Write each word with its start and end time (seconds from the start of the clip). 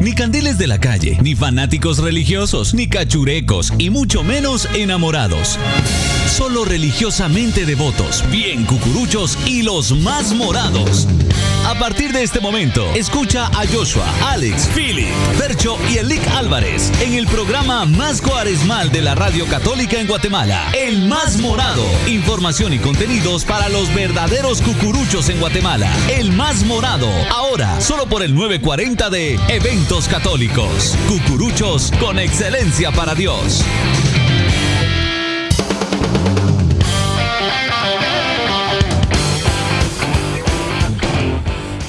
Ni 0.00 0.14
candiles 0.14 0.56
de 0.56 0.66
la 0.66 0.80
calle, 0.80 1.18
ni 1.22 1.34
fanáticos 1.34 1.98
religiosos, 1.98 2.72
ni 2.72 2.88
cachurecos, 2.88 3.70
y 3.76 3.90
mucho 3.90 4.24
menos 4.24 4.66
enamorados. 4.74 5.58
Solo 6.26 6.64
religiosamente 6.64 7.66
devotos, 7.66 8.24
bien 8.30 8.64
cucuruchos 8.64 9.36
y 9.46 9.62
los 9.62 9.92
más 9.92 10.32
morados. 10.32 11.06
A 11.66 11.78
partir 11.78 12.12
de 12.12 12.22
este 12.22 12.40
momento, 12.40 12.86
escucha 12.94 13.46
a 13.48 13.66
Joshua, 13.70 14.06
Alex, 14.30 14.70
Philip, 14.74 15.08
Percho 15.38 15.76
y 15.92 15.98
Elic 15.98 16.26
Álvarez 16.28 16.90
en 17.02 17.14
el 17.14 17.26
programa 17.26 17.84
más 17.84 18.22
cuaresmal 18.22 18.90
de 18.90 19.02
la 19.02 19.14
radio 19.14 19.46
católica 19.46 20.00
en 20.00 20.06
Guatemala, 20.06 20.72
El 20.72 21.06
Más 21.06 21.36
Morado. 21.36 21.84
Información 22.06 22.72
y 22.72 22.78
contenidos 22.78 23.44
para 23.44 23.68
los 23.68 23.94
verdaderos 23.94 24.62
cucuruchos 24.62 25.28
en 25.28 25.38
Guatemala. 25.38 25.92
El 26.08 26.32
Más 26.32 26.64
Morado, 26.64 27.08
ahora 27.30 27.80
solo 27.80 28.06
por 28.06 28.22
el 28.22 28.34
940 28.34 29.10
de 29.10 29.38
Católicos. 29.90 30.96
Cucuruchos 31.08 31.90
con 31.98 32.20
excelencia 32.20 32.92
para 32.92 33.12
Dios. 33.16 33.64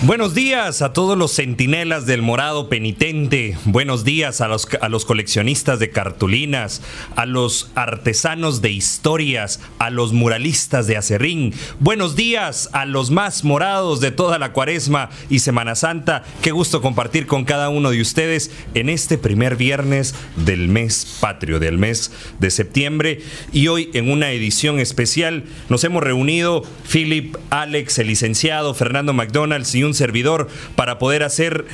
Buenos 0.03 0.33
días 0.33 0.81
a 0.81 0.93
todos 0.93 1.15
los 1.15 1.35
centinelas 1.35 2.07
del 2.07 2.23
morado 2.23 2.69
penitente. 2.69 3.55
Buenos 3.65 4.03
días 4.03 4.41
a 4.41 4.47
los, 4.47 4.67
a 4.81 4.89
los 4.89 5.05
coleccionistas 5.05 5.77
de 5.77 5.91
cartulinas, 5.91 6.81
a 7.15 7.27
los 7.27 7.69
artesanos 7.75 8.63
de 8.63 8.71
historias, 8.71 9.59
a 9.77 9.91
los 9.91 10.11
muralistas 10.11 10.87
de 10.87 10.97
acerrín. 10.97 11.53
Buenos 11.79 12.15
días 12.15 12.67
a 12.73 12.87
los 12.87 13.11
más 13.11 13.43
morados 13.43 14.01
de 14.01 14.09
toda 14.09 14.39
la 14.39 14.53
cuaresma 14.53 15.11
y 15.29 15.37
Semana 15.37 15.75
Santa. 15.75 16.23
Qué 16.41 16.49
gusto 16.49 16.81
compartir 16.81 17.27
con 17.27 17.45
cada 17.45 17.69
uno 17.69 17.91
de 17.91 18.01
ustedes 18.01 18.49
en 18.73 18.89
este 18.89 19.19
primer 19.19 19.55
viernes 19.55 20.15
del 20.35 20.67
mes 20.67 21.19
patrio, 21.21 21.59
del 21.59 21.77
mes 21.77 22.11
de 22.39 22.49
septiembre. 22.49 23.21
Y 23.53 23.67
hoy 23.67 23.91
en 23.93 24.09
una 24.09 24.31
edición 24.31 24.79
especial 24.79 25.43
nos 25.69 25.83
hemos 25.83 26.01
reunido 26.01 26.63
Philip, 26.91 27.35
Alex, 27.51 27.99
el 27.99 28.07
licenciado, 28.07 28.73
Fernando 28.73 29.13
McDonald's 29.13 29.75
y 29.75 29.83
un 29.83 29.90
servidor 29.93 30.47
para 30.75 30.99
poder 30.99 31.23
hacer 31.23 31.65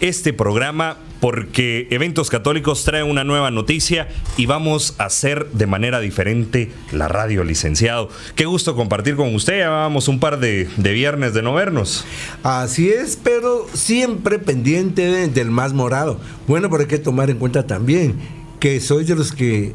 este 0.00 0.32
programa 0.32 0.98
porque 1.20 1.88
Eventos 1.90 2.28
Católicos 2.28 2.84
trae 2.84 3.02
una 3.02 3.24
nueva 3.24 3.50
noticia 3.50 4.08
y 4.36 4.46
vamos 4.46 4.94
a 4.98 5.04
hacer 5.04 5.50
de 5.52 5.66
manera 5.66 6.00
diferente 6.00 6.70
la 6.92 7.08
radio, 7.08 7.44
licenciado. 7.44 8.10
Qué 8.34 8.44
gusto 8.44 8.76
compartir 8.76 9.16
con 9.16 9.34
usted, 9.34 9.54
llevábamos 9.54 10.08
un 10.08 10.20
par 10.20 10.38
de, 10.38 10.68
de, 10.76 10.92
viernes 10.92 11.32
de 11.32 11.42
no 11.42 11.54
vernos. 11.54 12.04
Así 12.42 12.90
es, 12.90 13.18
pero 13.22 13.66
siempre 13.72 14.38
pendiente 14.38 15.06
de, 15.06 15.28
del 15.28 15.50
más 15.50 15.72
morado. 15.72 16.20
Bueno, 16.46 16.68
pero 16.68 16.82
hay 16.82 16.88
que 16.88 16.98
tomar 16.98 17.30
en 17.30 17.38
cuenta 17.38 17.66
también 17.66 18.16
que 18.60 18.80
soy 18.80 19.04
de 19.04 19.14
los 19.14 19.32
que 19.32 19.72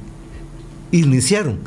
iniciaron 0.91 1.59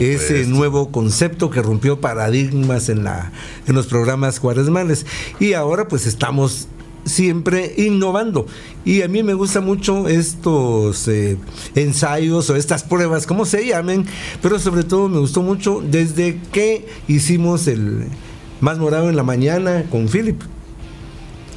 ese 0.00 0.46
nuevo 0.46 0.90
concepto 0.90 1.50
que 1.50 1.62
rompió 1.62 2.00
paradigmas 2.00 2.88
en, 2.88 3.04
la, 3.04 3.32
en 3.66 3.74
los 3.74 3.86
programas 3.86 4.40
cuaresmales. 4.40 5.06
Y 5.38 5.54
ahora 5.54 5.88
pues 5.88 6.06
estamos 6.06 6.68
siempre 7.04 7.74
innovando. 7.76 8.46
Y 8.84 9.02
a 9.02 9.08
mí 9.08 9.22
me 9.22 9.34
gusta 9.34 9.60
mucho 9.60 10.08
estos 10.08 11.08
eh, 11.08 11.38
ensayos 11.74 12.50
o 12.50 12.56
estas 12.56 12.82
pruebas, 12.82 13.26
como 13.26 13.44
se 13.44 13.66
llamen, 13.66 14.06
pero 14.42 14.58
sobre 14.58 14.84
todo 14.84 15.08
me 15.08 15.18
gustó 15.18 15.42
mucho 15.42 15.82
desde 15.84 16.38
que 16.52 16.86
hicimos 17.08 17.66
el 17.66 18.06
más 18.60 18.78
morado 18.78 19.08
en 19.08 19.16
la 19.16 19.22
mañana 19.22 19.84
con 19.90 20.08
Philip. 20.08 20.40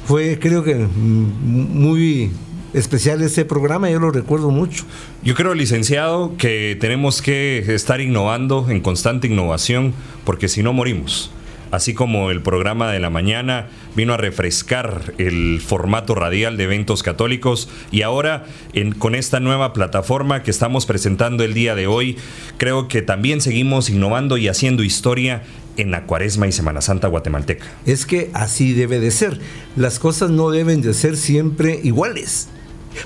Fue 0.06 0.38
creo 0.38 0.62
que 0.62 0.74
muy 0.74 2.30
especial 2.74 3.22
ese 3.22 3.44
programa, 3.44 3.88
yo 3.88 4.00
lo 4.00 4.10
recuerdo 4.10 4.50
mucho. 4.50 4.84
Yo 5.22 5.34
creo, 5.34 5.54
licenciado, 5.54 6.36
que 6.36 6.76
tenemos 6.80 7.22
que 7.22 7.58
estar 7.74 8.00
innovando 8.00 8.66
en 8.68 8.80
constante 8.80 9.28
innovación, 9.28 9.94
porque 10.24 10.48
si 10.48 10.62
no 10.62 10.72
morimos. 10.72 11.30
Así 11.70 11.92
como 11.92 12.30
el 12.30 12.40
programa 12.40 12.92
de 12.92 13.00
la 13.00 13.10
mañana 13.10 13.68
vino 13.96 14.14
a 14.14 14.16
refrescar 14.16 15.12
el 15.18 15.60
formato 15.60 16.14
radial 16.14 16.56
de 16.56 16.64
eventos 16.64 17.02
católicos 17.02 17.68
y 17.90 18.02
ahora 18.02 18.44
en, 18.74 18.92
con 18.92 19.16
esta 19.16 19.40
nueva 19.40 19.72
plataforma 19.72 20.44
que 20.44 20.52
estamos 20.52 20.86
presentando 20.86 21.42
el 21.42 21.52
día 21.52 21.74
de 21.74 21.88
hoy, 21.88 22.16
creo 22.58 22.86
que 22.86 23.02
también 23.02 23.40
seguimos 23.40 23.90
innovando 23.90 24.36
y 24.36 24.46
haciendo 24.46 24.84
historia 24.84 25.42
en 25.76 25.90
la 25.90 26.04
cuaresma 26.04 26.46
y 26.46 26.52
Semana 26.52 26.80
Santa 26.80 27.08
guatemalteca. 27.08 27.66
Es 27.86 28.06
que 28.06 28.30
así 28.34 28.72
debe 28.72 29.00
de 29.00 29.10
ser. 29.10 29.40
Las 29.74 29.98
cosas 29.98 30.30
no 30.30 30.50
deben 30.50 30.80
de 30.80 30.94
ser 30.94 31.16
siempre 31.16 31.80
iguales 31.82 32.50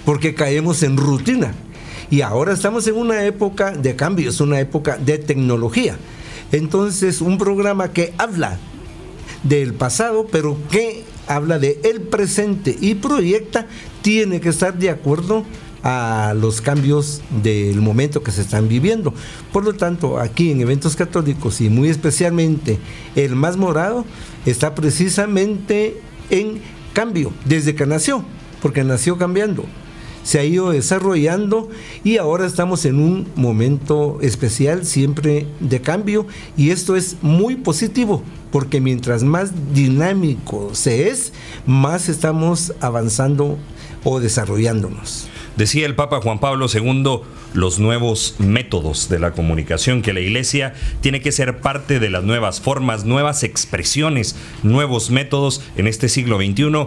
porque 0.04 0.34
caemos 0.34 0.82
en 0.82 0.96
rutina. 0.96 1.54
Y 2.10 2.22
ahora 2.22 2.54
estamos 2.54 2.86
en 2.86 2.96
una 2.96 3.24
época 3.24 3.72
de 3.72 3.94
cambios, 3.94 4.40
una 4.40 4.60
época 4.60 4.96
de 4.96 5.18
tecnología. 5.18 5.96
Entonces, 6.52 7.20
un 7.20 7.36
programa 7.36 7.92
que 7.92 8.14
habla 8.16 8.58
del 9.42 9.74
pasado, 9.74 10.26
pero 10.30 10.56
que 10.70 11.04
habla 11.26 11.58
de 11.58 11.74
presente 12.10 12.76
y 12.80 12.94
proyecta, 12.94 13.66
tiene 14.00 14.40
que 14.40 14.48
estar 14.48 14.78
de 14.78 14.88
acuerdo 14.88 15.44
a 15.82 16.34
los 16.36 16.60
cambios 16.60 17.20
del 17.42 17.80
momento 17.80 18.22
que 18.22 18.30
se 18.30 18.40
están 18.40 18.68
viviendo. 18.68 19.12
Por 19.52 19.64
lo 19.64 19.74
tanto, 19.74 20.18
aquí 20.18 20.50
en 20.50 20.60
eventos 20.60 20.96
católicos 20.96 21.60
y 21.60 21.68
muy 21.68 21.88
especialmente 21.88 22.78
el 23.14 23.36
más 23.36 23.56
morado 23.56 24.04
está 24.46 24.74
precisamente 24.74 26.00
en 26.30 26.60
cambio 26.94 27.32
desde 27.44 27.74
que 27.74 27.86
nació 27.86 28.24
porque 28.60 28.84
nació 28.84 29.18
cambiando, 29.18 29.64
se 30.22 30.38
ha 30.38 30.44
ido 30.44 30.70
desarrollando 30.70 31.70
y 32.04 32.18
ahora 32.18 32.46
estamos 32.46 32.84
en 32.84 33.00
un 33.00 33.26
momento 33.34 34.18
especial, 34.20 34.84
siempre 34.84 35.46
de 35.60 35.80
cambio, 35.80 36.26
y 36.56 36.70
esto 36.70 36.96
es 36.96 37.16
muy 37.22 37.56
positivo, 37.56 38.22
porque 38.50 38.80
mientras 38.80 39.22
más 39.22 39.52
dinámico 39.72 40.70
se 40.74 41.08
es, 41.08 41.32
más 41.66 42.08
estamos 42.08 42.74
avanzando 42.80 43.58
o 44.04 44.20
desarrollándonos. 44.20 45.28
Decía 45.56 45.86
el 45.86 45.96
Papa 45.96 46.20
Juan 46.20 46.38
Pablo 46.38 46.66
II 46.72 47.22
los 47.54 47.78
nuevos 47.78 48.36
métodos 48.38 49.08
de 49.08 49.18
la 49.18 49.32
comunicación, 49.32 50.02
que 50.02 50.12
la 50.12 50.20
iglesia 50.20 50.74
tiene 51.00 51.20
que 51.20 51.32
ser 51.32 51.60
parte 51.60 51.98
de 51.98 52.10
las 52.10 52.22
nuevas 52.22 52.60
formas, 52.60 53.04
nuevas 53.04 53.42
expresiones, 53.42 54.36
nuevos 54.62 55.10
métodos 55.10 55.62
en 55.76 55.86
este 55.86 56.08
siglo 56.08 56.36
XXI 56.36 56.86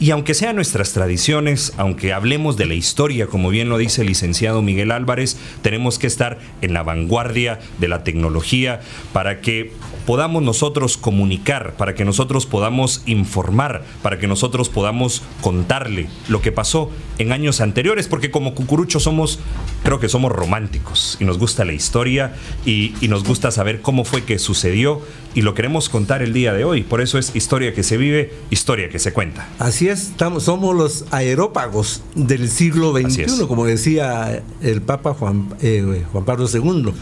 y 0.00 0.12
aunque 0.12 0.32
sean 0.32 0.56
nuestras 0.56 0.94
tradiciones, 0.94 1.74
aunque 1.76 2.14
hablemos 2.14 2.56
de 2.56 2.64
la 2.64 2.72
historia, 2.72 3.26
como 3.26 3.50
bien 3.50 3.68
lo 3.68 3.76
dice 3.76 4.00
el 4.00 4.06
licenciado 4.08 4.62
Miguel 4.62 4.92
Álvarez, 4.92 5.36
tenemos 5.60 5.98
que 5.98 6.06
estar 6.06 6.38
en 6.62 6.72
la 6.72 6.82
vanguardia 6.82 7.58
de 7.78 7.88
la 7.88 8.02
tecnología 8.02 8.80
para 9.12 9.42
que 9.42 9.74
podamos 10.06 10.42
nosotros 10.42 10.96
comunicar, 10.96 11.74
para 11.74 11.94
que 11.94 12.06
nosotros 12.06 12.46
podamos 12.46 13.02
informar, 13.04 13.84
para 14.02 14.18
que 14.18 14.26
nosotros 14.26 14.70
podamos 14.70 15.22
contarle 15.42 16.08
lo 16.28 16.40
que 16.40 16.50
pasó 16.50 16.90
en 17.18 17.32
años 17.32 17.60
anteriores, 17.60 18.08
porque 18.08 18.30
como 18.30 18.54
cucuruchos 18.54 19.02
somos, 19.02 19.38
creo 19.84 20.00
que 20.00 20.08
somos 20.08 20.32
románticos 20.32 21.18
y 21.20 21.26
nos 21.26 21.38
gusta 21.38 21.66
la 21.66 21.74
historia 21.74 22.32
y, 22.64 22.94
y 23.02 23.08
nos 23.08 23.22
gusta 23.22 23.50
saber 23.50 23.82
cómo 23.82 24.06
fue 24.06 24.24
que 24.24 24.38
sucedió 24.38 25.02
y 25.34 25.42
lo 25.42 25.54
queremos 25.54 25.90
contar 25.90 26.22
el 26.22 26.32
día 26.32 26.54
de 26.54 26.64
hoy. 26.64 26.82
Por 26.82 27.02
eso 27.02 27.18
es 27.18 27.36
historia 27.36 27.74
que 27.74 27.82
se 27.82 27.98
vive, 27.98 28.32
historia 28.48 28.88
que 28.88 28.98
se 28.98 29.12
cuenta. 29.12 29.46
Así 29.58 29.89
es, 29.90 30.08
estamos, 30.08 30.44
somos 30.44 30.74
los 30.74 31.04
aerópagos 31.10 32.02
del 32.14 32.48
siglo 32.48 32.92
XXI, 32.92 33.46
como 33.46 33.66
decía 33.66 34.42
el 34.60 34.82
Papa 34.82 35.14
Juan, 35.14 35.48
eh, 35.60 36.04
Juan 36.12 36.24
Pablo 36.24 36.46
II 36.52 36.92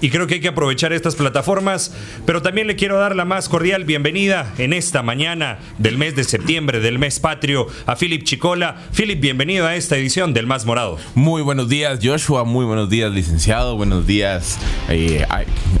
y 0.00 0.10
creo 0.10 0.26
que 0.26 0.34
hay 0.34 0.40
que 0.40 0.48
aprovechar 0.48 0.92
estas 0.92 1.14
plataformas, 1.14 1.92
pero 2.24 2.42
también 2.42 2.66
le 2.66 2.76
quiero 2.76 2.98
dar 2.98 3.14
la 3.14 3.24
más 3.24 3.48
cordial 3.48 3.84
bienvenida 3.84 4.52
en 4.58 4.72
esta 4.72 5.02
mañana 5.02 5.58
del 5.78 5.98
mes 5.98 6.16
de 6.16 6.24
septiembre, 6.24 6.80
del 6.80 6.98
mes 6.98 7.20
patrio, 7.20 7.66
a 7.86 7.96
Philip 7.96 8.24
Chicola. 8.24 8.76
Philip, 8.94 9.20
bienvenido 9.20 9.66
a 9.66 9.76
esta 9.76 9.96
edición 9.96 10.32
del 10.32 10.46
Más 10.46 10.64
Morado. 10.64 10.98
Muy 11.14 11.42
buenos 11.42 11.68
días, 11.68 12.00
Joshua, 12.02 12.44
muy 12.44 12.64
buenos 12.64 12.88
días, 12.88 13.12
licenciado, 13.12 13.76
buenos 13.76 14.06
días, 14.06 14.58
eh, 14.88 15.26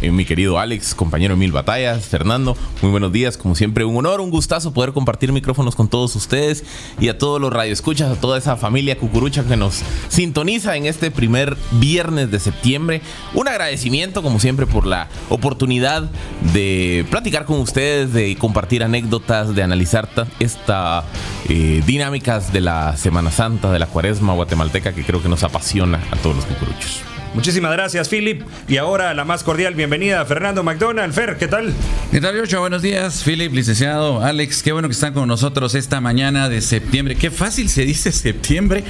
eh, 0.02 0.10
mi 0.10 0.24
querido 0.24 0.58
Alex, 0.58 0.94
compañero 0.94 1.36
Mil 1.36 1.52
Batallas, 1.52 2.06
Fernando, 2.06 2.56
muy 2.82 2.90
buenos 2.90 3.12
días, 3.12 3.38
como 3.38 3.54
siempre, 3.54 3.84
un 3.84 3.96
honor, 3.96 4.20
un 4.20 4.30
gustazo 4.30 4.74
poder 4.74 4.92
compartir 4.92 5.32
micrófonos 5.32 5.74
con 5.74 5.88
todos 5.88 6.14
ustedes 6.16 6.64
y 7.00 7.08
a 7.08 7.16
todos 7.16 7.40
los 7.40 7.52
radioescuchas, 7.52 8.10
a 8.10 8.20
toda 8.20 8.38
esa 8.38 8.56
familia 8.56 8.98
cucurucha 8.98 9.44
que 9.44 9.56
nos 9.56 9.82
sintoniza 10.08 10.76
en 10.76 10.86
este 10.86 11.10
primer 11.10 11.56
viernes 11.72 12.30
de 12.30 12.38
septiembre. 12.38 13.00
Un 13.34 13.48
agradecimiento 13.48 14.09
como 14.12 14.38
siempre, 14.40 14.66
por 14.66 14.86
la 14.86 15.08
oportunidad 15.28 16.10
de 16.52 17.06
platicar 17.10 17.44
con 17.44 17.60
ustedes, 17.60 18.12
de 18.12 18.36
compartir 18.36 18.82
anécdotas, 18.82 19.54
de 19.54 19.62
analizar 19.62 20.08
estas 20.38 21.04
eh, 21.48 21.82
dinámicas 21.86 22.52
de 22.52 22.60
la 22.60 22.96
Semana 22.96 23.30
Santa, 23.30 23.70
de 23.70 23.78
la 23.78 23.86
Cuaresma 23.86 24.34
guatemalteca, 24.34 24.92
que 24.92 25.04
creo 25.04 25.22
que 25.22 25.28
nos 25.28 25.42
apasiona 25.44 26.00
a 26.10 26.16
todos 26.16 26.36
los 26.36 26.44
cucuruchos. 26.46 27.02
Muchísimas 27.34 27.70
gracias, 27.72 28.08
Philip. 28.08 28.42
Y 28.66 28.78
ahora 28.78 29.14
la 29.14 29.24
más 29.24 29.44
cordial 29.44 29.74
bienvenida 29.74 30.20
a 30.20 30.24
Fernando 30.24 30.64
McDonald. 30.64 31.14
Fer, 31.14 31.36
¿qué 31.38 31.46
tal? 31.46 31.72
¿Qué 32.10 32.20
tal, 32.20 32.36
Yocho? 32.36 32.58
Buenos 32.58 32.82
días, 32.82 33.22
Philip, 33.22 33.52
licenciado, 33.52 34.22
Alex. 34.22 34.64
Qué 34.64 34.72
bueno 34.72 34.88
que 34.88 34.94
están 34.94 35.14
con 35.14 35.28
nosotros 35.28 35.76
esta 35.76 36.00
mañana 36.00 36.48
de 36.48 36.60
septiembre. 36.60 37.14
Qué 37.14 37.30
fácil 37.30 37.68
se 37.68 37.84
dice 37.84 38.10
septiembre. 38.10 38.82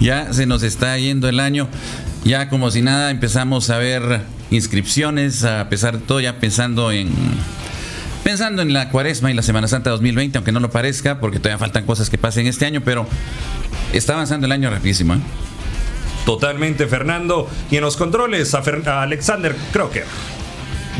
Ya 0.00 0.32
se 0.34 0.44
nos 0.44 0.62
está 0.62 0.98
yendo 0.98 1.28
el 1.30 1.40
año. 1.40 1.68
Ya 2.24 2.50
como 2.50 2.70
si 2.70 2.82
nada 2.82 3.10
empezamos 3.10 3.70
a 3.70 3.78
ver 3.78 4.20
inscripciones, 4.50 5.44
a 5.44 5.68
pesar 5.68 5.98
de 5.98 6.06
todo, 6.06 6.20
ya 6.20 6.38
pensando 6.38 6.90
en 6.92 7.10
pensando 8.24 8.60
en 8.62 8.72
la 8.74 8.90
Cuaresma 8.90 9.30
y 9.30 9.34
la 9.34 9.42
Semana 9.42 9.68
Santa 9.68 9.90
2020, 9.90 10.36
aunque 10.38 10.52
no 10.52 10.60
lo 10.60 10.70
parezca, 10.70 11.18
porque 11.18 11.38
todavía 11.38 11.58
faltan 11.58 11.86
cosas 11.86 12.10
que 12.10 12.18
pasen 12.18 12.46
este 12.46 12.66
año, 12.66 12.82
pero 12.84 13.06
está 13.92 14.12
avanzando 14.14 14.46
el 14.46 14.52
año 14.52 14.68
rapidísimo. 14.70 15.14
¿eh? 15.14 15.18
Totalmente, 16.26 16.86
Fernando. 16.86 17.48
Y 17.70 17.76
en 17.76 17.82
los 17.82 17.96
controles, 17.96 18.52
a, 18.54 18.62
Fer- 18.62 18.86
a 18.86 19.02
Alexander 19.02 19.56
Crocker. 19.72 20.04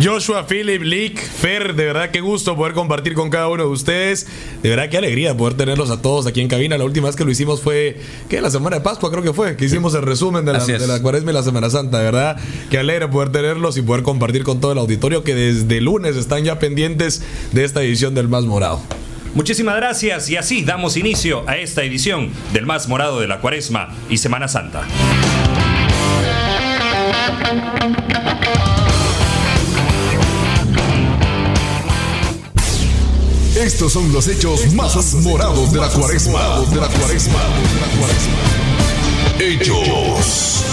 Joshua, 0.02 0.46
Philip, 0.46 0.80
Lick, 0.82 1.18
Fer, 1.18 1.74
de 1.74 1.86
verdad 1.86 2.10
qué 2.10 2.20
gusto 2.20 2.54
poder 2.54 2.72
compartir 2.72 3.14
con 3.14 3.30
cada 3.30 3.48
uno 3.48 3.64
de 3.64 3.68
ustedes. 3.68 4.28
De 4.62 4.68
verdad 4.68 4.88
qué 4.88 4.96
alegría 4.96 5.36
poder 5.36 5.56
tenerlos 5.56 5.90
a 5.90 6.00
todos 6.00 6.26
aquí 6.28 6.40
en 6.40 6.46
cabina. 6.46 6.78
La 6.78 6.84
última 6.84 7.08
vez 7.08 7.16
que 7.16 7.24
lo 7.24 7.32
hicimos 7.32 7.62
fue, 7.62 8.00
¿qué? 8.28 8.40
La 8.40 8.50
semana 8.50 8.76
de 8.76 8.82
Pascua 8.82 9.10
creo 9.10 9.24
que 9.24 9.32
fue, 9.32 9.56
que 9.56 9.64
hicimos 9.64 9.94
el 9.94 10.02
resumen 10.02 10.44
de 10.44 10.52
la, 10.52 10.64
de 10.64 10.86
la 10.86 11.02
cuaresma 11.02 11.32
y 11.32 11.34
la 11.34 11.42
Semana 11.42 11.68
Santa. 11.68 11.98
De 11.98 12.04
verdad 12.04 12.36
qué 12.70 12.78
alegre 12.78 13.08
poder 13.08 13.32
tenerlos 13.32 13.76
y 13.76 13.82
poder 13.82 14.04
compartir 14.04 14.44
con 14.44 14.60
todo 14.60 14.70
el 14.70 14.78
auditorio 14.78 15.24
que 15.24 15.34
desde 15.34 15.80
lunes 15.80 16.14
están 16.14 16.44
ya 16.44 16.60
pendientes 16.60 17.22
de 17.52 17.64
esta 17.64 17.82
edición 17.82 18.14
del 18.14 18.28
Más 18.28 18.44
Morado. 18.44 18.80
Muchísimas 19.34 19.76
gracias 19.76 20.30
y 20.30 20.36
así 20.36 20.62
damos 20.62 20.96
inicio 20.96 21.42
a 21.48 21.56
esta 21.56 21.82
edición 21.82 22.30
del 22.52 22.66
más 22.66 22.88
morado 22.88 23.20
de 23.20 23.28
la 23.28 23.40
Cuaresma 23.40 23.94
y 24.08 24.18
Semana 24.18 24.48
Santa. 24.48 24.86
Estos 33.58 33.92
son 33.92 34.12
los 34.12 34.28
hechos 34.28 34.72
más 34.72 35.14
morados 35.16 35.72
de 35.72 35.80
la 35.80 35.88
cuaresma. 35.88 36.60
De 36.70 36.76
la 36.76 36.86
cuaresma. 36.86 37.40
Hechos. 39.40 40.64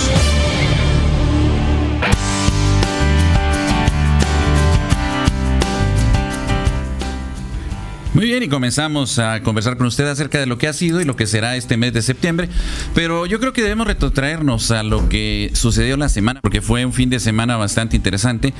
Muy 8.15 8.27
bien, 8.27 8.43
y 8.43 8.47
comenzamos 8.47 9.19
a 9.19 9.41
conversar 9.43 9.75
con 9.75 9.87
usted 9.87 10.07
acerca 10.07 10.39
de 10.39 10.45
lo 10.45 10.57
que 10.57 10.69
ha 10.69 10.73
sido 10.73 11.01
y 11.01 11.03
lo 11.03 11.17
que 11.17 11.27
será 11.27 11.57
este 11.57 11.75
mes 11.75 11.91
de 11.91 12.01
septiembre. 12.01 12.47
Pero 12.93 13.25
yo 13.25 13.41
creo 13.41 13.51
que 13.51 13.61
debemos 13.61 13.87
retrotraernos 13.87 14.71
a 14.71 14.83
lo 14.83 15.09
que 15.09 15.51
sucedió 15.53 15.97
la 15.97 16.07
semana, 16.07 16.39
porque 16.39 16.61
fue 16.61 16.85
un 16.85 16.93
fin 16.93 17.09
de 17.09 17.19
semana 17.19 17.57
bastante 17.57 17.97
interesante. 17.97 18.53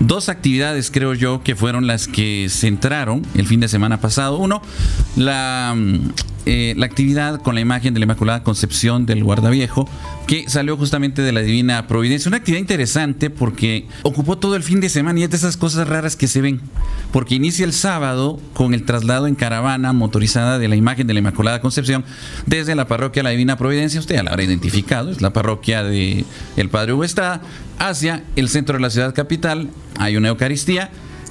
Dos 0.00 0.30
actividades, 0.30 0.90
creo 0.90 1.12
yo, 1.12 1.42
que 1.42 1.54
fueron 1.54 1.86
las 1.86 2.08
que 2.08 2.46
centraron 2.48 3.20
el 3.34 3.46
fin 3.46 3.60
de 3.60 3.68
semana 3.68 4.00
pasado. 4.00 4.38
Uno, 4.38 4.62
la, 5.14 5.76
eh, 6.44 6.74
la 6.76 6.86
actividad 6.86 7.40
con 7.40 7.54
la 7.54 7.60
imagen 7.60 7.94
de 7.94 8.00
la 8.00 8.04
Inmaculada 8.04 8.42
Concepción 8.42 9.06
del 9.06 9.22
Guardaviejo, 9.22 9.88
que 10.26 10.48
salió 10.48 10.76
justamente 10.76 11.22
de 11.22 11.30
la 11.30 11.40
Divina 11.40 11.86
Providencia. 11.86 12.28
Una 12.28 12.38
actividad 12.38 12.60
interesante 12.60 13.30
porque 13.30 13.86
ocupó 14.02 14.38
todo 14.38 14.56
el 14.56 14.62
fin 14.62 14.80
de 14.80 14.88
semana 14.88 15.20
y 15.20 15.22
es 15.22 15.30
de 15.30 15.36
esas 15.36 15.56
cosas 15.56 15.88
raras 15.88 16.16
que 16.16 16.26
se 16.26 16.40
ven. 16.40 16.60
Porque 17.12 17.36
inicia 17.36 17.64
el 17.64 17.72
sábado 17.72 18.40
con 18.54 18.74
el 18.74 18.84
traslado 18.84 19.26
en 19.26 19.34
caravana 19.34 19.92
motorizada 19.92 20.58
de 20.58 20.68
la 20.68 20.76
imagen 20.76 21.06
de 21.06 21.14
la 21.14 21.20
Inmaculada 21.20 21.60
Concepción 21.60 22.04
desde 22.46 22.74
la 22.74 22.88
parroquia 22.88 23.22
La 23.22 23.30
Divina 23.30 23.56
Providencia, 23.56 24.00
usted 24.00 24.16
ya 24.16 24.22
la 24.22 24.30
habrá 24.30 24.42
identificado, 24.42 25.10
es 25.10 25.22
la 25.22 25.32
parroquia 25.32 25.84
de 25.84 26.24
el 26.56 26.68
Padre 26.68 26.94
Hugo 26.94 27.04
Estrada, 27.04 27.40
hacia 27.78 28.24
el 28.36 28.48
centro 28.48 28.76
de 28.76 28.82
la 28.82 28.90
ciudad 28.90 29.14
capital, 29.14 29.70
hay 29.98 30.16
una 30.16 30.28
Eucaristía 30.28 30.90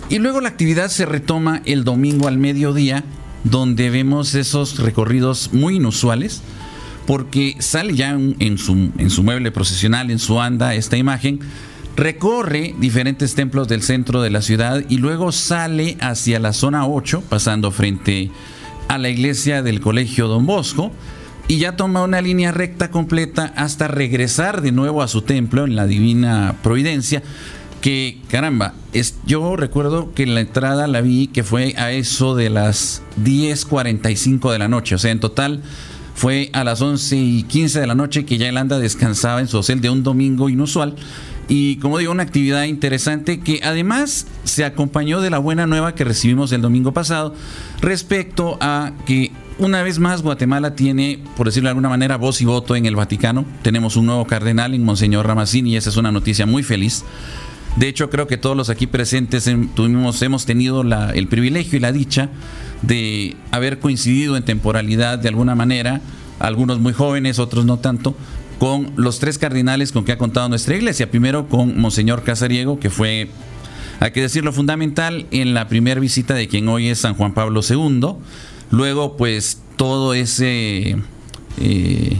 y 0.09 0.19
luego 0.19 0.41
la 0.41 0.49
actividad 0.49 0.89
se 0.89 1.05
retoma 1.05 1.61
el 1.65 1.83
domingo 1.83 2.27
al 2.27 2.37
mediodía, 2.37 3.03
donde 3.43 3.89
vemos 3.89 4.35
esos 4.35 4.79
recorridos 4.79 5.51
muy 5.53 5.77
inusuales, 5.77 6.41
porque 7.07 7.55
sale 7.59 7.95
ya 7.95 8.11
en, 8.11 8.57
su 8.57 9.23
mueble 9.23 9.51
procesional, 9.51 10.11
en 10.11 10.19
su 10.19 10.39
anda, 10.39 10.75
esta 10.75 10.97
imagen, 10.97 11.39
recorre 11.95 12.75
diferentes 12.79 13.35
templos 13.35 13.67
del 13.67 13.81
centro 13.81 14.21
de 14.21 14.29
la 14.29 14.41
ciudad 14.41 14.83
y 14.87 14.97
luego 14.97 15.31
sale 15.31 15.97
hacia 15.99 16.39
la 16.39 16.53
zona 16.53 16.87
8, 16.87 17.23
pasando 17.27 17.71
frente 17.71 18.31
a 18.87 18.97
la 18.97 19.09
iglesia 19.09 19.61
del 19.61 19.81
Colegio 19.81 20.27
Don 20.27 20.45
Bosco, 20.45 20.91
y 21.47 21.57
ya 21.57 21.75
toma 21.75 22.03
una 22.03 22.21
línea 22.21 22.51
recta 22.51 22.91
completa 22.91 23.51
hasta 23.57 23.87
regresar 23.87 24.61
de 24.61 24.71
nuevo 24.71 25.01
a 25.01 25.07
su 25.07 25.21
templo 25.21 25.65
en 25.65 25.75
la 25.75 25.85
Divina 25.85 26.55
Providencia, 26.63 27.23
que 27.81 28.19
caramba, 28.29 28.73
es, 28.93 29.15
yo 29.25 29.55
recuerdo 29.55 30.13
que 30.13 30.25
la 30.25 30.39
entrada 30.39 30.87
la 30.87 31.01
vi 31.01 31.27
que 31.27 31.43
fue 31.43 31.73
a 31.77 31.91
eso 31.91 32.35
de 32.35 32.49
las 32.49 33.01
10.45 33.23 34.51
de 34.51 34.59
la 34.59 34.67
noche, 34.67 34.95
o 34.95 34.97
sea, 34.97 35.11
en 35.11 35.19
total 35.19 35.61
fue 36.13 36.51
a 36.53 36.63
las 36.63 36.81
11 36.81 37.15
y 37.17 37.43
15 37.43 37.79
de 37.79 37.87
la 37.87 37.95
noche 37.95 38.25
que 38.25 38.37
ya 38.37 38.47
él 38.47 38.57
anda 38.57 38.77
descansaba 38.77 39.39
en 39.39 39.47
su 39.47 39.57
hotel 39.57 39.81
de 39.81 39.89
un 39.89 40.03
domingo 40.03 40.49
inusual. 40.49 40.95
Y 41.47 41.77
como 41.77 41.97
digo, 41.97 42.11
una 42.11 42.23
actividad 42.23 42.63
interesante 42.65 43.39
que 43.39 43.59
además 43.63 44.27
se 44.43 44.63
acompañó 44.63 45.19
de 45.19 45.29
la 45.29 45.39
buena 45.39 45.65
nueva 45.65 45.95
que 45.95 46.03
recibimos 46.03 46.51
el 46.51 46.61
domingo 46.61 46.93
pasado 46.93 47.33
respecto 47.81 48.57
a 48.61 48.93
que 49.05 49.31
una 49.57 49.83
vez 49.83 49.99
más 49.99 50.21
Guatemala 50.21 50.75
tiene, 50.75 51.19
por 51.35 51.47
decirlo 51.47 51.67
de 51.67 51.71
alguna 51.71 51.89
manera, 51.89 52.17
voz 52.17 52.39
y 52.41 52.45
voto 52.45 52.75
en 52.75 52.85
el 52.85 52.95
Vaticano. 52.95 53.45
Tenemos 53.63 53.95
un 53.95 54.05
nuevo 54.05 54.25
cardenal 54.25 54.73
en 54.73 54.85
Monseñor 54.85 55.27
Ramazzini 55.27 55.73
y 55.73 55.75
esa 55.75 55.89
es 55.89 55.97
una 55.97 56.11
noticia 56.11 56.45
muy 56.45 56.63
feliz. 56.63 57.03
De 57.77 57.87
hecho, 57.87 58.09
creo 58.09 58.27
que 58.27 58.37
todos 58.37 58.57
los 58.57 58.69
aquí 58.69 58.85
presentes 58.85 59.49
tuvimos, 59.75 60.21
hemos 60.21 60.45
tenido 60.45 60.81
el 60.81 61.27
privilegio 61.27 61.77
y 61.77 61.79
la 61.79 61.91
dicha 61.91 62.29
de 62.81 63.37
haber 63.51 63.79
coincidido 63.79 64.35
en 64.35 64.43
temporalidad 64.43 65.19
de 65.19 65.29
alguna 65.29 65.55
manera, 65.55 66.01
algunos 66.39 66.79
muy 66.79 66.93
jóvenes, 66.93 67.39
otros 67.39 67.65
no 67.65 67.79
tanto, 67.79 68.15
con 68.59 68.91
los 68.97 69.19
tres 69.19 69.37
cardinales 69.37 69.91
con 69.91 70.03
que 70.03 70.11
ha 70.11 70.17
contado 70.17 70.49
nuestra 70.49 70.75
iglesia. 70.75 71.09
Primero 71.09 71.47
con 71.47 71.79
Monseñor 71.79 72.23
Casariego, 72.23 72.79
que 72.79 72.89
fue, 72.89 73.29
hay 73.99 74.11
que 74.11 74.21
decirlo, 74.21 74.51
fundamental 74.51 75.25
en 75.31 75.53
la 75.53 75.67
primera 75.67 75.99
visita 75.99 76.33
de 76.33 76.47
quien 76.47 76.67
hoy 76.67 76.89
es 76.89 76.99
San 76.99 77.15
Juan 77.15 77.33
Pablo 77.33 77.61
II. 77.67 78.15
Luego, 78.69 79.17
pues, 79.17 79.61
todo 79.77 80.13
ese... 80.13 80.97
eh, 81.57 82.17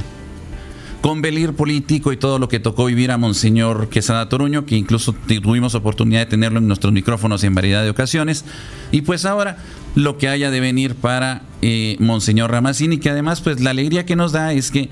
convelir 1.01 1.53
político 1.53 2.13
y 2.13 2.18
todo 2.18 2.39
lo 2.39 2.48
que 2.48 2.59
tocó 2.59 2.86
vivir 2.86 3.12
a 3.12 3.18
Monseñor 3.18 3.89
Quesada 3.89 4.30
Toruño, 4.30 4.65
que 4.65 4.75
incluso 4.75 5.13
tuvimos 5.42 5.75
oportunidad 5.75 6.21
de 6.21 6.25
tenerlo 6.27 6.59
en 6.59 6.68
nuestros 6.68 6.94
micrófonos 6.94 7.44
en 7.44 7.56
variedad 7.56 7.83
de 7.83 7.89
ocasiones. 7.89 8.45
Y 8.92 9.01
pues 9.01 9.25
ahora 9.25 9.57
lo 9.95 10.18
que 10.18 10.30
haya 10.30 10.51
de 10.51 10.59
venir 10.59 10.95
para 10.95 11.42
eh, 11.62 11.98
Monseñor 12.00 12.51
Ramazzini, 12.51 13.00
que 13.00 13.09
además 13.09 13.42
pues 13.42 13.59
la 13.59 13.71
alegría 13.71 14.06
que 14.06 14.15
nos 14.15 14.31
da 14.31 14.53
es 14.53 14.71
que 14.71 14.89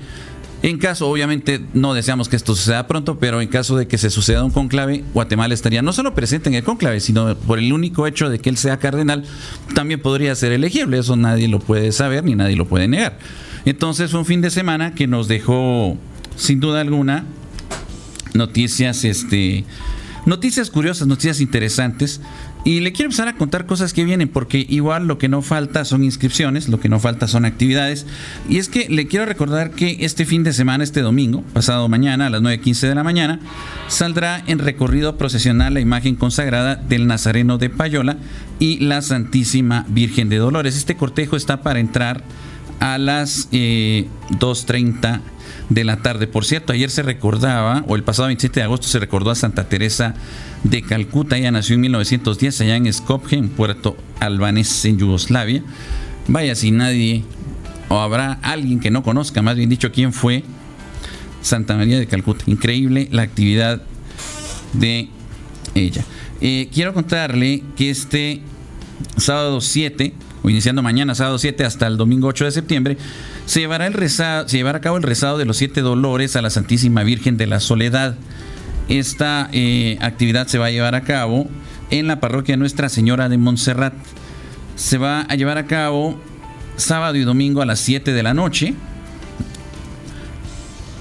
en 0.62 0.76
caso, 0.76 1.08
obviamente 1.08 1.62
no 1.72 1.94
deseamos 1.94 2.28
que 2.28 2.36
esto 2.36 2.54
suceda 2.54 2.86
pronto, 2.86 3.18
pero 3.18 3.40
en 3.40 3.48
caso 3.48 3.78
de 3.78 3.88
que 3.88 3.96
se 3.96 4.10
suceda 4.10 4.44
un 4.44 4.50
conclave, 4.50 5.04
Guatemala 5.14 5.54
estaría 5.54 5.80
no 5.80 5.94
solo 5.94 6.14
presente 6.14 6.50
en 6.50 6.54
el 6.54 6.64
conclave, 6.64 7.00
sino 7.00 7.34
por 7.34 7.58
el 7.58 7.72
único 7.72 8.06
hecho 8.06 8.28
de 8.28 8.40
que 8.40 8.50
él 8.50 8.58
sea 8.58 8.78
cardenal, 8.78 9.24
también 9.74 10.00
podría 10.00 10.34
ser 10.34 10.52
elegible. 10.52 10.98
Eso 10.98 11.16
nadie 11.16 11.48
lo 11.48 11.60
puede 11.60 11.92
saber 11.92 12.24
ni 12.24 12.34
nadie 12.34 12.56
lo 12.56 12.66
puede 12.66 12.88
negar. 12.88 13.16
Entonces 13.64 14.10
fue 14.10 14.20
un 14.20 14.26
fin 14.26 14.42
de 14.42 14.50
semana 14.50 14.94
que 14.94 15.06
nos 15.06 15.28
dejó, 15.28 15.96
sin 16.36 16.60
duda 16.60 16.80
alguna, 16.80 17.24
noticias, 18.34 19.04
este, 19.04 19.64
noticias 20.26 20.70
curiosas, 20.70 21.06
noticias 21.06 21.40
interesantes. 21.40 22.20
Y 22.62 22.80
le 22.80 22.92
quiero 22.92 23.06
empezar 23.06 23.26
a 23.26 23.36
contar 23.36 23.64
cosas 23.64 23.94
que 23.94 24.04
vienen, 24.04 24.28
porque 24.28 24.66
igual 24.68 25.06
lo 25.06 25.16
que 25.16 25.28
no 25.28 25.40
falta 25.40 25.86
son 25.86 26.04
inscripciones, 26.04 26.68
lo 26.68 26.78
que 26.78 26.90
no 26.90 27.00
falta 27.00 27.26
son 27.26 27.46
actividades. 27.46 28.06
Y 28.50 28.58
es 28.58 28.68
que 28.68 28.86
le 28.90 29.06
quiero 29.06 29.24
recordar 29.24 29.70
que 29.70 29.98
este 30.00 30.26
fin 30.26 30.44
de 30.44 30.52
semana, 30.52 30.84
este 30.84 31.00
domingo, 31.00 31.42
pasado 31.54 31.88
mañana 31.88 32.26
a 32.26 32.30
las 32.30 32.42
9.15 32.42 32.88
de 32.88 32.94
la 32.94 33.02
mañana, 33.02 33.40
saldrá 33.88 34.42
en 34.46 34.58
recorrido 34.58 35.16
procesional 35.16 35.72
la 35.72 35.80
imagen 35.80 36.16
consagrada 36.16 36.76
del 36.76 37.06
Nazareno 37.06 37.56
de 37.56 37.70
Payola 37.70 38.18
y 38.58 38.78
la 38.80 39.00
Santísima 39.00 39.86
Virgen 39.88 40.28
de 40.28 40.36
Dolores. 40.36 40.76
Este 40.76 40.96
cortejo 40.96 41.36
está 41.36 41.62
para 41.62 41.80
entrar 41.80 42.22
a 42.78 42.98
las 42.98 43.48
eh, 43.52 44.06
2.30 44.32 45.20
de 45.68 45.84
la 45.84 45.98
tarde. 46.02 46.26
Por 46.26 46.44
cierto, 46.44 46.72
ayer 46.72 46.90
se 46.90 47.02
recordaba, 47.02 47.84
o 47.86 47.96
el 47.96 48.02
pasado 48.02 48.26
27 48.26 48.60
de 48.60 48.64
agosto 48.64 48.88
se 48.88 48.98
recordó 48.98 49.30
a 49.30 49.34
Santa 49.34 49.68
Teresa 49.68 50.14
de 50.64 50.82
Calcuta. 50.82 51.36
Ella 51.36 51.50
nació 51.50 51.74
en 51.74 51.82
1910 51.82 52.60
allá 52.60 52.76
en 52.76 52.92
Skopje, 52.92 53.36
en 53.36 53.48
Puerto 53.48 53.96
Albanés, 54.18 54.84
en 54.84 54.98
Yugoslavia. 54.98 55.62
Vaya, 56.28 56.54
si 56.54 56.70
nadie, 56.70 57.24
o 57.88 57.98
habrá 57.98 58.32
alguien 58.42 58.80
que 58.80 58.90
no 58.90 59.02
conozca, 59.02 59.42
más 59.42 59.56
bien 59.56 59.68
dicho, 59.68 59.92
quién 59.92 60.12
fue 60.12 60.44
Santa 61.42 61.76
María 61.76 61.98
de 61.98 62.06
Calcuta. 62.06 62.44
Increíble 62.46 63.08
la 63.10 63.22
actividad 63.22 63.82
de 64.72 65.08
ella. 65.74 66.04
Eh, 66.40 66.68
quiero 66.72 66.94
contarle 66.94 67.62
que 67.76 67.90
este 67.90 68.40
sábado 69.16 69.60
7, 69.60 70.14
o 70.42 70.50
iniciando 70.50 70.82
mañana, 70.82 71.14
sábado 71.14 71.38
7, 71.38 71.64
hasta 71.64 71.86
el 71.86 71.96
domingo 71.96 72.28
8 72.28 72.46
de 72.46 72.50
septiembre, 72.50 72.98
se 73.50 73.58
llevará, 73.58 73.88
el 73.88 74.08
se 74.08 74.44
llevará 74.46 74.78
a 74.78 74.80
cabo 74.80 74.96
el 74.96 75.02
rezado 75.02 75.36
de 75.36 75.44
los 75.44 75.56
siete 75.56 75.80
dolores 75.80 76.36
a 76.36 76.40
la 76.40 76.50
Santísima 76.50 77.02
Virgen 77.02 77.36
de 77.36 77.48
la 77.48 77.58
Soledad. 77.58 78.14
Esta 78.88 79.48
eh, 79.50 79.98
actividad 80.00 80.46
se 80.46 80.58
va 80.58 80.66
a 80.66 80.70
llevar 80.70 80.94
a 80.94 81.00
cabo 81.00 81.48
en 81.90 82.06
la 82.06 82.20
parroquia 82.20 82.56
Nuestra 82.56 82.88
Señora 82.88 83.28
de 83.28 83.38
Montserrat. 83.38 83.92
Se 84.76 84.98
va 84.98 85.22
a 85.22 85.34
llevar 85.34 85.58
a 85.58 85.66
cabo 85.66 86.16
sábado 86.76 87.16
y 87.16 87.22
domingo 87.22 87.60
a 87.60 87.66
las 87.66 87.80
7 87.80 88.12
de 88.12 88.22
la 88.22 88.34
noche. 88.34 88.74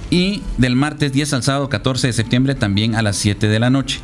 Y 0.09 0.41
del 0.57 0.75
martes 0.75 1.11
10 1.11 1.33
al 1.33 1.43
sábado 1.43 1.69
14 1.69 2.07
de 2.07 2.13
septiembre 2.13 2.55
también 2.55 2.95
a 2.95 3.03
las 3.03 3.17
7 3.17 3.47
de 3.47 3.59
la 3.59 3.69
noche. 3.69 3.99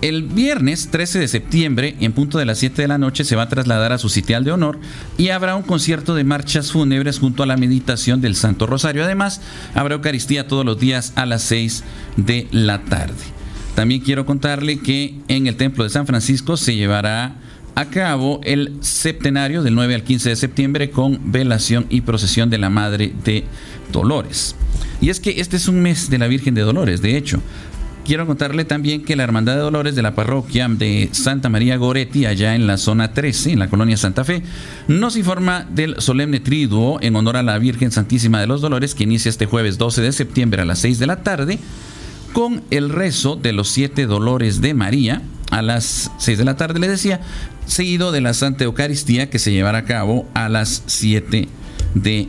El 0.00 0.22
viernes 0.22 0.90
13 0.92 1.18
de 1.18 1.26
septiembre, 1.26 1.96
en 1.98 2.12
punto 2.12 2.38
de 2.38 2.44
las 2.44 2.58
7 2.58 2.82
de 2.82 2.88
la 2.88 2.98
noche, 2.98 3.24
se 3.24 3.34
va 3.34 3.42
a 3.42 3.48
trasladar 3.48 3.92
a 3.92 3.98
su 3.98 4.08
sitial 4.08 4.44
de 4.44 4.52
honor 4.52 4.78
y 5.16 5.30
habrá 5.30 5.56
un 5.56 5.64
concierto 5.64 6.14
de 6.14 6.22
marchas 6.22 6.70
fúnebres 6.70 7.18
junto 7.18 7.42
a 7.42 7.46
la 7.46 7.56
meditación 7.56 8.20
del 8.20 8.36
Santo 8.36 8.66
Rosario. 8.66 9.02
Además, 9.02 9.40
habrá 9.74 9.96
Eucaristía 9.96 10.46
todos 10.46 10.64
los 10.64 10.78
días 10.78 11.12
a 11.16 11.26
las 11.26 11.42
6 11.42 11.82
de 12.16 12.46
la 12.52 12.84
tarde. 12.84 13.16
También 13.74 14.00
quiero 14.00 14.24
contarle 14.24 14.78
que 14.78 15.16
en 15.26 15.48
el 15.48 15.56
Templo 15.56 15.82
de 15.82 15.90
San 15.90 16.06
Francisco 16.06 16.56
se 16.56 16.76
llevará 16.76 17.34
a 17.74 17.86
cabo 17.86 18.40
el 18.44 18.76
septenario 18.80 19.64
del 19.64 19.74
9 19.74 19.96
al 19.96 20.04
15 20.04 20.28
de 20.28 20.36
septiembre 20.36 20.90
con 20.90 21.32
velación 21.32 21.86
y 21.90 22.02
procesión 22.02 22.50
de 22.50 22.58
la 22.58 22.70
Madre 22.70 23.12
de 23.24 23.44
Dolores. 23.90 24.54
Y 25.00 25.10
es 25.10 25.18
que 25.18 25.40
este 25.40 25.56
es 25.56 25.66
un 25.66 25.80
mes 25.80 26.08
de 26.08 26.18
la 26.18 26.28
Virgen 26.28 26.54
de 26.54 26.62
Dolores, 26.62 27.02
de 27.02 27.16
hecho 27.16 27.42
quiero 28.08 28.26
contarle 28.26 28.64
también 28.64 29.04
que 29.04 29.16
la 29.16 29.24
Hermandad 29.24 29.56
de 29.56 29.60
Dolores 29.60 29.94
de 29.94 30.00
la 30.00 30.14
parroquia 30.14 30.66
de 30.66 31.10
Santa 31.12 31.50
María 31.50 31.76
Goretti, 31.76 32.24
allá 32.24 32.54
en 32.54 32.66
la 32.66 32.78
zona 32.78 33.12
13, 33.12 33.52
en 33.52 33.58
la 33.58 33.68
colonia 33.68 33.98
Santa 33.98 34.24
Fe, 34.24 34.42
nos 34.88 35.14
informa 35.16 35.66
del 35.68 36.00
solemne 36.00 36.40
triduo 36.40 36.98
en 37.02 37.14
honor 37.16 37.36
a 37.36 37.42
la 37.42 37.58
Virgen 37.58 37.90
Santísima 37.90 38.40
de 38.40 38.46
los 38.46 38.62
Dolores 38.62 38.94
que 38.94 39.04
inicia 39.04 39.28
este 39.28 39.44
jueves 39.44 39.76
12 39.76 40.00
de 40.00 40.12
septiembre 40.12 40.62
a 40.62 40.64
las 40.64 40.78
6 40.78 40.98
de 40.98 41.06
la 41.06 41.22
tarde 41.22 41.58
con 42.32 42.62
el 42.70 42.88
rezo 42.88 43.36
de 43.36 43.52
los 43.52 43.68
siete 43.68 44.06
dolores 44.06 44.62
de 44.62 44.72
María. 44.72 45.20
A 45.50 45.60
las 45.60 46.10
6 46.16 46.38
de 46.38 46.44
la 46.46 46.56
tarde, 46.56 46.80
le 46.80 46.88
decía, 46.88 47.20
seguido 47.66 48.10
de 48.10 48.22
la 48.22 48.32
Santa 48.32 48.64
Eucaristía 48.64 49.28
que 49.28 49.38
se 49.38 49.52
llevará 49.52 49.78
a 49.78 49.84
cabo 49.84 50.26
a 50.32 50.48
las 50.48 50.82
7 50.86 51.30
de 51.30 51.48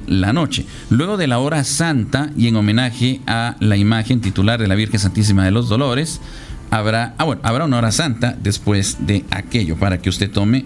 la 0.07 0.33
noche. 0.33 0.65
Luego 0.89 1.17
de 1.17 1.27
la 1.27 1.39
hora 1.39 1.63
santa 1.63 2.31
y 2.37 2.47
en 2.47 2.55
homenaje 2.55 3.21
a 3.27 3.55
la 3.59 3.77
imagen 3.77 4.21
titular 4.21 4.59
de 4.59 4.67
la 4.67 4.75
Virgen 4.75 4.99
Santísima 4.99 5.45
de 5.45 5.51
los 5.51 5.69
Dolores, 5.69 6.21
habrá, 6.71 7.15
ah, 7.17 7.23
bueno, 7.23 7.41
habrá 7.43 7.65
una 7.65 7.77
hora 7.77 7.91
santa 7.91 8.35
después 8.41 8.97
de 9.05 9.25
aquello 9.31 9.77
para 9.77 9.99
que 9.99 10.09
usted 10.09 10.31
tome 10.31 10.65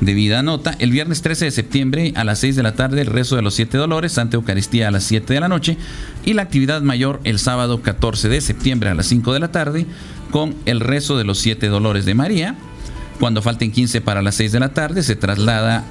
debida 0.00 0.42
nota. 0.42 0.74
El 0.78 0.90
viernes 0.90 1.22
13 1.22 1.46
de 1.46 1.50
septiembre 1.50 2.12
a 2.16 2.24
las 2.24 2.40
6 2.40 2.56
de 2.56 2.62
la 2.62 2.74
tarde 2.74 3.00
el 3.00 3.06
rezo 3.06 3.36
de 3.36 3.42
los 3.42 3.54
siete 3.54 3.78
dolores, 3.78 4.12
Santa 4.12 4.36
Eucaristía 4.36 4.88
a 4.88 4.90
las 4.90 5.04
7 5.04 5.32
de 5.32 5.40
la 5.40 5.48
noche 5.48 5.76
y 6.24 6.34
la 6.34 6.42
actividad 6.42 6.82
mayor 6.82 7.20
el 7.24 7.38
sábado 7.38 7.82
14 7.82 8.28
de 8.28 8.40
septiembre 8.40 8.90
a 8.90 8.94
las 8.94 9.06
5 9.06 9.32
de 9.32 9.40
la 9.40 9.52
tarde 9.52 9.86
con 10.30 10.54
el 10.66 10.80
rezo 10.80 11.16
de 11.16 11.24
los 11.24 11.38
siete 11.38 11.68
dolores 11.68 12.04
de 12.04 12.14
María. 12.14 12.56
Cuando 13.20 13.42
falten 13.42 13.70
15 13.70 14.00
para 14.00 14.22
las 14.22 14.34
6 14.34 14.52
de 14.52 14.60
la 14.60 14.74
tarde 14.74 15.02
se 15.02 15.16
traslada 15.16 15.84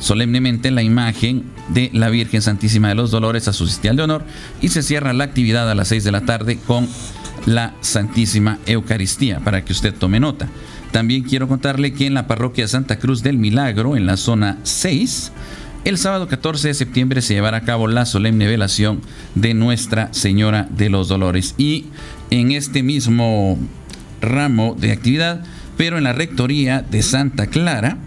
solemnemente 0.00 0.70
la 0.70 0.82
imagen 0.82 1.44
de 1.68 1.90
la 1.92 2.08
Virgen 2.08 2.42
Santísima 2.42 2.88
de 2.88 2.96
los 2.96 3.10
Dolores 3.10 3.46
a 3.46 3.52
su 3.52 3.68
sitial 3.68 3.96
de 3.96 4.02
honor 4.02 4.24
y 4.60 4.68
se 4.68 4.82
cierra 4.82 5.12
la 5.12 5.24
actividad 5.24 5.70
a 5.70 5.74
las 5.74 5.88
6 5.88 6.02
de 6.04 6.12
la 6.12 6.22
tarde 6.22 6.58
con 6.66 6.88
la 7.46 7.74
Santísima 7.80 8.58
Eucaristía, 8.66 9.40
para 9.40 9.64
que 9.64 9.72
usted 9.72 9.94
tome 9.94 10.20
nota. 10.20 10.48
También 10.90 11.22
quiero 11.22 11.46
contarle 11.46 11.92
que 11.92 12.06
en 12.06 12.14
la 12.14 12.26
parroquia 12.26 12.66
Santa 12.66 12.98
Cruz 12.98 13.22
del 13.22 13.38
Milagro, 13.38 13.96
en 13.96 14.06
la 14.06 14.16
zona 14.16 14.58
6, 14.64 15.32
el 15.84 15.96
sábado 15.96 16.28
14 16.28 16.68
de 16.68 16.74
septiembre 16.74 17.22
se 17.22 17.34
llevará 17.34 17.58
a 17.58 17.64
cabo 17.64 17.86
la 17.86 18.04
solemne 18.04 18.46
velación 18.46 19.00
de 19.34 19.54
Nuestra 19.54 20.12
Señora 20.12 20.68
de 20.70 20.90
los 20.90 21.08
Dolores. 21.08 21.54
Y 21.56 21.86
en 22.30 22.52
este 22.52 22.82
mismo 22.82 23.58
ramo 24.20 24.76
de 24.78 24.92
actividad, 24.92 25.42
pero 25.76 25.96
en 25.96 26.04
la 26.04 26.12
rectoría 26.12 26.82
de 26.82 27.02
Santa 27.02 27.46
Clara, 27.46 27.98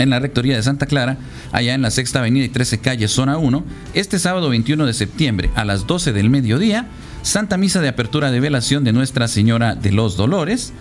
en 0.00 0.10
la 0.10 0.18
Rectoría 0.18 0.56
de 0.56 0.62
Santa 0.62 0.86
Clara, 0.86 1.18
allá 1.52 1.74
en 1.74 1.82
la 1.82 1.90
Sexta 1.90 2.20
Avenida 2.20 2.44
y 2.44 2.48
13 2.48 2.78
Calle, 2.78 3.08
Zona 3.08 3.38
1, 3.38 3.64
este 3.94 4.18
sábado 4.18 4.48
21 4.48 4.86
de 4.86 4.94
septiembre 4.94 5.50
a 5.54 5.64
las 5.64 5.86
12 5.86 6.12
del 6.12 6.30
mediodía, 6.30 6.86
Santa 7.22 7.56
Misa 7.56 7.80
de 7.80 7.88
Apertura 7.88 8.30
de 8.30 8.40
Velación 8.40 8.82
de 8.84 8.92
Nuestra 8.92 9.28
Señora 9.28 9.74
de 9.74 9.92
los 9.92 10.16
Dolores. 10.16 10.72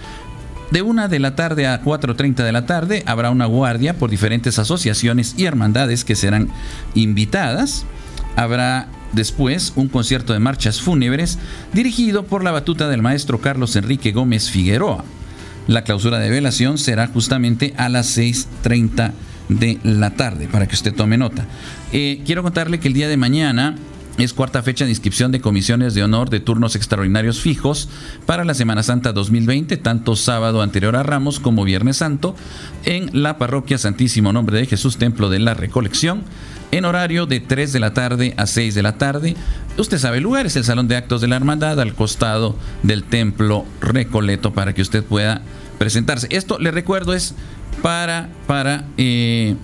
De 0.72 0.82
1 0.82 1.10
de 1.10 1.20
la 1.20 1.36
tarde 1.36 1.68
a 1.68 1.84
4.30 1.84 2.44
de 2.44 2.52
la 2.52 2.66
tarde 2.66 3.04
habrá 3.08 3.32
una 3.32 3.46
guardia 3.46 3.96
por 3.96 4.10
diferentes 4.10 4.60
asociaciones 4.60 5.34
y 5.38 5.46
hermandades 5.46 6.06
que 6.06 6.16
serán 6.16 6.50
invitadas. 6.94 7.86
Habrá 8.36 8.88
después 9.12 9.74
un 9.76 9.88
concierto 9.88 10.34
de 10.34 10.40
marchas 10.40 10.80
fúnebres 10.80 11.40
dirigido 11.74 12.24
por 12.24 12.44
la 12.44 12.52
batuta 12.52 12.88
del 12.88 13.02
maestro 13.02 13.42
Carlos 13.42 13.76
Enrique 13.76 14.12
Gómez 14.12 14.50
Figueroa. 14.50 15.04
La 15.70 15.84
clausura 15.84 16.18
de 16.18 16.32
velación 16.32 16.80
será 16.80 17.06
justamente 17.06 17.76
a 17.78 17.90
las 17.90 18.18
6.30 18.18 19.12
de 19.50 19.78
la 19.84 20.16
tarde, 20.16 20.48
para 20.52 20.68
que 20.68 20.74
usted 20.74 20.96
tome 20.96 21.16
nota. 21.16 21.46
Eh, 21.94 22.24
quiero 22.26 22.42
contarle 22.42 22.80
que 22.80 22.88
el 22.88 22.96
día 22.96 23.08
de 23.08 23.18
mañana 23.18 23.76
es 24.18 24.34
cuarta 24.34 24.64
fecha 24.64 24.86
de 24.86 24.90
inscripción 24.90 25.32
de 25.32 25.42
comisiones 25.42 25.94
de 25.94 26.04
honor 26.04 26.32
de 26.32 26.40
turnos 26.40 26.76
extraordinarios 26.76 27.40
fijos 27.40 27.88
para 28.26 28.46
la 28.46 28.56
Semana 28.56 28.82
Santa 28.82 29.14
2020, 29.14 29.78
tanto 29.78 30.16
sábado 30.16 30.64
anterior 30.64 30.96
a 30.96 31.04
Ramos 31.04 31.40
como 31.40 31.64
Viernes 31.66 31.98
Santo, 31.98 32.36
en 32.86 33.12
la 33.14 33.38
parroquia 33.38 33.78
Santísimo 33.78 34.34
Nombre 34.34 34.58
de 34.58 34.66
Jesús, 34.66 34.98
Templo 34.98 35.30
de 35.30 35.38
la 35.38 35.54
Recolección, 35.54 36.24
en 36.72 36.86
horario 36.86 37.28
de 37.28 37.42
3 37.42 37.74
de 37.74 37.80
la 37.80 37.94
tarde 37.94 38.34
a 38.38 38.48
6 38.48 38.74
de 38.74 38.82
la 38.82 38.98
tarde. 38.98 39.36
Usted 39.78 40.00
sabe 40.00 40.18
el 40.18 40.24
lugar, 40.24 40.48
es 40.48 40.56
el 40.56 40.64
Salón 40.64 40.88
de 40.88 40.96
Actos 40.96 41.22
de 41.22 41.28
la 41.28 41.36
Hermandad 41.36 41.80
al 41.80 41.94
costado 41.94 42.56
del 42.82 43.04
Templo 43.04 43.66
Recoleto 43.82 44.52
para 44.52 44.74
que 44.74 44.82
usted 44.82 45.04
pueda 45.04 45.44
presentarse. 45.80 46.28
Esto, 46.30 46.60
le 46.60 46.70
recuerdo, 46.70 47.16
es 47.16 47.34
para, 47.82 48.30
para 48.46 48.86
eh, 48.98 49.56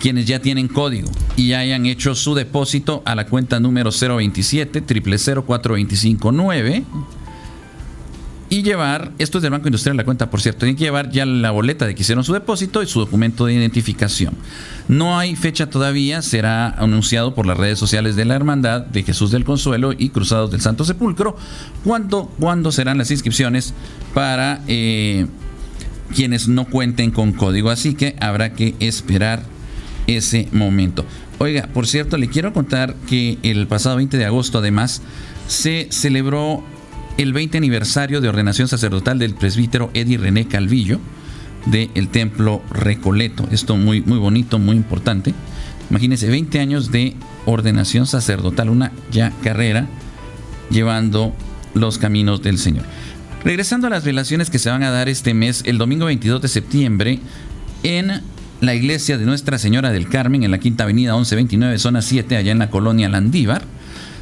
quienes 0.00 0.26
ya 0.26 0.40
tienen 0.40 0.66
código 0.66 1.08
y 1.36 1.52
hayan 1.52 1.86
hecho 1.86 2.16
su 2.16 2.34
depósito 2.34 3.02
a 3.04 3.14
la 3.14 3.26
cuenta 3.26 3.60
número 3.60 3.90
027 3.90 4.82
004259 4.82 6.84
y 8.54 8.62
llevar, 8.62 9.10
esto 9.18 9.38
es 9.38 9.42
del 9.42 9.50
Banco 9.50 9.66
Industrial 9.66 9.96
la 9.96 10.04
cuenta, 10.04 10.30
por 10.30 10.40
cierto, 10.40 10.60
tienen 10.60 10.76
que 10.76 10.84
llevar 10.84 11.10
ya 11.10 11.26
la 11.26 11.50
boleta 11.50 11.86
de 11.86 11.94
que 11.96 12.02
hicieron 12.02 12.22
su 12.22 12.32
depósito 12.32 12.84
y 12.84 12.86
su 12.86 13.00
documento 13.00 13.46
de 13.46 13.54
identificación. 13.54 14.34
No 14.86 15.18
hay 15.18 15.34
fecha 15.34 15.68
todavía, 15.68 16.22
será 16.22 16.68
anunciado 16.68 17.34
por 17.34 17.46
las 17.46 17.56
redes 17.56 17.80
sociales 17.80 18.14
de 18.14 18.24
la 18.24 18.36
Hermandad 18.36 18.82
de 18.82 19.02
Jesús 19.02 19.32
del 19.32 19.44
Consuelo 19.44 19.92
y 19.92 20.10
Cruzados 20.10 20.52
del 20.52 20.60
Santo 20.60 20.84
Sepulcro, 20.84 21.36
cuándo, 21.82 22.30
cuándo 22.38 22.70
serán 22.70 22.96
las 22.96 23.10
inscripciones 23.10 23.74
para 24.14 24.60
eh, 24.68 25.26
quienes 26.14 26.46
no 26.46 26.66
cuenten 26.66 27.10
con 27.10 27.32
código, 27.32 27.70
así 27.70 27.94
que 27.94 28.14
habrá 28.20 28.52
que 28.52 28.76
esperar 28.78 29.42
ese 30.06 30.48
momento. 30.52 31.04
Oiga, 31.38 31.68
por 31.74 31.88
cierto, 31.88 32.18
le 32.18 32.28
quiero 32.28 32.52
contar 32.52 32.94
que 33.08 33.36
el 33.42 33.66
pasado 33.66 33.96
20 33.96 34.16
de 34.16 34.26
agosto 34.26 34.58
además 34.58 35.02
se 35.48 35.88
celebró 35.90 36.62
el 37.16 37.32
20 37.32 37.58
aniversario 37.58 38.20
de 38.20 38.28
ordenación 38.28 38.68
sacerdotal 38.68 39.18
del 39.18 39.34
presbítero 39.34 39.90
Eddie 39.94 40.18
René 40.18 40.46
Calvillo 40.46 40.98
del 41.66 42.08
templo 42.08 42.62
Recoleto. 42.70 43.48
Esto 43.50 43.76
muy, 43.76 44.02
muy 44.02 44.18
bonito, 44.18 44.58
muy 44.58 44.76
importante. 44.76 45.32
Imagínense, 45.90 46.28
20 46.28 46.58
años 46.60 46.90
de 46.90 47.14
ordenación 47.46 48.06
sacerdotal, 48.06 48.68
una 48.68 48.92
ya 49.10 49.32
carrera 49.42 49.86
llevando 50.70 51.34
los 51.74 51.98
caminos 51.98 52.42
del 52.42 52.58
Señor. 52.58 52.84
Regresando 53.44 53.86
a 53.86 53.90
las 53.90 54.04
relaciones 54.04 54.50
que 54.50 54.58
se 54.58 54.70
van 54.70 54.82
a 54.82 54.90
dar 54.90 55.08
este 55.08 55.34
mes, 55.34 55.62
el 55.66 55.78
domingo 55.78 56.06
22 56.06 56.42
de 56.42 56.48
septiembre, 56.48 57.20
en 57.82 58.22
la 58.60 58.74
iglesia 58.74 59.18
de 59.18 59.26
Nuestra 59.26 59.58
Señora 59.58 59.92
del 59.92 60.08
Carmen, 60.08 60.42
en 60.42 60.50
la 60.50 60.58
Quinta 60.58 60.84
Avenida 60.84 61.12
1129, 61.12 61.78
zona 61.78 62.02
7, 62.02 62.36
allá 62.36 62.52
en 62.52 62.58
la 62.58 62.70
colonia 62.70 63.08
Landívar 63.08 63.62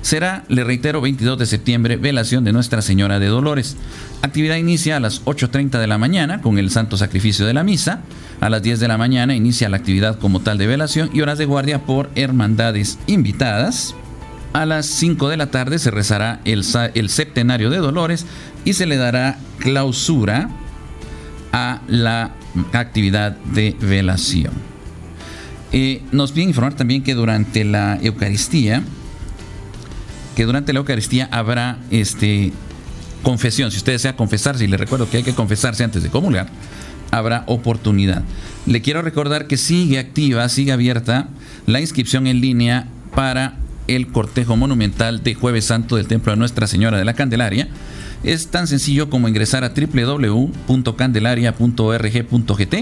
será, 0.02 0.44
le 0.48 0.64
reitero, 0.64 1.00
22 1.00 1.38
de 1.38 1.46
septiembre, 1.46 1.96
velación 1.96 2.44
de 2.44 2.52
Nuestra 2.52 2.82
Señora 2.82 3.18
de 3.18 3.26
Dolores. 3.26 3.76
Actividad 4.20 4.56
inicia 4.56 4.96
a 4.96 5.00
las 5.00 5.24
8.30 5.24 5.80
de 5.80 5.86
la 5.86 5.98
mañana 5.98 6.42
con 6.42 6.58
el 6.58 6.70
santo 6.70 6.96
sacrificio 6.96 7.46
de 7.46 7.54
la 7.54 7.62
misa. 7.62 8.02
A 8.40 8.50
las 8.50 8.62
10 8.62 8.80
de 8.80 8.88
la 8.88 8.98
mañana 8.98 9.34
inicia 9.34 9.68
la 9.68 9.78
actividad 9.78 10.18
como 10.18 10.40
tal 10.40 10.58
de 10.58 10.66
velación 10.66 11.10
y 11.12 11.20
horas 11.20 11.38
de 11.38 11.46
guardia 11.46 11.84
por 11.84 12.10
hermandades 12.16 12.98
invitadas. 13.06 13.94
A 14.52 14.66
las 14.66 14.86
5 14.86 15.28
de 15.28 15.36
la 15.36 15.50
tarde 15.50 15.78
se 15.78 15.90
rezará 15.90 16.40
el, 16.44 16.64
septenario 16.64 17.70
de 17.70 17.78
Dolores 17.78 18.26
y 18.64 18.74
se 18.74 18.86
le 18.86 18.96
dará 18.96 19.38
clausura 19.58 20.50
a 21.52 21.80
la 21.86 22.32
actividad 22.72 23.32
de 23.36 23.76
velación. 23.80 24.52
Eh, 25.72 26.02
nos 26.12 26.32
piden 26.32 26.50
informar 26.50 26.74
también 26.74 27.02
que 27.02 27.14
durante 27.14 27.64
la 27.64 27.98
Eucaristía 28.02 28.82
que 30.36 30.44
durante 30.44 30.72
la 30.72 30.80
Eucaristía 30.80 31.28
habrá 31.30 31.78
este, 31.90 32.52
confesión. 33.22 33.70
Si 33.70 33.78
usted 33.78 33.92
desea 33.92 34.16
confesarse, 34.16 34.64
y 34.64 34.68
le 34.68 34.76
recuerdo 34.76 35.08
que 35.08 35.18
hay 35.18 35.22
que 35.22 35.34
confesarse 35.34 35.84
antes 35.84 36.02
de 36.02 36.10
comulgar, 36.10 36.48
habrá 37.10 37.44
oportunidad. 37.46 38.24
Le 38.66 38.82
quiero 38.82 39.02
recordar 39.02 39.46
que 39.46 39.56
sigue 39.56 39.98
activa, 39.98 40.48
sigue 40.48 40.72
abierta 40.72 41.28
la 41.66 41.80
inscripción 41.80 42.26
en 42.26 42.40
línea 42.40 42.88
para 43.14 43.54
el 43.88 44.08
cortejo 44.08 44.56
monumental 44.56 45.22
de 45.22 45.34
Jueves 45.34 45.66
Santo 45.66 45.96
del 45.96 46.06
Templo 46.06 46.32
de 46.32 46.38
Nuestra 46.38 46.66
Señora 46.66 46.96
de 46.98 47.04
la 47.04 47.12
Candelaria. 47.14 47.68
Es 48.22 48.48
tan 48.48 48.66
sencillo 48.66 49.10
como 49.10 49.28
ingresar 49.28 49.64
a 49.64 49.74
www.candelaria.org.gt 49.74 52.74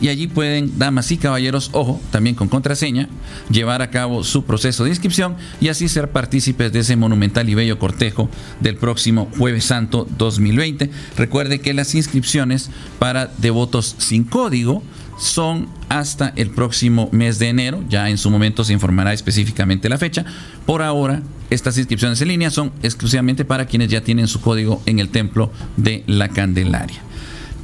y 0.00 0.08
allí 0.08 0.26
pueden, 0.26 0.78
damas 0.78 1.10
y 1.12 1.16
caballeros, 1.16 1.70
ojo, 1.72 2.00
también 2.10 2.36
con 2.36 2.48
contraseña, 2.48 3.08
llevar 3.50 3.82
a 3.82 3.90
cabo 3.90 4.24
su 4.24 4.44
proceso 4.44 4.84
de 4.84 4.90
inscripción 4.90 5.36
y 5.60 5.68
así 5.68 5.88
ser 5.88 6.10
partícipes 6.10 6.72
de 6.72 6.80
ese 6.80 6.96
monumental 6.96 7.48
y 7.48 7.54
bello 7.54 7.78
cortejo 7.78 8.28
del 8.60 8.76
próximo 8.76 9.28
Jueves 9.38 9.64
Santo 9.64 10.06
2020. 10.18 10.90
Recuerde 11.16 11.60
que 11.60 11.74
las 11.74 11.94
inscripciones 11.94 12.70
para 12.98 13.26
devotos 13.38 13.94
sin 13.98 14.24
código 14.24 14.82
son 15.18 15.68
hasta 15.88 16.32
el 16.36 16.50
próximo 16.50 17.08
mes 17.12 17.38
de 17.38 17.48
enero. 17.48 17.84
Ya 17.88 18.10
en 18.10 18.18
su 18.18 18.30
momento 18.30 18.64
se 18.64 18.72
informará 18.72 19.12
específicamente 19.12 19.88
la 19.88 19.98
fecha. 19.98 20.24
Por 20.66 20.82
ahora, 20.82 21.22
estas 21.50 21.78
inscripciones 21.78 22.20
en 22.20 22.28
línea 22.28 22.50
son 22.50 22.72
exclusivamente 22.82 23.44
para 23.44 23.66
quienes 23.66 23.88
ya 23.88 24.02
tienen 24.02 24.26
su 24.26 24.40
código 24.40 24.82
en 24.86 24.98
el 24.98 25.10
templo 25.10 25.52
de 25.76 26.02
la 26.06 26.28
Candelaria. 26.28 27.00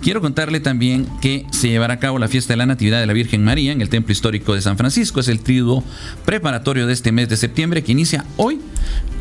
Quiero 0.03 0.23
contarle 0.23 0.61
también 0.61 1.07
que 1.21 1.45
se 1.51 1.69
llevará 1.69 1.95
a 1.95 1.99
cabo 1.99 2.19
la 2.19 2.29
fiesta 2.29 2.55
de 2.55 2.57
la 2.57 2.65
Natividad 2.65 3.01
de 3.01 3.07
la 3.07 3.13
Virgen 3.13 3.45
María 3.45 3.73
en 3.73 3.83
el 3.83 3.91
Templo 3.91 4.13
Histórico 4.13 4.55
de 4.55 4.63
San 4.63 4.79
Francisco. 4.79 5.21
Es 5.21 5.29
el 5.29 5.41
triduo 5.41 5.85
preparatorio 6.25 6.87
de 6.87 6.95
este 6.95 7.13
mes 7.13 7.29
de 7.29 7.37
septiembre 7.37 7.85
que 7.85 7.93
inicia 7.93 8.25
hoy, 8.39 8.61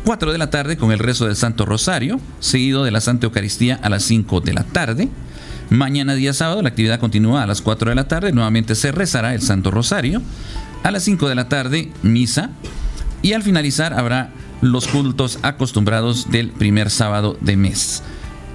4 0.04 0.32
de 0.32 0.38
la 0.38 0.48
tarde, 0.48 0.78
con 0.78 0.90
el 0.90 0.98
rezo 0.98 1.26
del 1.26 1.36
Santo 1.36 1.66
Rosario, 1.66 2.18
seguido 2.40 2.82
de 2.82 2.92
la 2.92 3.02
Santa 3.02 3.26
Eucaristía 3.26 3.78
a 3.82 3.90
las 3.90 4.04
5 4.04 4.40
de 4.40 4.54
la 4.54 4.64
tarde. 4.64 5.10
Mañana 5.68 6.14
día 6.14 6.32
sábado 6.32 6.62
la 6.62 6.70
actividad 6.70 6.98
continúa 6.98 7.42
a 7.42 7.46
las 7.46 7.60
4 7.60 7.90
de 7.90 7.94
la 7.94 8.08
tarde, 8.08 8.32
nuevamente 8.32 8.74
se 8.74 8.90
rezará 8.90 9.34
el 9.34 9.42
Santo 9.42 9.70
Rosario. 9.70 10.22
A 10.82 10.90
las 10.90 11.02
5 11.04 11.28
de 11.28 11.34
la 11.34 11.48
tarde, 11.48 11.92
misa. 12.02 12.52
Y 13.20 13.34
al 13.34 13.42
finalizar 13.42 13.92
habrá 13.92 14.32
los 14.62 14.88
cultos 14.88 15.38
acostumbrados 15.42 16.30
del 16.30 16.48
primer 16.48 16.88
sábado 16.88 17.36
de 17.42 17.58
mes. 17.58 18.02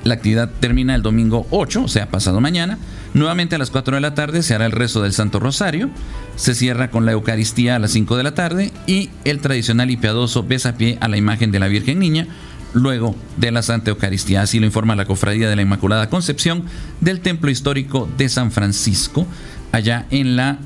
La 0.06 0.14
actividad 0.14 0.52
termina 0.60 0.94
el 0.94 1.02
domingo 1.02 1.48
8, 1.50 1.86
o 1.86 1.88
sea, 1.88 2.12
pasado 2.12 2.40
mañana. 2.40 2.78
Nuevamente 3.16 3.56
a 3.56 3.58
las 3.58 3.72
4 3.72 3.96
de 3.96 4.02
la 4.02 4.14
tarde 4.14 4.44
se 4.44 4.54
hará 4.54 4.68
el 4.68 4.72
rezo 4.72 5.02
del 5.02 5.14
Santo 5.14 5.40
Rosario. 5.40 5.90
Se 6.36 6.54
cierra 6.54 6.92
con 6.92 7.08
la 7.08 7.14
Eucaristía 7.14 7.76
a 7.76 7.80
las 7.80 7.90
5 7.94 8.16
de 8.16 8.24
la 8.24 8.36
tarde 8.36 8.72
y 8.86 9.10
el 9.24 9.40
tradicional 9.42 9.90
y 9.90 9.98
piadoso 9.98 10.44
besapié 10.44 11.00
a 11.02 11.08
la 11.08 11.18
imagen 11.18 11.52
de 11.52 11.58
la 11.58 11.68
Virgen 11.68 11.98
Niña 11.98 12.28
luego 12.74 13.16
de 13.38 13.50
la 13.50 13.64
Santa 13.64 13.90
Eucaristía. 13.90 14.44
Así 14.44 14.60
lo 14.60 14.68
informa 14.68 14.96
la 14.96 15.06
Cofradía 15.06 15.50
de 15.50 15.56
la 15.56 15.64
Inmaculada 15.64 16.08
Concepción 16.08 16.66
del 17.02 17.22
Templo 17.22 17.50
Histórico 17.50 18.08
de 18.16 18.30
San 18.30 18.52
Francisco, 18.52 19.26
allá 19.72 20.06
en 20.12 20.36
la 20.36 20.60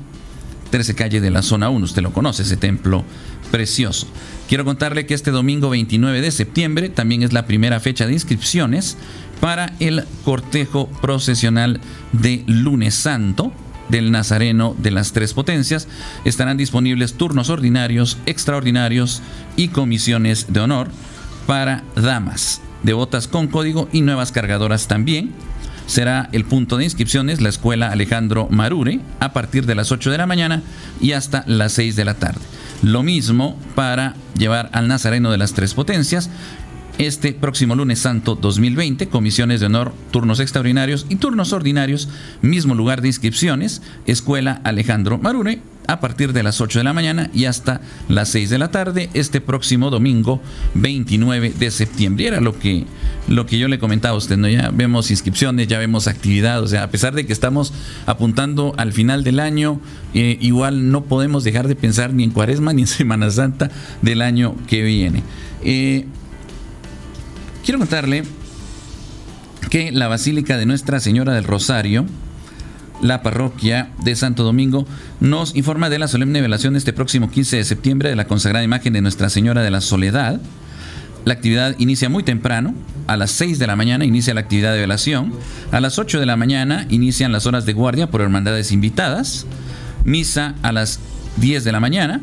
13 0.70 0.94
calle 0.94 1.20
de 1.20 1.30
la 1.30 1.42
zona 1.42 1.68
1. 1.70 1.84
Usted 1.84 2.02
lo 2.02 2.12
conoce, 2.12 2.42
ese 2.42 2.56
templo 2.56 3.04
precioso. 3.50 4.06
Quiero 4.48 4.64
contarle 4.64 5.06
que 5.06 5.14
este 5.14 5.30
domingo 5.30 5.70
29 5.70 6.20
de 6.20 6.30
septiembre 6.30 6.88
también 6.88 7.22
es 7.22 7.32
la 7.32 7.46
primera 7.46 7.80
fecha 7.80 8.06
de 8.06 8.12
inscripciones 8.12 8.96
para 9.40 9.74
el 9.80 10.04
cortejo 10.24 10.88
procesional 11.00 11.80
de 12.12 12.44
lunes 12.46 12.94
santo 12.94 13.52
del 13.88 14.10
Nazareno 14.12 14.74
de 14.78 14.90
las 14.90 15.12
Tres 15.12 15.34
Potencias. 15.34 15.88
Estarán 16.24 16.56
disponibles 16.56 17.14
turnos 17.14 17.50
ordinarios, 17.50 18.18
extraordinarios 18.26 19.22
y 19.56 19.68
comisiones 19.68 20.46
de 20.52 20.60
honor 20.60 20.88
para 21.46 21.82
damas, 21.96 22.60
devotas 22.82 23.26
con 23.26 23.48
código 23.48 23.88
y 23.92 24.02
nuevas 24.02 24.32
cargadoras 24.32 24.86
también. 24.88 25.32
Será 25.90 26.28
el 26.30 26.44
punto 26.44 26.76
de 26.76 26.84
inscripciones 26.84 27.40
la 27.40 27.48
Escuela 27.48 27.90
Alejandro 27.90 28.46
Marure 28.48 29.00
a 29.18 29.32
partir 29.32 29.66
de 29.66 29.74
las 29.74 29.90
8 29.90 30.12
de 30.12 30.18
la 30.18 30.26
mañana 30.28 30.62
y 31.00 31.14
hasta 31.14 31.42
las 31.48 31.72
6 31.72 31.96
de 31.96 32.04
la 32.04 32.14
tarde. 32.14 32.38
Lo 32.80 33.02
mismo 33.02 33.58
para 33.74 34.14
llevar 34.38 34.70
al 34.72 34.86
Nazareno 34.86 35.32
de 35.32 35.38
las 35.38 35.52
Tres 35.52 35.74
Potencias 35.74 36.30
este 36.98 37.32
próximo 37.32 37.74
lunes 37.74 37.98
santo 37.98 38.36
2020, 38.36 39.08
comisiones 39.08 39.58
de 39.58 39.66
honor, 39.66 39.92
turnos 40.12 40.38
extraordinarios 40.38 41.06
y 41.08 41.16
turnos 41.16 41.52
ordinarios, 41.52 42.08
mismo 42.40 42.76
lugar 42.76 43.02
de 43.02 43.08
inscripciones, 43.08 43.82
Escuela 44.06 44.60
Alejandro 44.62 45.18
Marure, 45.18 45.60
a 45.90 46.00
partir 46.00 46.32
de 46.32 46.42
las 46.42 46.60
8 46.60 46.80
de 46.80 46.84
la 46.84 46.92
mañana 46.92 47.30
y 47.34 47.46
hasta 47.46 47.80
las 48.08 48.28
6 48.30 48.50
de 48.50 48.58
la 48.58 48.70
tarde, 48.70 49.10
este 49.14 49.40
próximo 49.40 49.90
domingo 49.90 50.40
29 50.74 51.54
de 51.58 51.70
septiembre. 51.70 52.26
Era 52.26 52.40
lo 52.40 52.58
que, 52.58 52.86
lo 53.28 53.46
que 53.46 53.58
yo 53.58 53.68
le 53.68 53.78
comentaba 53.78 54.14
a 54.14 54.18
usted, 54.18 54.36
¿no? 54.36 54.48
Ya 54.48 54.70
vemos 54.70 55.10
inscripciones, 55.10 55.68
ya 55.68 55.78
vemos 55.78 56.06
actividad, 56.06 56.62
o 56.62 56.66
sea, 56.66 56.84
a 56.84 56.90
pesar 56.90 57.14
de 57.14 57.26
que 57.26 57.32
estamos 57.32 57.72
apuntando 58.06 58.74
al 58.76 58.92
final 58.92 59.24
del 59.24 59.40
año, 59.40 59.80
eh, 60.14 60.38
igual 60.40 60.90
no 60.90 61.04
podemos 61.04 61.44
dejar 61.44 61.68
de 61.68 61.76
pensar 61.76 62.12
ni 62.12 62.24
en 62.24 62.30
Cuaresma 62.30 62.72
ni 62.74 62.82
en 62.82 62.88
Semana 62.88 63.30
Santa 63.30 63.70
del 64.02 64.22
año 64.22 64.54
que 64.66 64.82
viene. 64.82 65.22
Eh, 65.62 66.06
Quiero 67.64 67.78
contarle 67.78 68.24
que 69.70 69.92
la 69.92 70.08
Basílica 70.08 70.56
de 70.56 70.64
Nuestra 70.64 70.98
Señora 70.98 71.34
del 71.34 71.44
Rosario, 71.44 72.06
la 73.02 73.22
parroquia 73.22 73.90
de 74.02 74.14
Santo 74.14 74.44
Domingo, 74.44 74.86
nos 75.20 75.56
informa 75.56 75.90
de 75.90 75.98
la 75.98 76.08
solemne 76.08 76.40
velación 76.40 76.76
este 76.76 76.92
próximo 76.92 77.30
15 77.30 77.56
de 77.56 77.64
septiembre 77.64 78.08
de 78.08 78.16
la 78.16 78.26
consagrada 78.26 78.64
imagen 78.64 78.92
de 78.92 79.00
Nuestra 79.00 79.30
Señora 79.30 79.62
de 79.62 79.70
la 79.70 79.80
Soledad. 79.80 80.40
La 81.24 81.34
actividad 81.34 81.74
inicia 81.78 82.08
muy 82.08 82.22
temprano, 82.22 82.74
a 83.06 83.16
las 83.16 83.30
6 83.32 83.58
de 83.58 83.66
la 83.66 83.76
mañana 83.76 84.04
inicia 84.04 84.34
la 84.34 84.40
actividad 84.40 84.72
de 84.72 84.80
velación, 84.80 85.32
a 85.72 85.80
las 85.80 85.98
8 85.98 86.20
de 86.20 86.26
la 86.26 86.36
mañana 86.36 86.86
inician 86.88 87.32
las 87.32 87.46
horas 87.46 87.66
de 87.66 87.72
guardia 87.72 88.10
por 88.10 88.20
hermandades 88.20 88.72
invitadas, 88.72 89.46
misa 90.04 90.54
a 90.62 90.72
las 90.72 91.00
10 91.36 91.64
de 91.64 91.72
la 91.72 91.80
mañana, 91.80 92.20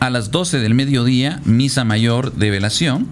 a 0.00 0.10
las 0.10 0.30
12 0.30 0.60
del 0.60 0.74
mediodía 0.74 1.40
misa 1.44 1.84
mayor 1.84 2.32
de 2.34 2.50
velación, 2.50 3.08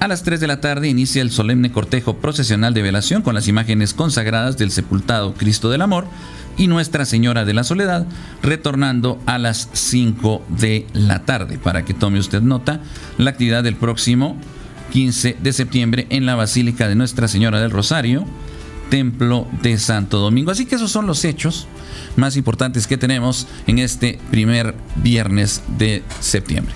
a 0.00 0.08
las 0.08 0.22
3 0.22 0.40
de 0.40 0.46
la 0.46 0.60
tarde 0.60 0.88
inicia 0.88 1.22
el 1.22 1.30
solemne 1.30 1.72
cortejo 1.72 2.16
procesional 2.16 2.74
de 2.74 2.82
velación 2.82 3.22
con 3.22 3.34
las 3.34 3.48
imágenes 3.48 3.94
consagradas 3.94 4.56
del 4.56 4.70
sepultado 4.70 5.34
Cristo 5.34 5.70
del 5.70 5.82
Amor 5.82 6.06
y 6.56 6.66
Nuestra 6.66 7.04
Señora 7.04 7.44
de 7.44 7.54
la 7.54 7.64
Soledad, 7.64 8.06
retornando 8.42 9.20
a 9.26 9.38
las 9.38 9.68
5 9.72 10.44
de 10.48 10.86
la 10.92 11.24
tarde. 11.24 11.58
Para 11.58 11.84
que 11.84 11.94
tome 11.94 12.18
usted 12.18 12.42
nota, 12.42 12.80
la 13.16 13.30
actividad 13.30 13.62
del 13.62 13.76
próximo 13.76 14.36
15 14.92 15.36
de 15.40 15.52
septiembre 15.52 16.06
en 16.10 16.26
la 16.26 16.34
Basílica 16.34 16.88
de 16.88 16.94
Nuestra 16.94 17.28
Señora 17.28 17.60
del 17.60 17.70
Rosario, 17.70 18.24
Templo 18.90 19.46
de 19.62 19.78
Santo 19.78 20.18
Domingo. 20.18 20.50
Así 20.50 20.66
que 20.66 20.76
esos 20.76 20.90
son 20.90 21.06
los 21.06 21.24
hechos 21.24 21.66
más 22.16 22.36
importantes 22.36 22.86
que 22.86 22.96
tenemos 22.96 23.46
en 23.66 23.78
este 23.78 24.18
primer 24.30 24.74
viernes 24.96 25.62
de 25.76 26.02
septiembre. 26.20 26.74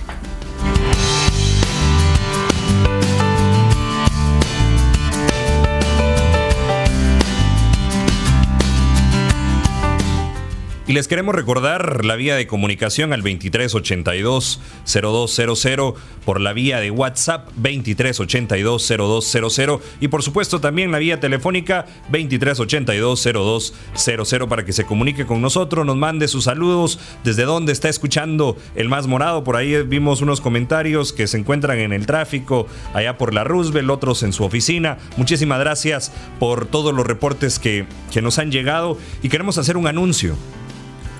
Y 10.85 10.91
les 10.91 11.07
queremos 11.07 11.33
recordar 11.33 12.03
la 12.03 12.17
vía 12.17 12.35
de 12.35 12.45
comunicación 12.45 13.13
al 13.13 13.23
2382-0200, 13.23 15.93
por 16.25 16.41
la 16.41 16.51
vía 16.51 16.81
de 16.81 16.91
WhatsApp 16.91 17.47
2382-0200 17.61 19.79
y 20.01 20.09
por 20.09 20.23
supuesto 20.23 20.59
también 20.59 20.91
la 20.91 20.97
vía 20.97 21.21
telefónica 21.21 21.85
2382-0200 22.11 24.49
para 24.49 24.65
que 24.65 24.73
se 24.73 24.85
comunique 24.85 25.25
con 25.25 25.41
nosotros, 25.41 25.85
nos 25.85 25.95
mande 25.95 26.27
sus 26.27 26.43
saludos, 26.45 26.99
desde 27.23 27.43
dónde 27.43 27.71
está 27.71 27.87
escuchando 27.87 28.57
el 28.75 28.89
más 28.89 29.07
morado. 29.07 29.45
Por 29.45 29.55
ahí 29.55 29.83
vimos 29.83 30.21
unos 30.21 30.41
comentarios 30.41 31.13
que 31.13 31.27
se 31.27 31.37
encuentran 31.37 31.79
en 31.79 31.93
el 31.93 32.05
tráfico, 32.05 32.67
allá 32.93 33.17
por 33.17 33.33
la 33.33 33.45
Roosevelt, 33.45 33.89
otros 33.89 34.21
en 34.23 34.33
su 34.33 34.43
oficina. 34.43 34.97
Muchísimas 35.15 35.59
gracias 35.59 36.11
por 36.39 36.65
todos 36.65 36.93
los 36.93 37.07
reportes 37.07 37.57
que, 37.57 37.85
que 38.11 38.21
nos 38.21 38.37
han 38.37 38.51
llegado 38.51 38.97
y 39.21 39.29
queremos 39.29 39.57
hacer 39.57 39.77
un 39.77 39.87
anuncio. 39.87 40.35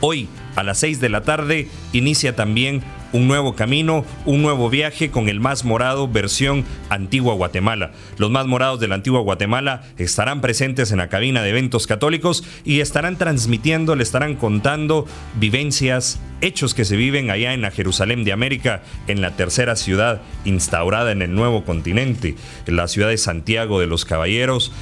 Hoy, 0.06 0.28
a 0.58 0.64
las 0.64 0.80
6 0.80 1.00
de 1.00 1.08
la 1.08 1.22
tarde, 1.22 1.70
inicia 1.94 2.36
también 2.36 2.84
un 3.14 3.26
nuevo 3.26 3.56
camino, 3.56 4.04
un 4.26 4.42
nuevo 4.42 4.70
viaje 4.70 5.12
con 5.12 5.30
el 5.30 5.40
Más 5.40 5.64
Morado 5.64 6.10
versión 6.10 6.66
Antigua 6.90 7.36
Guatemala. 7.36 7.94
Los 8.18 8.30
Más 8.30 8.46
Morados 8.46 8.82
de 8.82 8.90
la 8.90 8.96
Antigua 8.96 9.22
Guatemala 9.22 9.84
estarán 9.98 10.42
presentes 10.42 10.92
en 10.92 10.98
la 10.98 11.08
cabina 11.08 11.42
de 11.42 11.52
eventos 11.52 11.88
católicos 11.88 12.44
y 12.66 12.82
estarán 12.82 13.18
transmitiendo, 13.18 13.96
le 13.96 14.04
estarán 14.04 14.36
contando 14.36 15.06
vivencias, 15.36 16.20
hechos 16.42 16.74
que 16.74 16.84
se 16.84 16.98
viven 16.98 17.30
allá 17.30 17.54
en 17.54 17.62
la 17.62 17.72
Jerusalén 17.72 18.26
de 18.26 18.34
América, 18.34 18.84
en 19.08 19.22
la 19.22 19.38
tercera 19.38 19.78
ciudad 19.78 20.22
instaurada 20.44 21.14
en 21.14 21.22
el 21.22 21.34
nuevo 21.34 21.64
continente, 21.64 22.36
en 22.68 22.76
la 22.76 22.90
ciudad 22.90 23.08
de 23.08 23.18
Santiago 23.18 23.80
de 23.80 23.88
los 23.88 24.04
Caballeros. 24.04 24.74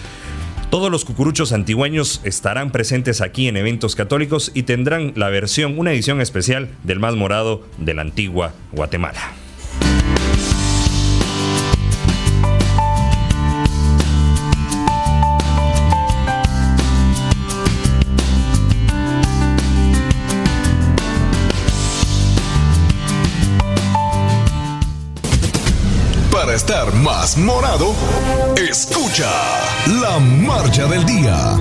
Todos 0.72 0.90
los 0.90 1.04
cucuruchos 1.04 1.52
antigüeños 1.52 2.22
estarán 2.24 2.72
presentes 2.72 3.20
aquí 3.20 3.50
en 3.50 3.58
eventos 3.58 3.98
católicos 3.98 4.52
y 4.54 4.64
tendrán 4.64 5.12
la 5.18 5.28
versión, 5.28 5.78
una 5.78 5.92
edición 5.92 6.22
especial 6.22 6.70
del 6.84 6.98
más 6.98 7.14
morado 7.14 7.68
de 7.78 7.94
la 7.94 8.04
antigua 8.04 8.54
Guatemala. 8.72 9.41
Para 26.52 26.58
estar 26.58 26.94
más 26.96 27.38
morado, 27.38 27.96
escucha 28.58 29.32
la 30.02 30.20
marcha 30.20 30.86
del 30.86 31.06
día. 31.06 31.58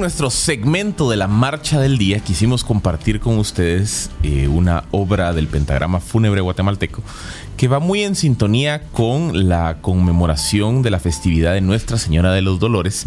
Nuestro 0.00 0.30
segmento 0.30 1.10
de 1.10 1.16
la 1.16 1.26
marcha 1.26 1.80
del 1.80 1.98
día 1.98 2.20
quisimos 2.20 2.64
compartir 2.64 3.20
con 3.20 3.38
ustedes 3.38 4.10
eh, 4.22 4.48
una 4.48 4.84
obra 4.90 5.32
del 5.32 5.48
pentagrama 5.48 6.00
fúnebre 6.00 6.40
guatemalteco 6.40 7.02
que 7.56 7.68
va 7.68 7.78
muy 7.78 8.02
en 8.02 8.14
sintonía 8.14 8.82
con 8.92 9.48
la 9.48 9.78
conmemoración 9.80 10.82
de 10.82 10.90
la 10.90 11.00
festividad 11.00 11.54
de 11.54 11.60
Nuestra 11.60 11.96
Señora 11.96 12.32
de 12.32 12.42
los 12.42 12.58
Dolores 12.58 13.06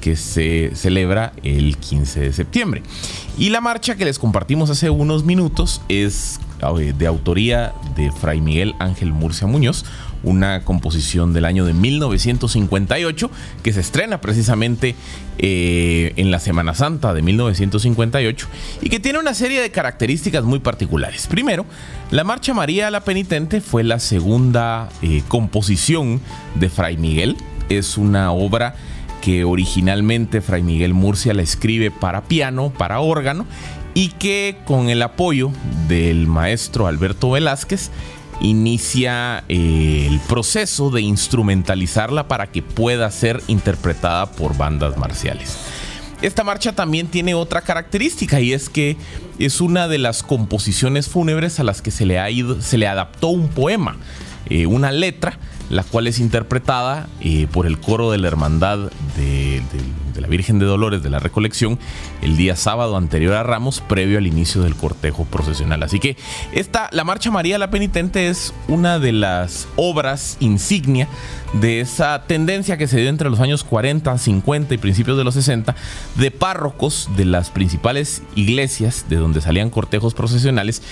que 0.00 0.16
se 0.16 0.72
celebra 0.74 1.32
el 1.42 1.76
15 1.76 2.20
de 2.20 2.32
septiembre. 2.32 2.82
Y 3.38 3.50
la 3.50 3.60
marcha 3.60 3.96
que 3.96 4.04
les 4.04 4.18
compartimos 4.18 4.70
hace 4.70 4.90
unos 4.90 5.24
minutos 5.24 5.82
es 5.88 6.40
eh, 6.78 6.94
de 6.96 7.06
autoría 7.06 7.72
de 7.96 8.10
Fray 8.12 8.40
Miguel 8.40 8.74
Ángel 8.78 9.12
Murcia 9.12 9.46
Muñoz, 9.46 9.84
una 10.22 10.64
composición 10.64 11.32
del 11.32 11.46
año 11.46 11.64
de 11.64 11.72
1958 11.72 13.30
que 13.62 13.72
se 13.72 13.80
estrena 13.80 14.20
precisamente 14.20 14.94
eh, 15.38 16.12
en 16.16 16.30
la 16.30 16.38
Semana 16.38 16.74
Santa 16.74 17.14
de 17.14 17.22
1958 17.22 18.48
y 18.82 18.90
que 18.90 19.00
tiene 19.00 19.18
una 19.18 19.34
serie 19.34 19.60
de 19.62 19.70
características 19.70 20.44
muy 20.44 20.58
particulares. 20.58 21.26
Primero, 21.26 21.64
la 22.10 22.24
Marcha 22.24 22.52
María 22.52 22.90
la 22.90 23.04
Penitente 23.04 23.60
fue 23.60 23.82
la 23.82 23.98
segunda 23.98 24.90
eh, 25.00 25.22
composición 25.28 26.20
de 26.56 26.68
Fray 26.68 26.96
Miguel. 26.96 27.36
Es 27.70 27.96
una 27.96 28.32
obra 28.32 28.74
que 29.20 29.44
originalmente 29.44 30.40
Fray 30.40 30.62
Miguel 30.62 30.94
Murcia 30.94 31.34
la 31.34 31.42
escribe 31.42 31.90
para 31.90 32.22
piano, 32.22 32.72
para 32.76 33.00
órgano, 33.00 33.46
y 33.94 34.08
que 34.08 34.56
con 34.64 34.88
el 34.88 35.02
apoyo 35.02 35.50
del 35.88 36.26
maestro 36.26 36.86
Alberto 36.86 37.30
Velázquez 37.30 37.90
inicia 38.40 39.44
eh, 39.48 40.06
el 40.08 40.18
proceso 40.20 40.90
de 40.90 41.02
instrumentalizarla 41.02 42.28
para 42.28 42.46
que 42.46 42.62
pueda 42.62 43.10
ser 43.10 43.42
interpretada 43.48 44.30
por 44.32 44.56
bandas 44.56 44.96
marciales. 44.96 45.58
Esta 46.22 46.44
marcha 46.44 46.72
también 46.72 47.06
tiene 47.06 47.34
otra 47.34 47.62
característica 47.62 48.40
y 48.40 48.52
es 48.52 48.68
que 48.68 48.96
es 49.38 49.60
una 49.60 49.88
de 49.88 49.98
las 49.98 50.22
composiciones 50.22 51.08
fúnebres 51.08 51.60
a 51.60 51.64
las 51.64 51.80
que 51.80 51.90
se 51.90 52.04
le, 52.04 52.18
ha 52.18 52.30
ido, 52.30 52.60
se 52.60 52.76
le 52.76 52.86
adaptó 52.86 53.28
un 53.28 53.48
poema, 53.48 53.96
eh, 54.48 54.66
una 54.66 54.92
letra 54.92 55.38
la 55.70 55.84
cual 55.84 56.06
es 56.06 56.18
interpretada 56.18 57.08
eh, 57.20 57.46
por 57.50 57.66
el 57.66 57.78
coro 57.78 58.10
de 58.10 58.18
la 58.18 58.28
Hermandad 58.28 58.90
de, 59.16 59.62
de 60.14 60.20
la 60.20 60.28
Virgen 60.28 60.58
de 60.58 60.66
Dolores 60.66 61.02
de 61.02 61.10
la 61.10 61.18
Recolección 61.18 61.78
el 62.22 62.36
día 62.36 62.56
sábado 62.56 62.96
anterior 62.96 63.34
a 63.34 63.42
Ramos, 63.42 63.80
previo 63.80 64.18
al 64.18 64.26
inicio 64.26 64.62
del 64.62 64.74
cortejo 64.74 65.24
procesional. 65.24 65.82
Así 65.82 65.98
que 65.98 66.16
esta, 66.52 66.88
la 66.92 67.04
Marcha 67.04 67.30
María 67.30 67.58
la 67.58 67.70
Penitente 67.70 68.28
es 68.28 68.52
una 68.68 68.98
de 68.98 69.12
las 69.12 69.68
obras 69.76 70.36
insignia 70.40 71.08
de 71.54 71.80
esa 71.80 72.24
tendencia 72.26 72.76
que 72.76 72.86
se 72.86 72.98
dio 72.98 73.08
entre 73.08 73.30
los 73.30 73.40
años 73.40 73.64
40, 73.64 74.16
50 74.16 74.74
y 74.74 74.78
principios 74.78 75.16
de 75.16 75.24
los 75.24 75.34
60 75.34 75.74
de 76.16 76.30
párrocos 76.30 77.08
de 77.16 77.24
las 77.24 77.50
principales 77.50 78.22
iglesias 78.34 79.06
de 79.08 79.16
donde 79.16 79.40
salían 79.40 79.70
cortejos 79.70 80.14
procesionales 80.14 80.82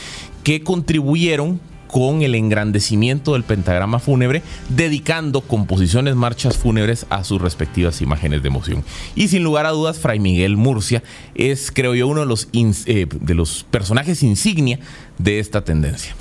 que 0.43 0.63
contribuyeron 0.63 1.61
con 1.89 2.23
el 2.23 2.35
engrandecimiento 2.35 3.33
del 3.33 3.43
pentagrama 3.43 3.99
fúnebre, 3.99 4.43
dedicando 4.69 5.41
composiciones, 5.41 6.15
marchas 6.15 6.57
fúnebres 6.57 7.07
a 7.11 7.25
sus 7.25 7.41
respectivas 7.41 8.01
imágenes 8.01 8.43
de 8.43 8.49
emoción. 8.49 8.85
Y 9.15 9.29
sin 9.29 9.43
lugar 9.43 9.67
a 9.67 9.71
dudas, 9.71 9.99
Fray 9.99 10.21
Miguel 10.21 10.57
Murcia 10.57 11.03
es, 11.35 11.73
creo 11.73 11.95
yo, 11.95 12.07
uno 12.07 12.21
de 12.21 12.27
los, 12.27 12.49
eh, 12.53 13.07
de 13.11 13.35
los 13.35 13.67
personajes 13.71 14.23
insignia 14.23 14.79
de 15.19 15.41
esta 15.41 15.65
tendencia. 15.65 16.15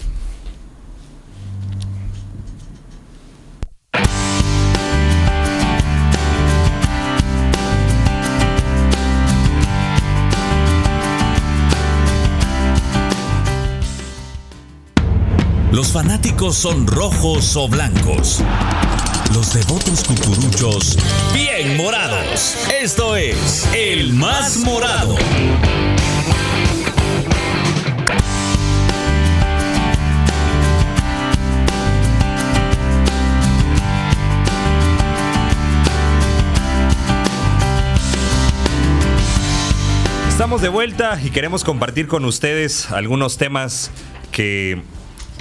Los 15.77 15.91
fanáticos 15.91 16.55
son 16.55 16.87
rojos 16.87 17.55
o 17.55 17.67
blancos. 17.67 18.43
Los 19.31 19.53
devotos 19.53 20.03
cucuruchos, 20.05 20.97
bien 21.35 21.77
morados. 21.77 22.57
Esto 22.81 23.15
es 23.15 23.69
el 23.75 24.11
más 24.13 24.57
morado. 24.57 25.15
Estamos 40.27 40.63
de 40.63 40.69
vuelta 40.69 41.19
y 41.23 41.29
queremos 41.29 41.63
compartir 41.63 42.07
con 42.07 42.25
ustedes 42.25 42.89
algunos 42.89 43.37
temas 43.37 43.91
que 44.31 44.81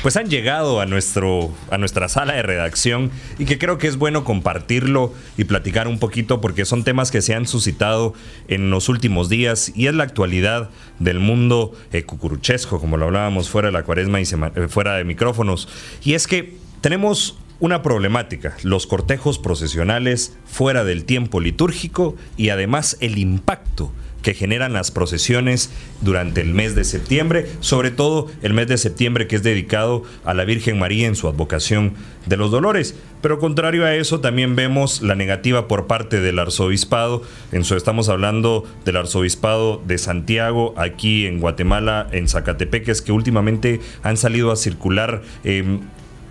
pues 0.07 0.17
han 0.17 0.31
llegado 0.31 0.81
a, 0.81 0.87
nuestro, 0.87 1.53
a 1.69 1.79
nuestra 1.79 2.09
sala 2.09 2.35
de 2.35 2.43
redacción 2.45 3.11
y 3.41 3.45
que 3.45 3.59
creo 3.59 3.77
que 3.77 3.89
es 3.89 3.97
bueno 3.97 4.23
compartirlo 4.23 5.13
y 5.37 5.43
platicar 5.43 5.89
un 5.89 5.99
poquito 5.99 6.41
porque 6.41 6.65
son 6.65 6.85
temas 6.85 7.11
que 7.11 7.23
se 7.23 7.35
han 7.35 7.45
suscitado 7.45 8.15
en 8.47 8.71
los 8.71 8.89
últimos 8.89 9.29
días 9.29 9.73
y 9.75 9.89
es 9.89 9.95
la 9.95 10.05
actualidad 10.05 10.71
del 11.01 11.19
mundo 11.19 11.73
eh, 11.91 12.05
cucuruchesco, 12.05 12.79
como 12.79 12.97
lo 12.99 13.07
hablábamos 13.07 13.51
fuera 13.51 13.67
de 13.67 13.73
la 13.73 13.83
cuaresma 13.83 14.21
y 14.21 14.23
eh, 14.23 14.69
fuera 14.69 14.95
de 14.95 15.03
micrófonos. 15.03 15.69
Y 16.05 16.15
es 16.15 16.29
que 16.29 16.57
tenemos 16.83 17.37
una 17.59 17.83
problemática, 17.83 18.57
los 18.63 18.87
cortejos 18.87 19.41
procesionales 19.41 20.37
fuera 20.45 20.85
del 20.85 21.05
tiempo 21.05 21.41
litúrgico 21.41 22.15
y 22.37 22.51
además 22.51 22.97
el 23.01 23.19
impacto 23.19 23.91
que 24.27 24.35
generan 24.35 24.73
las 24.73 24.91
procesiones 24.91 25.71
durante 26.01 26.41
el 26.41 26.53
mes 26.53 26.75
de 26.75 26.83
septiembre, 26.83 27.47
sobre 27.61 27.93
todo 27.93 28.27
el 28.43 28.55
mes 28.55 28.67
de 28.67 28.77
septiembre 28.77 29.29
que 29.29 29.37
es 29.37 29.45
dedicado 29.45 30.03
a 30.25 30.35
la 30.35 30.45
Virgen 30.45 30.81
María 30.81 31.07
en 31.07 31.15
su 31.15 31.29
advocación 31.29 31.93
de 32.27 32.37
los 32.37 32.51
dolores. 32.51 32.97
Pero 33.23 33.39
contrario 33.39 33.85
a 33.85 33.95
eso, 33.95 34.19
también 34.19 34.57
vemos 34.57 35.01
la 35.01 35.15
negativa 35.15 35.69
por 35.69 35.87
parte 35.87 36.21
del 36.21 36.41
arzobispado. 36.41 37.23
En 37.53 37.63
su, 37.63 37.77
estamos 37.77 38.09
hablando 38.09 38.65
del 38.85 38.97
arzobispado 38.97 39.81
de 39.87 39.97
Santiago, 39.97 40.75
aquí 40.77 41.27
en 41.27 41.39
Guatemala, 41.39 42.09
en 42.11 42.27
Zacatepeques, 42.27 43.03
que 43.03 43.13
últimamente 43.13 43.81
han 44.03 44.17
salido 44.17 44.51
a 44.51 44.57
circular 44.57 45.23
em, 45.45 45.83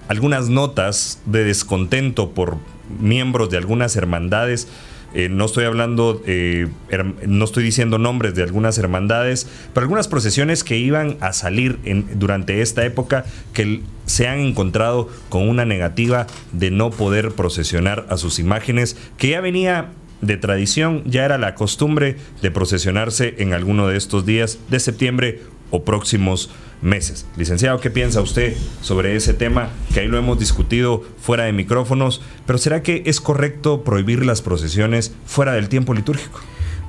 algunas 0.10 0.49
notas 0.49 1.21
de 1.25 1.45
descontento 1.45 2.31
por 2.31 2.58
miembros 2.99 3.49
de 3.49 3.55
algunas 3.55 3.95
hermandades 3.95 4.67
eh, 5.15 5.30
no 5.30 5.45
estoy 5.45 5.63
hablando, 5.63 6.21
eh, 6.28 6.67
no 7.25 7.45
estoy 7.45 7.63
diciendo 7.63 7.97
nombres 7.97 8.36
de 8.36 8.43
algunas 8.43 8.78
hermandades, 8.78 9.47
pero 9.73 9.86
algunas 9.86 10.10
procesiones 10.10 10.65
que 10.65 10.78
iban 10.78 11.15
a 11.21 11.32
salir 11.32 11.80
durante 12.15 12.62
esta 12.62 12.84
época 12.84 13.23
que 13.54 13.82
se 14.06 14.28
han 14.28 14.39
encontrado 14.39 15.10
con 15.30 15.47
una 15.47 15.63
negativa 15.63 16.28
de 16.51 16.69
no 16.69 16.89
poder 16.89 17.32
procesionar 17.32 18.06
a 18.10 18.17
sus 18.17 18.39
imágenes, 18.39 18.97
que 19.17 19.30
ya 19.30 19.39
venía 19.39 19.91
de 20.19 20.36
tradición, 20.36 21.01
ya 21.06 21.23
era 21.23 21.38
la 21.38 21.56
costumbre 21.56 22.17
de 22.41 22.51
procesionarse 22.51 23.36
en 23.38 23.54
alguno 23.54 23.88
de 23.88 23.95
estos 23.95 24.25
días 24.25 24.60
de 24.69 24.82
septiembre 24.82 25.41
o 25.75 25.83
próximos 25.83 26.49
meses. 26.81 27.25
Licenciado, 27.35 27.79
¿qué 27.79 27.89
piensa 27.89 28.21
usted 28.21 28.55
sobre 28.81 29.15
ese 29.15 29.33
tema? 29.33 29.69
Que 29.93 30.01
ahí 30.01 30.07
lo 30.07 30.17
hemos 30.17 30.39
discutido 30.39 31.03
fuera 31.19 31.45
de 31.45 31.53
micrófonos, 31.53 32.21
pero 32.45 32.57
¿será 32.57 32.81
que 32.81 33.03
es 33.05 33.19
correcto 33.19 33.83
prohibir 33.83 34.25
las 34.25 34.41
procesiones 34.41 35.13
fuera 35.25 35.53
del 35.53 35.69
tiempo 35.69 35.93
litúrgico? 35.93 36.39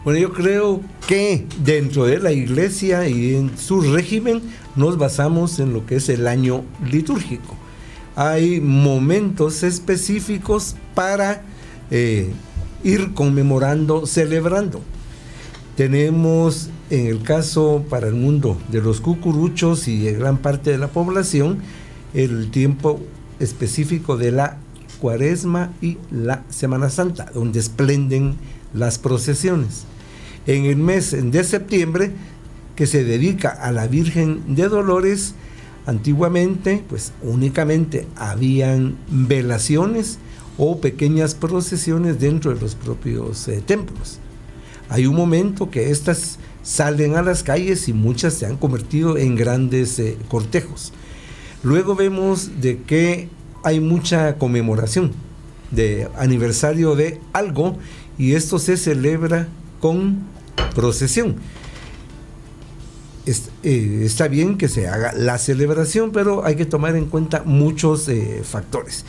Bueno, 0.04 0.20
yo 0.20 0.32
creo 0.32 0.80
que 1.08 1.46
dentro 1.64 2.04
de 2.04 2.20
la 2.20 2.30
iglesia 2.30 3.08
y 3.08 3.34
en 3.34 3.58
su 3.58 3.80
régimen 3.80 4.40
nos 4.76 4.98
basamos 4.98 5.58
en 5.58 5.72
lo 5.72 5.84
que 5.84 5.96
es 5.96 6.08
el 6.08 6.28
año 6.28 6.64
litúrgico. 6.88 7.56
Hay 8.14 8.60
momentos 8.60 9.64
específicos 9.64 10.76
para 10.94 11.42
eh, 11.90 12.30
ir 12.84 13.14
conmemorando, 13.14 14.06
celebrando. 14.06 14.80
Tenemos 15.76 16.70
en 16.88 17.06
el 17.06 17.22
caso 17.22 17.84
para 17.90 18.08
el 18.08 18.14
mundo 18.14 18.58
de 18.70 18.80
los 18.80 19.02
cucuruchos 19.02 19.88
y 19.88 19.98
de 19.98 20.14
gran 20.14 20.38
parte 20.38 20.70
de 20.70 20.78
la 20.78 20.88
población, 20.88 21.58
el 22.14 22.50
tiempo 22.50 22.98
específico 23.40 24.16
de 24.16 24.32
la 24.32 24.56
cuaresma 25.00 25.72
y 25.82 25.98
la 26.10 26.44
Semana 26.48 26.88
Santa, 26.88 27.30
donde 27.34 27.60
esplenden 27.60 28.36
las 28.72 28.98
procesiones. 28.98 29.84
En 30.46 30.64
el 30.64 30.76
mes 30.76 31.14
de 31.30 31.44
septiembre, 31.44 32.12
que 32.74 32.86
se 32.86 33.04
dedica 33.04 33.50
a 33.50 33.70
la 33.70 33.86
Virgen 33.86 34.54
de 34.54 34.68
Dolores, 34.68 35.34
antiguamente, 35.84 36.82
pues 36.88 37.12
únicamente 37.22 38.06
habían 38.16 38.96
velaciones 39.10 40.18
o 40.56 40.80
pequeñas 40.80 41.34
procesiones 41.34 42.18
dentro 42.18 42.54
de 42.54 42.60
los 42.62 42.74
propios 42.74 43.46
eh, 43.48 43.62
templos. 43.64 44.20
Hay 44.88 45.06
un 45.06 45.16
momento 45.16 45.70
que 45.70 45.90
estas 45.90 46.38
salen 46.62 47.16
a 47.16 47.22
las 47.22 47.42
calles 47.42 47.88
y 47.88 47.92
muchas 47.92 48.34
se 48.34 48.46
han 48.46 48.56
convertido 48.56 49.16
en 49.16 49.36
grandes 49.36 49.98
eh, 49.98 50.16
cortejos. 50.28 50.92
Luego 51.62 51.94
vemos 51.94 52.60
de 52.60 52.82
que 52.82 53.28
hay 53.62 53.80
mucha 53.80 54.36
conmemoración 54.38 55.12
de 55.70 56.08
aniversario 56.16 56.94
de 56.94 57.20
algo 57.32 57.76
y 58.18 58.34
esto 58.34 58.58
se 58.58 58.76
celebra 58.76 59.48
con 59.80 60.20
procesión. 60.74 61.36
Eh, 63.26 64.02
está 64.04 64.28
bien 64.28 64.56
que 64.56 64.68
se 64.68 64.86
haga 64.86 65.12
la 65.12 65.38
celebración, 65.38 66.12
pero 66.12 66.44
hay 66.44 66.54
que 66.54 66.66
tomar 66.66 66.94
en 66.94 67.06
cuenta 67.06 67.42
muchos 67.44 68.08
eh, 68.08 68.42
factores. 68.44 69.04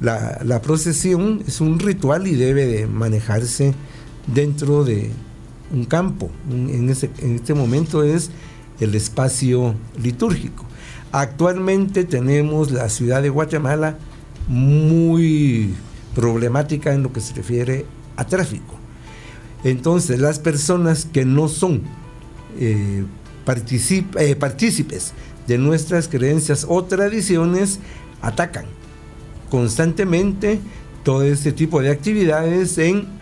La, 0.00 0.40
la, 0.44 0.60
procesión 0.60 1.42
es 1.46 1.60
un 1.60 1.78
ritual 1.78 2.26
y 2.26 2.34
debe 2.34 2.66
de 2.66 2.86
manejarse 2.86 3.72
dentro 4.26 4.84
de 4.84 5.10
un 5.72 5.84
campo. 5.84 6.30
En, 6.50 6.88
este 6.90 7.54
momento 7.54 8.02
es 8.02 8.30
el 8.80 8.94
espacio 8.94 9.74
litúrgico. 10.00 10.64
Actualmente 11.12 12.04
tenemos 12.04 12.70
la 12.70 12.88
ciudad 12.88 13.22
de 13.22 13.28
Guatemala 13.28 13.98
muy 14.48 15.74
problemática 16.14 16.92
en 16.92 17.02
lo 17.02 17.12
que 17.12 17.20
se 17.20 17.34
refiere 17.34 17.86
a 18.16 18.26
tráfico. 18.26 18.74
Entonces 19.64 20.20
las 20.20 20.38
personas 20.38 21.04
que 21.04 21.24
no 21.24 21.48
son 21.48 21.82
eh, 22.58 23.04
eh, 23.46 24.36
partícipes 24.36 25.12
de 25.46 25.58
nuestras 25.58 26.08
creencias 26.08 26.66
o 26.68 26.84
tradiciones 26.84 27.78
atacan 28.20 28.66
constantemente 29.50 30.60
todo 31.02 31.22
este 31.24 31.52
tipo 31.52 31.82
de 31.82 31.90
actividades 31.90 32.78
en 32.78 33.21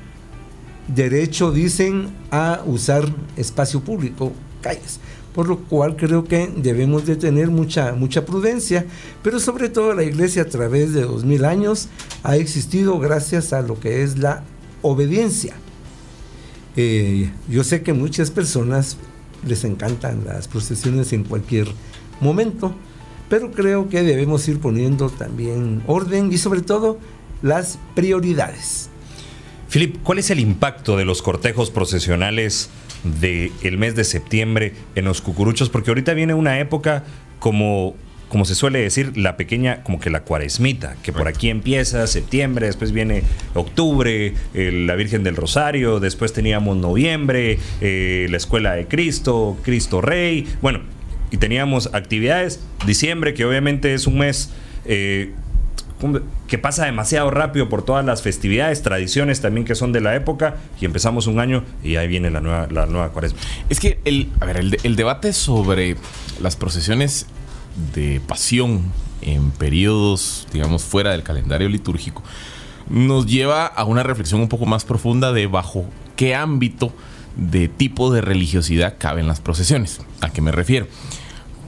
derecho, 0.94 1.52
dicen, 1.52 2.08
a 2.30 2.62
usar 2.66 3.04
espacio 3.36 3.80
público, 3.80 4.32
calles. 4.60 5.00
Por 5.34 5.48
lo 5.48 5.58
cual 5.58 5.96
creo 5.96 6.24
que 6.24 6.50
debemos 6.56 7.06
de 7.06 7.14
tener 7.14 7.48
mucha, 7.48 7.92
mucha 7.92 8.26
prudencia, 8.26 8.84
pero 9.22 9.38
sobre 9.38 9.68
todo 9.68 9.94
la 9.94 10.02
iglesia 10.02 10.42
a 10.42 10.46
través 10.46 10.92
de 10.92 11.02
dos 11.02 11.24
mil 11.24 11.44
años 11.44 11.88
ha 12.24 12.36
existido 12.36 12.98
gracias 12.98 13.52
a 13.52 13.62
lo 13.62 13.78
que 13.78 14.02
es 14.02 14.18
la 14.18 14.42
obediencia. 14.82 15.54
Eh, 16.76 17.30
yo 17.48 17.62
sé 17.62 17.82
que 17.82 17.92
muchas 17.92 18.30
personas 18.30 18.96
les 19.46 19.64
encantan 19.64 20.24
las 20.24 20.48
procesiones 20.48 21.12
en 21.12 21.24
cualquier 21.24 21.68
momento, 22.20 22.74
pero 23.28 23.52
creo 23.52 23.88
que 23.88 24.02
debemos 24.02 24.46
ir 24.48 24.58
poniendo 24.58 25.10
también 25.10 25.82
orden 25.86 26.32
y 26.32 26.38
sobre 26.38 26.62
todo 26.62 26.98
las 27.42 27.78
prioridades. 27.94 28.89
Filip, 29.70 30.02
¿cuál 30.02 30.18
es 30.18 30.30
el 30.30 30.40
impacto 30.40 30.96
de 30.96 31.04
los 31.04 31.22
cortejos 31.22 31.70
procesionales 31.70 32.70
del 33.04 33.78
mes 33.78 33.94
de 33.94 34.02
septiembre 34.02 34.74
en 34.96 35.04
los 35.04 35.20
cucuruchos? 35.22 35.70
Porque 35.70 35.92
ahorita 35.92 36.12
viene 36.12 36.34
una 36.34 36.58
época 36.58 37.04
como 37.38 37.94
como 38.28 38.44
se 38.44 38.54
suele 38.54 38.78
decir, 38.80 39.16
la 39.16 39.36
pequeña, 39.36 39.82
como 39.82 39.98
que 39.98 40.08
la 40.08 40.22
cuaresmita, 40.22 40.94
que 41.02 41.12
por 41.12 41.26
aquí 41.26 41.50
empieza 41.50 42.06
septiembre, 42.06 42.66
después 42.66 42.92
viene 42.92 43.24
octubre, 43.54 44.34
la 44.54 44.94
Virgen 44.94 45.24
del 45.24 45.34
Rosario, 45.34 45.98
después 45.98 46.32
teníamos 46.32 46.76
noviembre, 46.76 47.58
eh, 47.80 48.28
la 48.30 48.36
Escuela 48.36 48.76
de 48.76 48.86
Cristo, 48.86 49.58
Cristo 49.62 50.00
Rey, 50.00 50.46
bueno, 50.62 50.82
y 51.32 51.38
teníamos 51.38 51.90
actividades, 51.92 52.60
diciembre, 52.86 53.34
que 53.34 53.44
obviamente 53.44 53.94
es 53.94 54.06
un 54.06 54.18
mes... 54.18 54.50
Eh, 54.84 55.32
que 56.48 56.58
pasa 56.58 56.86
demasiado 56.86 57.30
rápido 57.30 57.68
por 57.68 57.82
todas 57.82 58.04
las 58.04 58.22
festividades, 58.22 58.82
tradiciones 58.82 59.40
también 59.40 59.64
que 59.64 59.74
son 59.74 59.92
de 59.92 60.00
la 60.00 60.14
época, 60.14 60.56
y 60.80 60.84
empezamos 60.84 61.26
un 61.26 61.40
año 61.40 61.64
y 61.82 61.96
ahí 61.96 62.08
viene 62.08 62.30
la 62.30 62.40
nueva, 62.40 62.68
la 62.70 62.86
nueva 62.86 63.10
cuaresma. 63.10 63.38
Es 63.68 63.80
que 63.80 64.00
el, 64.04 64.30
a 64.40 64.46
ver, 64.46 64.56
el, 64.58 64.96
debate 64.96 65.32
sobre 65.32 65.96
las 66.40 66.56
procesiones 66.56 67.26
de 67.94 68.20
pasión 68.26 68.92
en 69.22 69.50
periodos, 69.50 70.46
digamos, 70.52 70.84
fuera 70.84 71.12
del 71.12 71.22
calendario 71.22 71.68
litúrgico, 71.68 72.22
nos 72.88 73.26
lleva 73.26 73.66
a 73.66 73.84
una 73.84 74.02
reflexión 74.02 74.40
un 74.40 74.48
poco 74.48 74.66
más 74.66 74.84
profunda 74.84 75.32
de 75.32 75.46
bajo 75.46 75.84
qué 76.16 76.34
ámbito 76.34 76.92
de 77.36 77.68
tipo 77.68 78.12
de 78.12 78.20
religiosidad 78.20 78.96
caben 78.98 79.26
las 79.26 79.40
procesiones. 79.40 80.00
¿A 80.20 80.30
qué 80.30 80.40
me 80.40 80.50
refiero? 80.50 80.88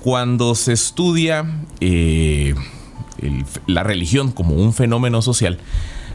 Cuando 0.03 0.55
se 0.55 0.73
estudia 0.73 1.47
eh, 1.81 2.55
la 3.66 3.83
religión 3.83 4.33
como 4.33 4.55
un 4.55 4.72
fenómeno 4.72 5.22
social, 5.22 5.59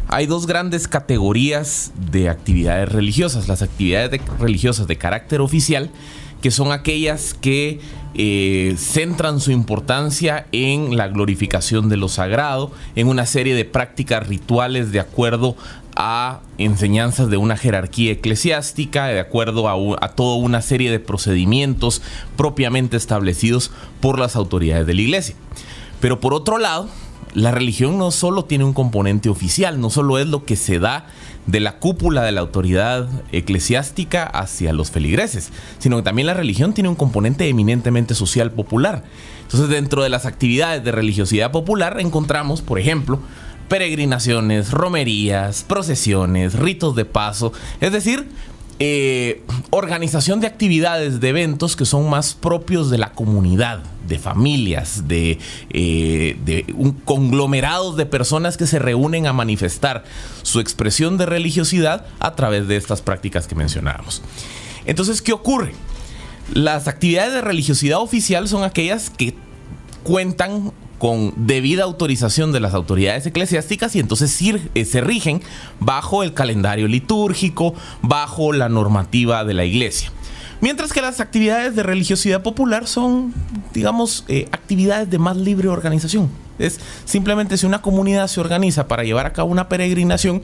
hay 0.09 0.25
dos 0.25 0.47
grandes 0.47 0.87
categorías 0.87 1.91
de 2.11 2.29
actividades 2.29 2.89
religiosas. 2.89 3.47
Las 3.47 3.61
actividades 3.61 4.21
religiosas 4.39 4.87
de 4.87 4.97
carácter 4.97 5.41
oficial, 5.41 5.89
que 6.41 6.49
son 6.49 6.71
aquellas 6.71 7.33
que 7.33 7.81
eh, 8.13 8.75
centran 8.77 9.41
su 9.41 9.51
importancia 9.51 10.47
en 10.53 10.95
la 10.95 11.09
glorificación 11.09 11.89
de 11.89 11.97
lo 11.97 12.07
sagrado, 12.07 12.71
en 12.95 13.07
una 13.07 13.25
serie 13.25 13.53
de 13.53 13.65
prácticas 13.65 14.25
rituales 14.25 14.93
de 14.93 15.01
acuerdo 15.01 15.57
a 15.97 16.41
enseñanzas 16.57 17.29
de 17.29 17.37
una 17.37 17.57
jerarquía 17.57 18.13
eclesiástica, 18.13 19.07
de 19.07 19.19
acuerdo 19.19 19.67
a, 19.67 20.05
a, 20.05 20.09
toda 20.09 20.37
una 20.37 20.61
serie 20.61 20.89
de 20.89 20.99
procedimientos 20.99 22.01
propiamente 22.37 22.95
establecidos 22.95 23.71
por 23.99 24.19
las 24.19 24.35
autoridades 24.35 24.87
de 24.87 24.93
la 24.93 25.01
iglesia. 25.01 25.35
Pero 25.99 26.19
por 26.19 26.33
otro 26.33 26.57
lado, 26.57 26.87
la 27.33 27.51
religión 27.51 27.97
no 27.97 28.11
solo 28.11 28.45
tiene 28.45 28.63
un 28.63 28.73
componente 28.73 29.29
oficial, 29.29 29.79
no 29.79 29.89
solo 29.89 30.17
es 30.17 30.27
lo 30.27 30.43
que 30.45 30.55
se 30.55 30.79
da 30.79 31.07
de 31.45 31.59
la 31.59 31.79
cúpula 31.79 32.23
de 32.23 32.31
la 32.31 32.41
autoridad 32.41 33.07
eclesiástica 33.31 34.23
hacia 34.23 34.73
los 34.73 34.91
feligreses, 34.91 35.51
sino 35.79 35.97
que 35.97 36.03
también 36.03 36.27
la 36.27 36.33
religión 36.33 36.73
tiene 36.73 36.89
un 36.89 36.95
componente 36.95 37.47
eminentemente 37.47 38.15
social 38.15 38.51
popular. 38.51 39.03
Entonces 39.43 39.69
dentro 39.69 40.03
de 40.03 40.09
las 40.09 40.25
actividades 40.25 40.83
de 40.83 40.91
religiosidad 40.91 41.51
popular 41.51 41.99
encontramos, 41.99 42.61
por 42.61 42.79
ejemplo, 42.79 43.19
peregrinaciones, 43.69 44.71
romerías, 44.71 45.63
procesiones, 45.63 46.53
ritos 46.53 46.95
de 46.95 47.05
paso, 47.05 47.53
es 47.81 47.91
decir, 47.91 48.27
eh, 48.79 49.43
organización 49.71 50.39
de 50.39 50.47
actividades, 50.47 51.19
de 51.19 51.29
eventos 51.29 51.75
que 51.75 51.85
son 51.85 52.09
más 52.09 52.35
propios 52.35 52.91
de 52.91 52.99
la 52.99 53.11
comunidad, 53.11 53.79
de 54.07 54.19
familias, 54.19 55.07
de, 55.07 55.39
eh, 55.71 56.37
de 56.45 56.65
un 56.75 56.91
conglomerado 56.91 57.95
de 57.95 58.05
personas 58.05 58.55
que 58.55 58.67
se 58.67 58.77
reúnen 58.77 59.25
a 59.25 59.33
manifestar 59.33 60.03
su 60.43 60.59
expresión 60.59 61.17
de 61.17 61.25
religiosidad 61.25 62.05
a 62.19 62.35
través 62.35 62.67
de 62.67 62.77
estas 62.77 63.01
prácticas 63.01 63.47
que 63.47 63.55
mencionábamos. 63.55 64.21
Entonces, 64.85 65.21
¿qué 65.21 65.33
ocurre? 65.33 65.73
Las 66.53 66.87
actividades 66.87 67.33
de 67.33 67.41
religiosidad 67.41 67.99
oficial 67.99 68.47
son 68.47 68.63
aquellas 68.63 69.09
que 69.09 69.33
cuentan 70.03 70.71
con 70.97 71.33
debida 71.35 71.83
autorización 71.83 72.51
de 72.51 72.59
las 72.59 72.73
autoridades 72.73 73.25
eclesiásticas 73.25 73.95
y 73.95 73.99
entonces 73.99 74.39
eh, 74.73 74.85
se 74.85 75.01
rigen 75.01 75.41
bajo 75.79 76.23
el 76.23 76.33
calendario 76.33 76.87
litúrgico, 76.87 77.73
bajo 78.01 78.53
la 78.53 78.69
normativa 78.69 79.43
de 79.45 79.53
la 79.53 79.65
iglesia. 79.65 80.11
Mientras 80.59 80.91
que 80.91 81.01
las 81.01 81.19
actividades 81.19 81.75
de 81.75 81.83
religiosidad 81.83 82.41
popular 82.41 82.87
son, 82.87 83.33
digamos, 83.73 84.25
eh, 84.27 84.47
actividades 84.51 85.09
de 85.09 85.19
más 85.19 85.37
libre 85.37 85.67
organización. 85.67 86.31
Es 86.57 86.79
simplemente 87.05 87.57
si 87.57 87.67
una 87.67 87.83
comunidad 87.83 88.27
se 88.27 88.39
organiza 88.39 88.87
para 88.87 89.03
llevar 89.03 89.27
a 89.27 89.33
cabo 89.33 89.51
una 89.51 89.69
peregrinación, 89.69 90.41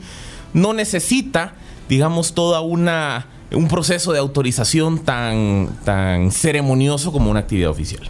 no 0.54 0.74
necesita, 0.74 1.56
digamos, 1.90 2.36
toda 2.36 2.62
una 2.62 3.28
un 3.54 3.68
proceso 3.68 4.12
de 4.12 4.20
autorización 4.20 5.00
tan, 5.00 5.70
tan 5.84 6.32
ceremonioso 6.32 7.12
como 7.12 7.30
una 7.30 7.42
actividad 7.42 7.70
oficial. 7.70 8.10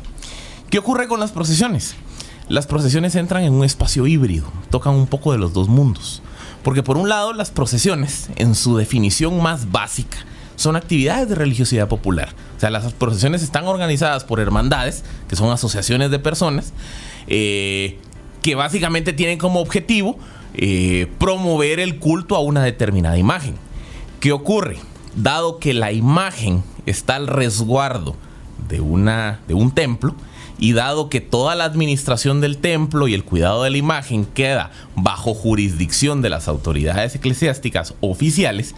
¿Qué 0.69 0.79
ocurre 0.79 1.07
con 1.07 1.19
las 1.19 1.31
procesiones? 1.31 1.95
Las 2.49 2.67
procesiones 2.67 3.15
entran 3.15 3.43
en 3.43 3.53
un 3.53 3.63
espacio 3.63 4.07
híbrido, 4.07 4.45
tocan 4.69 4.93
un 4.95 5.07
poco 5.07 5.31
de 5.31 5.37
los 5.37 5.53
dos 5.53 5.67
mundos. 5.67 6.21
Porque 6.63 6.83
por 6.83 6.97
un 6.97 7.09
lado 7.09 7.33
las 7.33 7.51
procesiones, 7.51 8.29
en 8.35 8.55
su 8.55 8.77
definición 8.77 9.41
más 9.41 9.71
básica, 9.71 10.17
son 10.55 10.75
actividades 10.75 11.29
de 11.29 11.35
religiosidad 11.35 11.87
popular. 11.87 12.29
O 12.57 12.59
sea, 12.59 12.69
las 12.69 12.93
procesiones 12.93 13.43
están 13.43 13.65
organizadas 13.65 14.23
por 14.23 14.39
hermandades, 14.39 15.03
que 15.27 15.35
son 15.35 15.51
asociaciones 15.51 16.11
de 16.11 16.19
personas, 16.19 16.73
eh, 17.27 17.99
que 18.41 18.55
básicamente 18.55 19.13
tienen 19.13 19.37
como 19.37 19.59
objetivo 19.59 20.17
eh, 20.53 21.07
promover 21.19 21.79
el 21.79 21.97
culto 21.99 22.35
a 22.35 22.39
una 22.39 22.63
determinada 22.63 23.17
imagen. 23.17 23.55
¿Qué 24.19 24.31
ocurre? 24.31 24.77
Dado 25.15 25.59
que 25.59 25.73
la 25.73 25.91
imagen 25.91 26.63
está 26.85 27.15
al 27.15 27.27
resguardo 27.27 28.15
de, 28.69 28.79
una, 28.79 29.39
de 29.47 29.53
un 29.53 29.71
templo, 29.71 30.15
y 30.63 30.71
dado 30.71 31.09
que 31.09 31.19
toda 31.19 31.55
la 31.55 31.65
administración 31.65 32.39
del 32.39 32.57
templo 32.57 33.09
y 33.09 33.13
el 33.13 33.25
cuidado 33.25 33.63
de 33.63 33.69
la 33.69 33.75
imagen 33.75 34.23
queda 34.23 34.71
bajo 34.95 35.33
jurisdicción 35.33 36.21
de 36.21 36.29
las 36.29 36.47
autoridades 36.47 37.15
eclesiásticas 37.15 37.95
oficiales, 37.99 38.73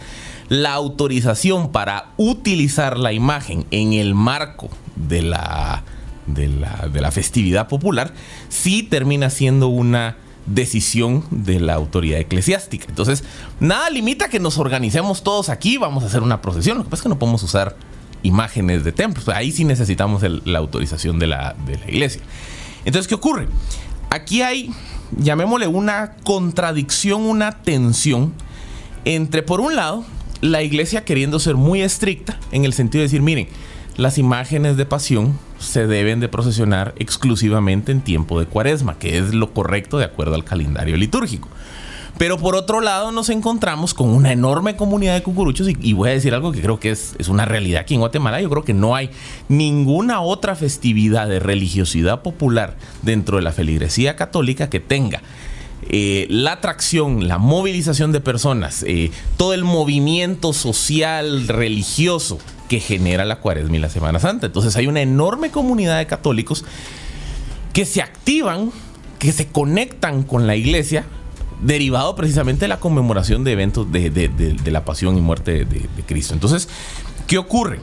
la 0.48 0.72
autorización 0.72 1.70
para 1.70 2.06
utilizar 2.16 2.98
la 2.98 3.12
imagen 3.12 3.66
en 3.70 3.92
el 3.92 4.16
marco 4.16 4.68
de 4.96 5.22
la, 5.22 5.84
de 6.26 6.48
la, 6.48 7.10
festividad 7.12 7.68
popular 7.68 8.12
sí 8.48 8.82
termina 8.82 9.30
siendo 9.30 9.68
una 9.68 10.16
decisión 10.46 11.22
de 11.30 11.60
la 11.60 11.74
autoridad 11.74 12.18
eclesiástica. 12.18 12.86
Entonces, 12.88 13.22
nada 13.60 13.90
limita 13.90 14.28
que 14.28 14.40
nos 14.40 14.58
organicemos 14.58 15.22
todos 15.22 15.50
aquí, 15.50 15.76
vamos 15.76 16.02
a 16.02 16.08
hacer 16.08 16.24
una 16.24 16.42
procesión. 16.42 16.78
Lo 16.78 16.82
que 16.82 16.90
pasa 16.90 17.02
es 17.02 17.02
que 17.04 17.10
no 17.10 17.18
podemos 17.20 17.44
usar 17.44 17.76
imágenes 18.26 18.84
de 18.84 18.92
templos. 18.92 19.28
Ahí 19.28 19.52
sí 19.52 19.64
necesitamos 19.64 20.22
la 20.44 20.58
autorización 20.58 21.18
de 21.18 21.26
la, 21.26 21.54
de 21.66 21.78
la 21.78 21.90
iglesia. 21.90 22.22
Entonces, 22.84 23.08
¿qué 23.08 23.14
ocurre? 23.14 23.48
Aquí 24.10 24.42
hay, 24.42 24.70
llamémosle 25.16 25.66
una 25.66 26.12
contradicción, 26.24 27.22
una 27.22 27.62
tensión 27.62 28.32
entre, 29.04 29.42
por 29.42 29.60
un 29.60 29.76
lado, 29.76 30.04
la 30.40 30.62
iglesia 30.62 31.04
queriendo 31.04 31.38
ser 31.38 31.56
muy 31.56 31.82
estricta 31.82 32.38
en 32.52 32.64
el 32.64 32.72
sentido 32.72 33.00
de 33.00 33.06
decir, 33.06 33.22
miren, 33.22 33.48
las 33.96 34.18
imágenes 34.18 34.76
de 34.76 34.84
pasión 34.84 35.38
se 35.58 35.86
deben 35.86 36.20
de 36.20 36.28
procesionar 36.28 36.94
exclusivamente 36.98 37.92
en 37.92 38.02
tiempo 38.02 38.38
de 38.38 38.46
cuaresma, 38.46 38.98
que 38.98 39.18
es 39.18 39.32
lo 39.32 39.54
correcto 39.54 39.98
de 39.98 40.04
acuerdo 40.04 40.34
al 40.34 40.44
calendario 40.44 40.96
litúrgico. 40.96 41.48
Pero 42.18 42.38
por 42.38 42.54
otro 42.54 42.80
lado 42.80 43.12
nos 43.12 43.28
encontramos 43.28 43.92
con 43.92 44.08
una 44.08 44.32
enorme 44.32 44.74
comunidad 44.74 45.14
de 45.14 45.22
cucuruchos 45.22 45.68
y, 45.68 45.92
voy 45.92 46.10
a 46.10 46.12
decir 46.12 46.32
algo 46.32 46.50
que 46.50 46.62
creo 46.62 46.80
que 46.80 46.90
es, 46.90 47.14
es, 47.18 47.28
una 47.28 47.44
realidad 47.44 47.82
aquí 47.82 47.94
en 47.94 48.00
Guatemala. 48.00 48.40
Yo 48.40 48.48
creo 48.48 48.64
que 48.64 48.72
no 48.72 48.94
hay 48.94 49.10
ninguna 49.48 50.22
otra 50.22 50.56
festividad 50.56 51.28
de 51.28 51.40
religiosidad 51.40 52.22
popular 52.22 52.76
dentro 53.02 53.36
de 53.36 53.42
la 53.42 53.52
feligresía 53.52 54.16
católica 54.16 54.70
que 54.70 54.80
tenga 54.80 55.20
eh, 55.88 56.26
la 56.30 56.52
atracción, 56.52 57.28
la 57.28 57.38
movilización 57.38 58.10
de 58.10 58.20
personas, 58.20 58.82
eh, 58.88 59.12
todo 59.36 59.54
el 59.54 59.62
movimiento 59.62 60.52
social, 60.52 61.46
religioso 61.46 62.38
que 62.68 62.80
genera 62.80 63.24
la 63.24 63.36
cuaresma 63.36 63.76
y 63.76 63.78
la 63.78 63.88
Semana 63.88 64.18
Santa. 64.18 64.46
Entonces 64.46 64.74
hay 64.76 64.88
una 64.88 65.00
enorme 65.00 65.50
comunidad 65.50 65.98
de 65.98 66.06
católicos 66.06 66.64
que 67.72 67.84
se 67.84 68.02
activan, 68.02 68.72
que 69.20 69.30
se 69.30 69.46
conectan 69.46 70.24
con 70.24 70.46
la 70.48 70.56
iglesia 70.56 71.04
derivado 71.60 72.14
precisamente 72.16 72.62
de 72.62 72.68
la 72.68 72.80
conmemoración 72.80 73.44
de 73.44 73.52
eventos 73.52 73.90
de, 73.90 74.56
la 74.66 74.84
pasión 74.84 75.16
y 75.16 75.20
muerte 75.20 75.64
de, 75.64 75.88
Cristo. 76.06 76.34
Entonces, 76.34 76.68
¿qué 77.26 77.38
ocurre? 77.38 77.80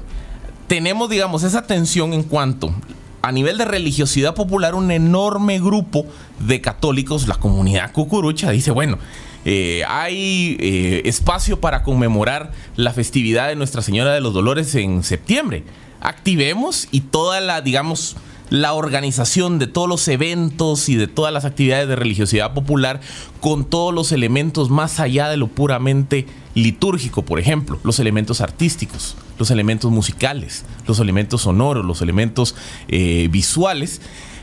Tenemos, 0.68 1.10
digamos, 1.10 1.44
esa 1.44 1.64
tensión 1.68 2.14
en 2.14 2.24
cuanto 2.24 2.74
a 3.22 3.32
nivel 3.32 3.58
de 3.58 3.66
religiosidad 3.66 4.36
popular, 4.36 4.76
un 4.76 4.92
enorme 4.92 5.60
grupo 5.60 6.06
de 6.40 6.62
católicos, 6.62 7.28
la 7.28 7.36
comunidad 7.36 7.92
cucurucha, 7.92 8.52
dice, 8.52 8.72
bueno, 8.72 8.98
eh, 9.46 9.84
hay 9.88 10.58
eh, 10.60 11.02
espacio 11.06 11.60
para 11.60 11.84
conmemorar 11.84 12.52
la 12.76 12.94
festividad 12.94 13.48
de 13.48 13.56
Nuestra 13.56 13.82
Señora 13.82 14.14
de 14.14 14.22
los 14.22 14.34
Dolores 14.34 14.76
en 14.76 15.04
septiembre. 15.04 15.64
Activemos 16.02 16.88
y 16.92 17.02
toda 17.02 17.40
la, 17.40 17.62
digamos, 17.62 18.18
la 18.50 18.74
organización 18.74 19.60
de 19.60 19.68
todos 19.68 19.90
los 19.90 20.08
eventos 20.08 20.90
y 20.90 20.96
de 20.96 21.08
todas 21.08 21.34
las 21.34 21.46
actividades 21.46 21.88
de 21.88 21.96
religiosidad 21.96 22.54
popular 22.54 23.02
con 23.40 23.66
todos 23.66 23.94
los 23.94 24.12
elementos 24.12 24.70
más 24.70 25.00
allá 25.00 25.30
de 25.30 25.38
lo 25.38 25.48
puramente 25.48 26.26
litúrgico, 26.56 27.24
por 27.24 27.40
ejemplo, 27.40 27.80
los 27.84 28.00
elementos 28.00 28.42
artísticos, 28.42 29.16
los 29.40 29.50
elementos 29.52 29.92
musicales, 29.92 30.66
los 30.88 31.00
elementos 31.00 31.42
sonoros, 31.42 31.86
los 31.86 32.02
elementos 32.02 32.56
eh, 32.88 33.28
visuales, 33.32 34.02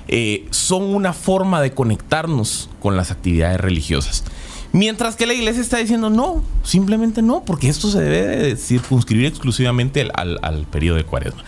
eh, 0.09 0.47
son 0.51 0.83
una 0.83 1.13
forma 1.13 1.61
de 1.61 1.73
conectarnos 1.73 2.69
con 2.81 2.97
las 2.97 3.11
actividades 3.11 3.61
religiosas. 3.61 4.25
Mientras 4.73 5.17
que 5.17 5.27
la 5.27 5.35
iglesia 5.35 5.63
está 5.63 5.79
diciendo 5.79 6.11
no, 6.11 6.43
simplemente 6.63 7.23
no, 7.23 7.45
porque 7.45 7.69
esto 7.69 7.91
se 7.91 8.01
debe 8.01 8.37
de 8.37 8.57
circunscribir 8.57 9.27
exclusivamente 9.27 10.09
al, 10.15 10.39
al 10.43 10.65
periodo 10.67 10.97
de 10.97 11.05
cuaresma. 11.05 11.43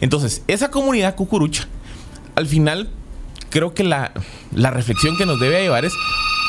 Entonces, 0.00 0.42
esa 0.48 0.70
comunidad 0.70 1.14
cucurucha, 1.14 1.68
al 2.34 2.46
final, 2.46 2.90
creo 3.50 3.74
que 3.74 3.84
la, 3.84 4.12
la 4.54 4.70
reflexión 4.70 5.16
que 5.16 5.26
nos 5.26 5.40
debe 5.40 5.62
llevar 5.62 5.84
es 5.84 5.92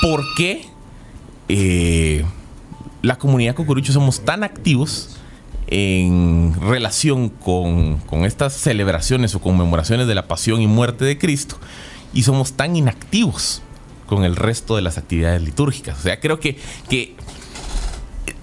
por 0.02 0.24
qué 0.36 0.66
eh, 1.50 2.26
la 3.02 3.18
comunidad 3.18 3.56
cucurucha 3.56 3.94
somos 3.94 4.22
tan 4.22 4.44
activos 4.44 5.18
en 5.68 6.56
relación 6.62 7.30
con, 7.30 7.98
con, 8.00 8.26
estas 8.26 8.54
celebraciones 8.54 9.36
o 9.36 9.42
conmemoraciones 9.42 10.08
de 10.08 10.16
la 10.16 10.28
pasión 10.28 10.62
y 10.62 10.68
muerte 10.68 11.06
de 11.06 11.18
Cristo 11.18 11.58
y 12.14 12.24
somos 12.24 12.54
tan 12.54 12.76
inactivos 12.76 13.62
con 14.06 14.24
el 14.24 14.36
resto 14.36 14.76
de 14.76 14.82
las 14.82 14.98
actividades 14.98 15.42
litúrgicas. 15.42 15.98
O 16.00 16.02
sea, 16.02 16.20
creo 16.20 16.40
que, 16.40 16.58
que 16.90 17.16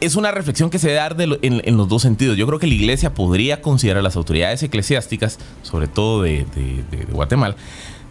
es 0.00 0.16
una 0.16 0.30
reflexión 0.30 0.70
que 0.70 0.78
se 0.78 0.88
debe 0.88 1.00
dar 1.00 1.16
de 1.16 1.38
en, 1.42 1.62
en, 1.64 1.76
los 1.76 1.88
dos 1.88 2.02
sentidos. 2.02 2.36
Yo 2.36 2.46
creo 2.46 2.58
que 2.58 2.66
la 2.66 2.74
iglesia 2.74 3.14
podría 3.14 3.62
considerar 3.62 4.02
las 4.02 4.16
autoridades 4.16 4.62
eclesiásticas, 4.62 5.38
sobre 5.62 5.88
todo 5.88 6.22
de, 6.22 6.46
de, 6.54 6.84
de, 6.90 7.04
de 7.04 7.12
Guatemala, 7.12 7.56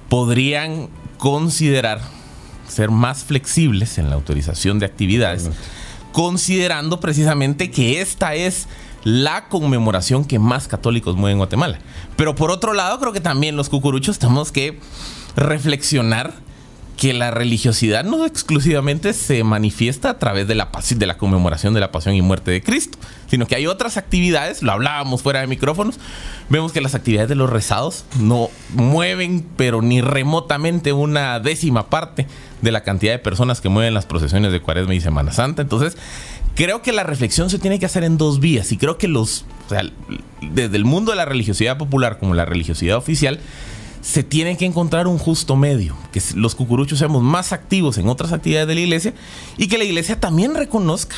podrían 0.10 0.90
considerar 1.18 2.02
ser 2.68 2.92
más 2.92 3.24
flexibles 3.24 3.98
en 3.98 4.10
la 4.10 4.16
autorización 4.16 4.80
de 4.80 4.86
actividades, 4.86 5.50
considerando 6.12 7.00
precisamente 7.00 7.72
que 7.72 8.02
esta 8.02 8.36
es 8.36 8.68
la 9.04 9.48
conmemoración 9.48 10.26
que 10.26 10.40
más 10.40 10.68
católicos 10.68 11.16
mueven 11.16 11.34
en 11.34 11.40
Guatemala. 11.40 11.80
Pero 12.16 12.36
por 12.36 12.52
otro 12.52 12.74
lado, 12.74 13.00
creo 13.00 13.14
que 13.14 13.22
también 13.22 13.56
los 13.56 13.70
cucuruchos 13.70 14.20
tenemos 14.20 14.52
que 14.52 14.80
reflexionar 15.36 16.34
que 17.00 17.14
la 17.14 17.32
religiosidad 17.32 18.04
no 18.04 18.26
exclusivamente 18.26 19.14
se 19.14 19.46
manifiesta 19.46 20.10
a 20.10 20.20
través 20.20 20.50
de 20.50 20.56
la, 20.56 20.70
de 20.94 21.06
la 21.06 21.18
conmemoración 21.18 21.74
de 21.74 21.80
la 21.80 21.94
pasión 21.94 22.14
y 22.14 22.22
muerte 22.22 22.52
de 22.52 22.62
Cristo, 22.62 22.98
sino 23.30 23.48
que 23.48 23.56
hay 23.56 23.68
otras 23.68 23.96
actividades, 23.96 24.62
lo 24.62 24.74
hablábamos 24.74 25.22
fuera 25.22 25.40
de 25.40 25.48
micrófonos, 25.48 25.98
vemos 26.50 26.74
que 26.74 26.82
las 26.82 26.96
actividades 26.96 27.30
de 27.30 27.36
los 27.36 27.50
rezados 27.50 28.04
no 28.20 28.50
mueven, 28.74 29.48
pero 29.56 29.82
ni 29.82 30.02
remotamente 30.02 30.92
una 30.92 31.40
décima 31.40 31.90
parte 31.90 32.28
de 32.62 32.72
la 32.74 32.84
cantidad 32.84 33.14
de 33.14 33.20
personas 33.20 33.62
que 33.62 33.70
mueven 33.70 33.94
las 33.94 34.06
procesiones 34.06 34.52
de 34.52 34.60
Cuaresma 34.60 34.94
y 34.94 35.00
Semana 35.00 35.32
Santa. 35.32 35.62
Entonces, 35.62 35.96
creo 36.54 36.82
que 36.82 36.92
la 36.92 37.04
reflexión 37.04 37.50
se 37.50 37.60
tiene 37.60 37.80
que 37.80 37.86
hacer 37.86 38.04
en 38.04 38.18
dos 38.18 38.42
vías 38.42 38.74
y 38.74 38.78
creo 38.78 38.98
que 38.98 39.08
los, 39.08 39.46
desde 40.42 40.76
el 40.76 40.84
mundo 40.84 41.12
de 41.12 41.16
la 41.16 41.24
religiosidad 41.24 41.78
popular 41.78 42.20
como 42.20 42.34
la 42.34 42.44
religiosidad 42.44 42.98
oficial, 42.98 43.40
se 44.02 44.24
tiene 44.24 44.58
que 44.58 44.66
encontrar 44.66 45.08
un 45.08 45.18
justo 45.18 45.56
medio, 45.56 45.96
que 46.12 46.22
los 46.36 46.56
cucuruchos 46.56 47.00
seamos 47.00 47.22
más 47.22 47.52
activos 47.52 47.98
en 47.98 48.08
otras 48.08 48.32
actividades 48.32 48.68
de 48.68 48.76
la 48.76 48.82
iglesia 48.82 49.14
y 49.58 49.68
que 49.68 49.78
la 49.78 49.84
iglesia 49.84 50.20
también 50.20 50.56
reconozca 50.56 51.18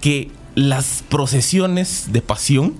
que 0.00 0.30
las 0.54 1.04
procesiones 1.08 2.12
de 2.12 2.22
pasión 2.22 2.74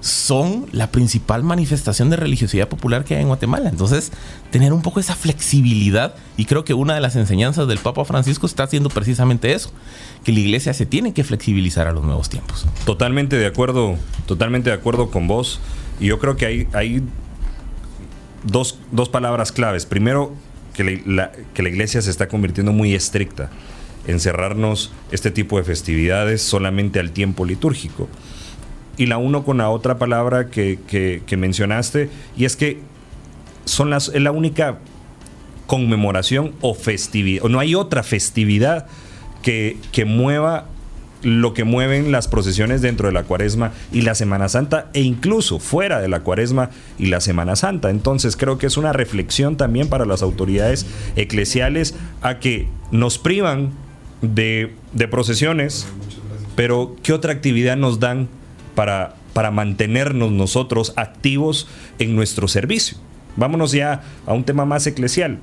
son 0.00 0.66
la 0.70 0.92
principal 0.92 1.42
manifestación 1.42 2.08
de 2.08 2.16
religiosidad 2.16 2.68
popular 2.68 3.04
que 3.04 3.16
hay 3.16 3.22
en 3.22 3.28
Guatemala. 3.28 3.68
Entonces, 3.68 4.12
tener 4.50 4.72
un 4.72 4.80
poco 4.80 5.00
esa 5.00 5.16
flexibilidad 5.16 6.14
y 6.36 6.44
creo 6.44 6.64
que 6.64 6.72
una 6.72 6.94
de 6.94 7.00
las 7.00 7.16
enseñanzas 7.16 7.66
del 7.66 7.78
Papa 7.78 8.04
Francisco 8.04 8.46
está 8.46 8.62
haciendo 8.62 8.90
precisamente 8.90 9.52
eso, 9.52 9.72
que 10.24 10.32
la 10.32 10.38
iglesia 10.38 10.72
se 10.72 10.86
tiene 10.86 11.12
que 11.12 11.24
flexibilizar 11.24 11.88
a 11.88 11.92
los 11.92 12.04
nuevos 12.04 12.28
tiempos. 12.28 12.66
Totalmente 12.84 13.36
de 13.36 13.46
acuerdo, 13.46 13.96
totalmente 14.26 14.70
de 14.70 14.76
acuerdo 14.76 15.10
con 15.10 15.26
vos. 15.26 15.58
Y 16.00 16.06
yo 16.06 16.20
creo 16.20 16.36
que 16.36 16.46
hay, 16.46 16.68
hay 16.74 17.02
dos, 18.44 18.78
dos 18.92 19.08
palabras 19.08 19.52
claves. 19.52 19.86
Primero, 19.86 20.34
que 20.74 21.02
la, 21.06 21.32
que 21.54 21.62
la 21.62 21.68
iglesia 21.68 22.00
se 22.02 22.10
está 22.10 22.28
convirtiendo 22.28 22.72
muy 22.72 22.94
estricta 22.94 23.50
en 24.06 24.20
cerrarnos 24.20 24.92
este 25.10 25.30
tipo 25.30 25.58
de 25.58 25.64
festividades 25.64 26.42
solamente 26.42 27.00
al 27.00 27.10
tiempo 27.10 27.44
litúrgico. 27.44 28.08
Y 28.96 29.06
la 29.06 29.18
uno 29.18 29.44
con 29.44 29.58
la 29.58 29.70
otra 29.70 29.98
palabra 29.98 30.48
que, 30.48 30.78
que, 30.88 31.22
que 31.26 31.36
mencionaste, 31.36 32.10
y 32.36 32.44
es 32.44 32.56
que 32.56 32.80
son 33.64 33.90
las, 33.90 34.08
es 34.08 34.22
la 34.22 34.32
única 34.32 34.78
conmemoración 35.66 36.54
o 36.62 36.74
festividad, 36.74 37.44
o 37.44 37.48
no 37.48 37.60
hay 37.60 37.74
otra 37.74 38.02
festividad 38.02 38.86
que, 39.42 39.76
que 39.92 40.04
mueva 40.04 40.66
lo 41.22 41.54
que 41.54 41.64
mueven 41.64 42.12
las 42.12 42.28
procesiones 42.28 42.80
dentro 42.82 43.08
de 43.08 43.12
la 43.12 43.24
cuaresma 43.24 43.72
y 43.92 44.02
la 44.02 44.14
Semana 44.14 44.48
Santa 44.48 44.88
e 44.94 45.00
incluso 45.00 45.58
fuera 45.58 46.00
de 46.00 46.08
la 46.08 46.20
cuaresma 46.20 46.70
y 46.98 47.06
la 47.06 47.20
Semana 47.20 47.56
Santa. 47.56 47.90
Entonces 47.90 48.36
creo 48.36 48.58
que 48.58 48.66
es 48.66 48.76
una 48.76 48.92
reflexión 48.92 49.56
también 49.56 49.88
para 49.88 50.04
las 50.04 50.22
autoridades 50.22 50.86
eclesiales 51.16 51.94
a 52.22 52.38
que 52.38 52.68
nos 52.90 53.18
privan 53.18 53.70
de, 54.22 54.74
de 54.92 55.08
procesiones, 55.08 55.86
pero 56.56 56.96
¿qué 57.02 57.12
otra 57.12 57.32
actividad 57.32 57.76
nos 57.76 58.00
dan 58.00 58.28
para, 58.74 59.16
para 59.32 59.50
mantenernos 59.50 60.32
nosotros 60.32 60.92
activos 60.96 61.68
en 61.98 62.14
nuestro 62.16 62.48
servicio? 62.48 62.98
Vámonos 63.36 63.72
ya 63.72 64.02
a 64.26 64.34
un 64.34 64.44
tema 64.44 64.64
más 64.64 64.86
eclesial 64.86 65.38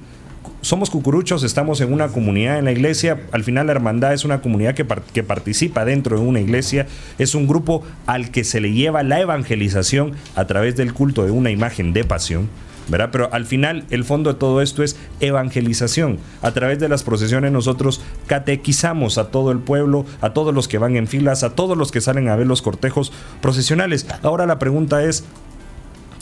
somos 0.61 0.89
cucuruchos, 0.89 1.43
estamos 1.43 1.81
en 1.81 1.93
una 1.93 2.07
comunidad 2.09 2.57
en 2.57 2.65
la 2.65 2.71
iglesia. 2.71 3.21
Al 3.31 3.43
final 3.43 3.67
la 3.67 3.73
hermandad 3.73 4.13
es 4.13 4.25
una 4.25 4.41
comunidad 4.41 4.73
que, 4.73 4.85
que, 5.13 5.23
participa 5.23 5.85
dentro 5.85 6.19
de 6.19 6.25
una 6.25 6.39
iglesia. 6.39 6.87
Es 7.17 7.35
un 7.35 7.47
grupo 7.47 7.83
al 8.05 8.31
que 8.31 8.43
se 8.43 8.61
le 8.61 8.73
lleva 8.73 9.03
la 9.03 9.19
evangelización 9.19 10.13
a 10.35 10.45
través 10.45 10.75
del 10.75 10.93
culto 10.93 11.25
de 11.25 11.31
una 11.31 11.51
imagen 11.51 11.93
de 11.93 12.03
pasión. 12.03 12.49
¿verdad? 12.87 13.09
Pero 13.11 13.33
al 13.33 13.45
final 13.45 13.85
el 13.89 14.03
fondo 14.03 14.33
de 14.33 14.39
todo 14.39 14.61
esto 14.61 14.83
es 14.83 14.97
evangelización. 15.19 16.19
A 16.41 16.51
través 16.51 16.79
de 16.79 16.89
las 16.89 17.03
procesiones 17.03 17.51
nosotros 17.51 18.01
catequizamos 18.27 19.17
a 19.17 19.31
todo 19.31 19.51
el 19.51 19.59
pueblo, 19.59 20.05
a 20.21 20.33
todos 20.33 20.53
los 20.53 20.67
que 20.67 20.77
van 20.77 20.95
en 20.95 21.07
filas, 21.07 21.43
a 21.43 21.55
todos 21.55 21.77
los 21.77 21.91
que 21.91 22.01
salen 22.01 22.29
a 22.29 22.35
ver 22.35 22.47
los 22.47 22.61
cortejos 22.61 23.11
procesionales. 23.41 24.07
Ahora 24.21 24.45
la 24.45 24.59
pregunta 24.59 25.03
es, 25.03 25.23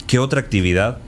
¿qué 0.06 0.18
otra 0.18 0.40
actividad 0.40 0.98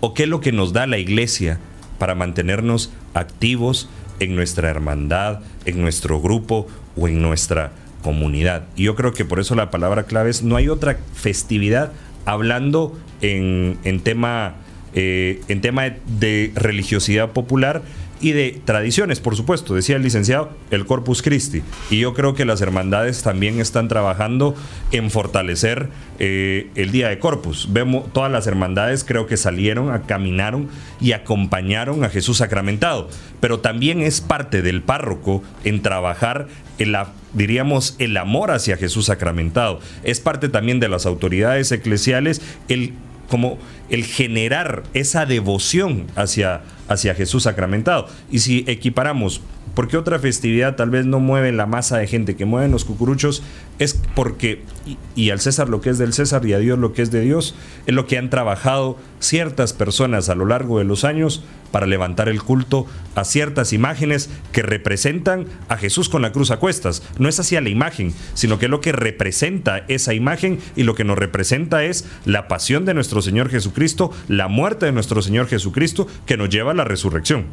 o 0.00 0.14
qué 0.14 0.24
es 0.24 0.28
lo 0.28 0.40
que 0.40 0.52
nos 0.52 0.72
da 0.72 0.86
la 0.86 0.98
iglesia 0.98 1.60
para 1.98 2.14
mantenernos 2.14 2.92
activos 3.14 3.88
en 4.20 4.34
nuestra 4.34 4.70
hermandad, 4.70 5.40
en 5.64 5.80
nuestro 5.80 6.20
grupo 6.20 6.66
o 6.96 7.08
en 7.08 7.20
nuestra 7.22 7.72
comunidad. 8.02 8.64
Y 8.76 8.84
yo 8.84 8.94
creo 8.94 9.12
que 9.12 9.24
por 9.24 9.40
eso 9.40 9.54
la 9.54 9.70
palabra 9.70 10.04
clave 10.04 10.30
es, 10.30 10.42
no 10.42 10.56
hay 10.56 10.68
otra 10.68 10.98
festividad 11.14 11.92
hablando 12.26 12.96
en, 13.20 13.78
en 13.84 14.00
tema, 14.00 14.56
eh, 14.94 15.40
en 15.48 15.60
tema 15.60 15.84
de, 15.84 16.00
de 16.18 16.52
religiosidad 16.54 17.30
popular 17.30 17.82
y 18.24 18.32
de 18.32 18.58
tradiciones, 18.64 19.20
por 19.20 19.36
supuesto, 19.36 19.74
decía 19.74 19.96
el 19.96 20.02
licenciado, 20.02 20.48
el 20.70 20.86
Corpus 20.86 21.20
Christi. 21.20 21.62
Y 21.90 21.98
yo 21.98 22.14
creo 22.14 22.32
que 22.32 22.46
las 22.46 22.62
hermandades 22.62 23.22
también 23.22 23.60
están 23.60 23.86
trabajando 23.86 24.54
en 24.92 25.10
fortalecer 25.10 25.90
eh, 26.18 26.70
el 26.74 26.90
Día 26.90 27.10
de 27.10 27.18
Corpus. 27.18 27.68
Vemos 27.70 28.10
todas 28.14 28.32
las 28.32 28.46
hermandades, 28.46 29.04
creo 29.04 29.26
que 29.26 29.36
salieron, 29.36 29.96
caminaron 30.06 30.70
y 31.02 31.12
acompañaron 31.12 32.02
a 32.02 32.08
Jesús 32.08 32.38
sacramentado. 32.38 33.10
Pero 33.40 33.60
también 33.60 34.00
es 34.00 34.22
parte 34.22 34.62
del 34.62 34.80
párroco 34.80 35.42
en 35.64 35.82
trabajar 35.82 36.48
en 36.78 36.96
diríamos 37.34 37.94
el 37.98 38.16
amor 38.16 38.52
hacia 38.52 38.78
Jesús 38.78 39.04
sacramentado. 39.04 39.80
Es 40.02 40.20
parte 40.20 40.48
también 40.48 40.80
de 40.80 40.88
las 40.88 41.04
autoridades 41.04 41.70
eclesiales 41.72 42.40
el 42.70 42.94
como 43.28 43.58
el 43.90 44.04
generar 44.04 44.82
esa 44.94 45.26
devoción 45.26 46.06
hacia, 46.16 46.62
hacia 46.88 47.14
Jesús 47.14 47.44
sacramentado. 47.44 48.08
Y 48.30 48.40
si 48.40 48.64
equiparamos, 48.66 49.40
¿por 49.74 49.88
qué 49.88 49.96
otra 49.96 50.18
festividad 50.18 50.76
tal 50.76 50.90
vez 50.90 51.06
no 51.06 51.20
mueve 51.20 51.52
la 51.52 51.66
masa 51.66 51.98
de 51.98 52.06
gente 52.06 52.36
que 52.36 52.44
mueven 52.44 52.70
los 52.70 52.84
cucuruchos? 52.84 53.42
Es 53.78 54.00
porque, 54.14 54.62
y, 54.86 54.98
y, 55.14 55.30
al 55.30 55.40
César 55.40 55.68
lo 55.68 55.80
que 55.80 55.90
es 55.90 55.98
del 55.98 56.12
César 56.12 56.44
y 56.46 56.52
a 56.52 56.58
Dios 56.58 56.78
lo 56.78 56.92
que 56.92 57.02
es 57.02 57.10
de 57.10 57.20
Dios, 57.20 57.54
es 57.86 57.94
lo 57.94 58.06
que 58.06 58.18
han 58.18 58.30
trabajado 58.30 58.96
ciertas 59.18 59.72
personas 59.72 60.28
a 60.28 60.34
lo 60.34 60.46
largo 60.46 60.78
de 60.78 60.84
los 60.84 61.04
años 61.04 61.42
para 61.74 61.86
levantar 61.88 62.28
el 62.28 62.40
culto 62.40 62.86
a 63.16 63.24
ciertas 63.24 63.72
imágenes 63.72 64.30
que 64.52 64.62
representan 64.62 65.46
a 65.68 65.76
Jesús 65.76 66.08
con 66.08 66.22
la 66.22 66.30
cruz 66.30 66.52
a 66.52 66.58
cuestas. 66.58 67.02
No 67.18 67.28
es 67.28 67.40
hacia 67.40 67.60
la 67.60 67.68
imagen, 67.68 68.14
sino 68.34 68.60
que 68.60 68.66
es 68.66 68.70
lo 68.70 68.80
que 68.80 68.92
representa 68.92 69.84
esa 69.88 70.14
imagen 70.14 70.60
y 70.76 70.84
lo 70.84 70.94
que 70.94 71.02
nos 71.02 71.18
representa 71.18 71.82
es 71.82 72.06
la 72.26 72.46
pasión 72.46 72.84
de 72.84 72.94
nuestro 72.94 73.22
Señor 73.22 73.48
Jesucristo, 73.48 74.12
la 74.28 74.46
muerte 74.46 74.86
de 74.86 74.92
nuestro 74.92 75.20
Señor 75.20 75.48
Jesucristo 75.48 76.06
que 76.26 76.36
nos 76.36 76.48
lleva 76.48 76.70
a 76.70 76.74
la 76.74 76.84
resurrección. 76.84 77.46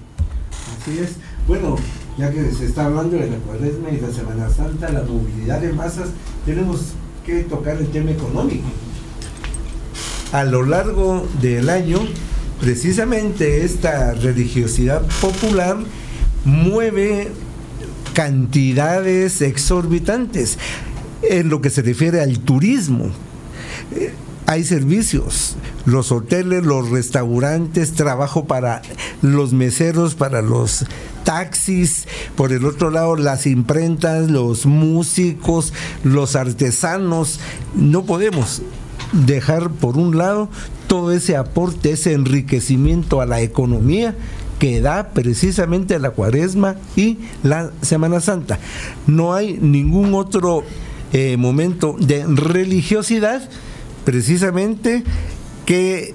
Así 0.79 0.99
es. 0.99 1.15
Bueno, 1.47 1.77
ya 2.21 2.29
que 2.31 2.51
se 2.51 2.65
está 2.65 2.85
hablando 2.85 3.17
de 3.17 3.31
la 3.31 3.37
cuaresma 3.37 3.89
y 3.89 3.99
la 3.99 4.11
Semana 4.11 4.47
Santa, 4.47 4.89
la 4.91 5.01
movilidad 5.01 5.59
de 5.59 5.73
masas, 5.73 6.09
tenemos 6.45 6.93
que 7.25 7.41
tocar 7.41 7.77
el 7.77 7.87
tema 7.87 8.11
económico. 8.11 8.67
A 10.31 10.43
lo 10.43 10.61
largo 10.63 11.27
del 11.41 11.69
año 11.69 11.97
precisamente 12.59 13.65
esta 13.65 14.13
religiosidad 14.13 15.01
popular 15.19 15.77
mueve 16.45 17.31
cantidades 18.13 19.41
exorbitantes 19.41 20.59
en 21.23 21.49
lo 21.49 21.59
que 21.59 21.71
se 21.71 21.81
refiere 21.81 22.21
al 22.21 22.37
turismo. 22.39 23.09
Eh, 23.95 24.13
hay 24.45 24.63
servicios, 24.63 25.55
los 25.85 26.11
hoteles, 26.11 26.63
los 26.63 26.89
restaurantes, 26.91 27.93
trabajo 27.93 28.45
para 28.45 28.83
los 29.23 29.53
meseros, 29.53 30.13
para 30.13 30.41
los 30.43 30.85
taxis, 31.23 32.07
por 32.35 32.51
el 32.51 32.65
otro 32.65 32.89
lado 32.89 33.15
las 33.15 33.45
imprentas, 33.47 34.29
los 34.29 34.65
músicos, 34.65 35.73
los 36.03 36.35
artesanos. 36.35 37.39
No 37.75 38.03
podemos 38.03 38.61
dejar 39.13 39.69
por 39.71 39.97
un 39.97 40.17
lado 40.17 40.49
todo 40.87 41.11
ese 41.11 41.35
aporte, 41.35 41.91
ese 41.91 42.13
enriquecimiento 42.13 43.21
a 43.21 43.25
la 43.25 43.41
economía 43.41 44.15
que 44.59 44.79
da 44.79 45.09
precisamente 45.09 45.97
la 45.97 46.11
cuaresma 46.11 46.75
y 46.95 47.17
la 47.43 47.71
Semana 47.81 48.19
Santa. 48.19 48.59
No 49.07 49.33
hay 49.33 49.57
ningún 49.59 50.13
otro 50.13 50.63
eh, 51.13 51.35
momento 51.37 51.95
de 51.99 52.25
religiosidad 52.27 53.41
precisamente 54.05 55.03
que 55.65 56.13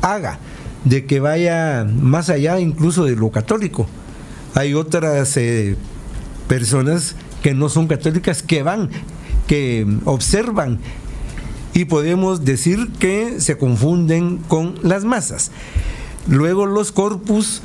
haga 0.00 0.38
de 0.84 1.06
que 1.06 1.20
vaya 1.20 1.86
más 1.88 2.30
allá 2.30 2.58
incluso 2.58 3.04
de 3.04 3.16
lo 3.16 3.30
católico. 3.30 3.86
Hay 4.54 4.74
otras 4.74 5.36
eh, 5.36 5.76
personas 6.48 7.16
que 7.42 7.54
no 7.54 7.68
son 7.68 7.88
católicas 7.88 8.42
que 8.42 8.62
van, 8.62 8.90
que 9.46 9.86
observan 10.04 10.78
y 11.74 11.86
podemos 11.86 12.44
decir 12.44 12.90
que 12.98 13.40
se 13.40 13.56
confunden 13.56 14.38
con 14.38 14.74
las 14.82 15.04
masas. 15.04 15.50
Luego 16.28 16.66
los 16.66 16.92
corpus 16.92 17.62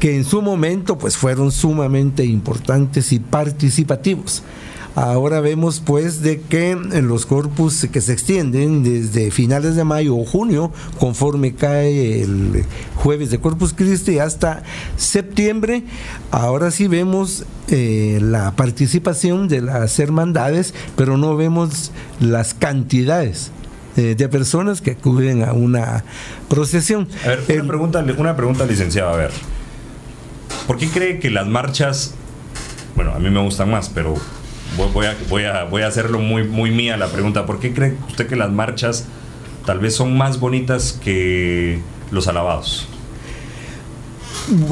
que 0.00 0.16
en 0.16 0.24
su 0.24 0.42
momento 0.42 0.98
pues 0.98 1.16
fueron 1.16 1.52
sumamente 1.52 2.24
importantes 2.24 3.12
y 3.12 3.20
participativos. 3.20 4.42
Ahora 4.96 5.40
vemos 5.40 5.80
pues 5.84 6.22
de 6.22 6.40
que 6.40 6.70
en 6.70 7.08
los 7.08 7.26
corpus 7.26 7.86
que 7.90 8.00
se 8.00 8.12
extienden 8.12 8.84
desde 8.84 9.32
finales 9.32 9.74
de 9.74 9.82
mayo 9.82 10.16
o 10.16 10.24
junio, 10.24 10.72
conforme 11.00 11.54
cae 11.54 12.22
el 12.22 12.64
jueves 12.94 13.30
de 13.30 13.40
Corpus 13.40 13.72
Christi 13.72 14.20
hasta 14.20 14.62
septiembre, 14.96 15.82
ahora 16.30 16.70
sí 16.70 16.86
vemos 16.86 17.44
eh, 17.68 18.20
la 18.22 18.52
participación 18.52 19.48
de 19.48 19.62
las 19.62 19.98
hermandades, 19.98 20.74
pero 20.96 21.16
no 21.16 21.36
vemos 21.36 21.90
las 22.20 22.54
cantidades 22.54 23.50
eh, 23.96 24.14
de 24.16 24.28
personas 24.28 24.80
que 24.80 24.92
acuden 24.92 25.42
a 25.42 25.54
una 25.54 26.04
procesión. 26.48 27.08
A 27.24 27.28
ver, 27.30 27.60
una, 27.60 27.68
pregunta, 27.68 28.04
una 28.16 28.36
pregunta, 28.36 28.64
licenciado, 28.64 29.10
a 29.10 29.16
ver. 29.16 29.32
¿Por 30.68 30.78
qué 30.78 30.88
cree 30.88 31.18
que 31.18 31.30
las 31.30 31.48
marchas, 31.48 32.14
bueno, 32.94 33.12
a 33.12 33.18
mí 33.18 33.28
me 33.28 33.42
gustan 33.42 33.72
más, 33.72 33.88
pero 33.88 34.14
voy 34.76 35.06
a, 35.06 35.16
voy 35.28 35.44
a, 35.44 35.64
voy 35.64 35.82
a 35.82 35.86
hacerlo 35.86 36.18
muy, 36.18 36.44
muy 36.44 36.70
mía 36.70 36.96
la 36.96 37.08
pregunta. 37.08 37.46
¿Por 37.46 37.60
qué 37.60 37.72
cree 37.72 37.96
usted 38.08 38.26
que 38.26 38.36
las 38.36 38.50
marchas 38.50 39.06
tal 39.66 39.78
vez 39.78 39.94
son 39.94 40.16
más 40.16 40.40
bonitas 40.40 40.98
que 41.02 41.80
los 42.10 42.28
alabados? 42.28 42.88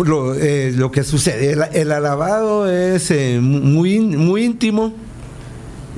Lo, 0.04 0.34
eh, 0.34 0.72
lo 0.72 0.90
que 0.90 1.02
sucede, 1.02 1.56
el, 1.72 1.92
alabado 1.92 2.70
es 2.70 3.10
eh, 3.10 3.38
muy, 3.40 4.00
muy 4.00 4.44
íntimo, 4.44 4.92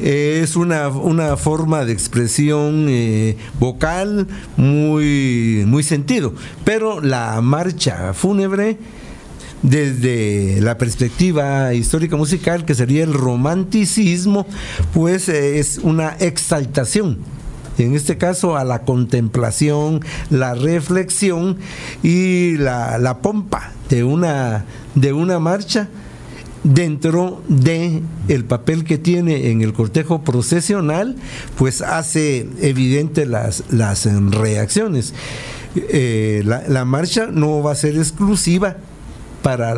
es 0.01 0.55
una, 0.55 0.89
una, 0.89 1.37
forma 1.37 1.85
de 1.85 1.93
expresión 1.93 2.87
eh, 2.89 3.37
vocal 3.59 4.29
muy, 4.57 5.65
muy 5.67 5.83
sentido, 5.83 6.35
pero 6.65 7.01
la 7.01 7.41
marcha 7.41 8.13
fúnebre 8.13 8.79
desde 9.65 10.61
la 10.61 10.79
perspectiva 10.79 11.75
histórica 11.75 12.17
musical, 12.17 12.65
que 12.65 12.75
sería 12.75 13.03
el 13.03 13.15
romanticismo, 13.15 14.47
pues 14.93 15.29
eh, 15.29 15.59
es 15.59 15.79
una 15.79 16.11
exaltación 16.21 17.19
en 17.79 17.97
este 17.97 18.17
caso 18.19 18.57
a 18.57 18.63
la 18.63 18.83
contemplación, 18.83 20.01
la 20.31 20.55
reflexión 20.55 21.57
y 22.05 22.57
la, 22.57 23.19
pompa 23.21 23.73
de 23.89 24.05
una, 24.05 24.65
de 24.95 25.13
una 25.13 25.41
marcha 25.41 25.89
dentro 26.63 27.43
de 27.49 28.03
el 28.29 28.45
papel 28.45 28.85
que 28.85 28.97
tiene 28.97 29.51
en 29.51 29.61
el 29.61 29.73
cortejo 29.73 30.23
procesional, 30.23 31.17
pues 31.59 31.83
hace 31.83 32.49
evidente 32.61 33.27
las, 33.27 33.65
las 33.71 34.07
reacciones. 34.31 35.13
Eh, 35.75 36.45
la 36.45 36.85
marcha 36.85 37.27
no 37.27 37.61
va 37.61 37.73
a 37.73 37.75
ser 37.75 37.97
exclusiva 37.97 38.77
para 39.45 39.75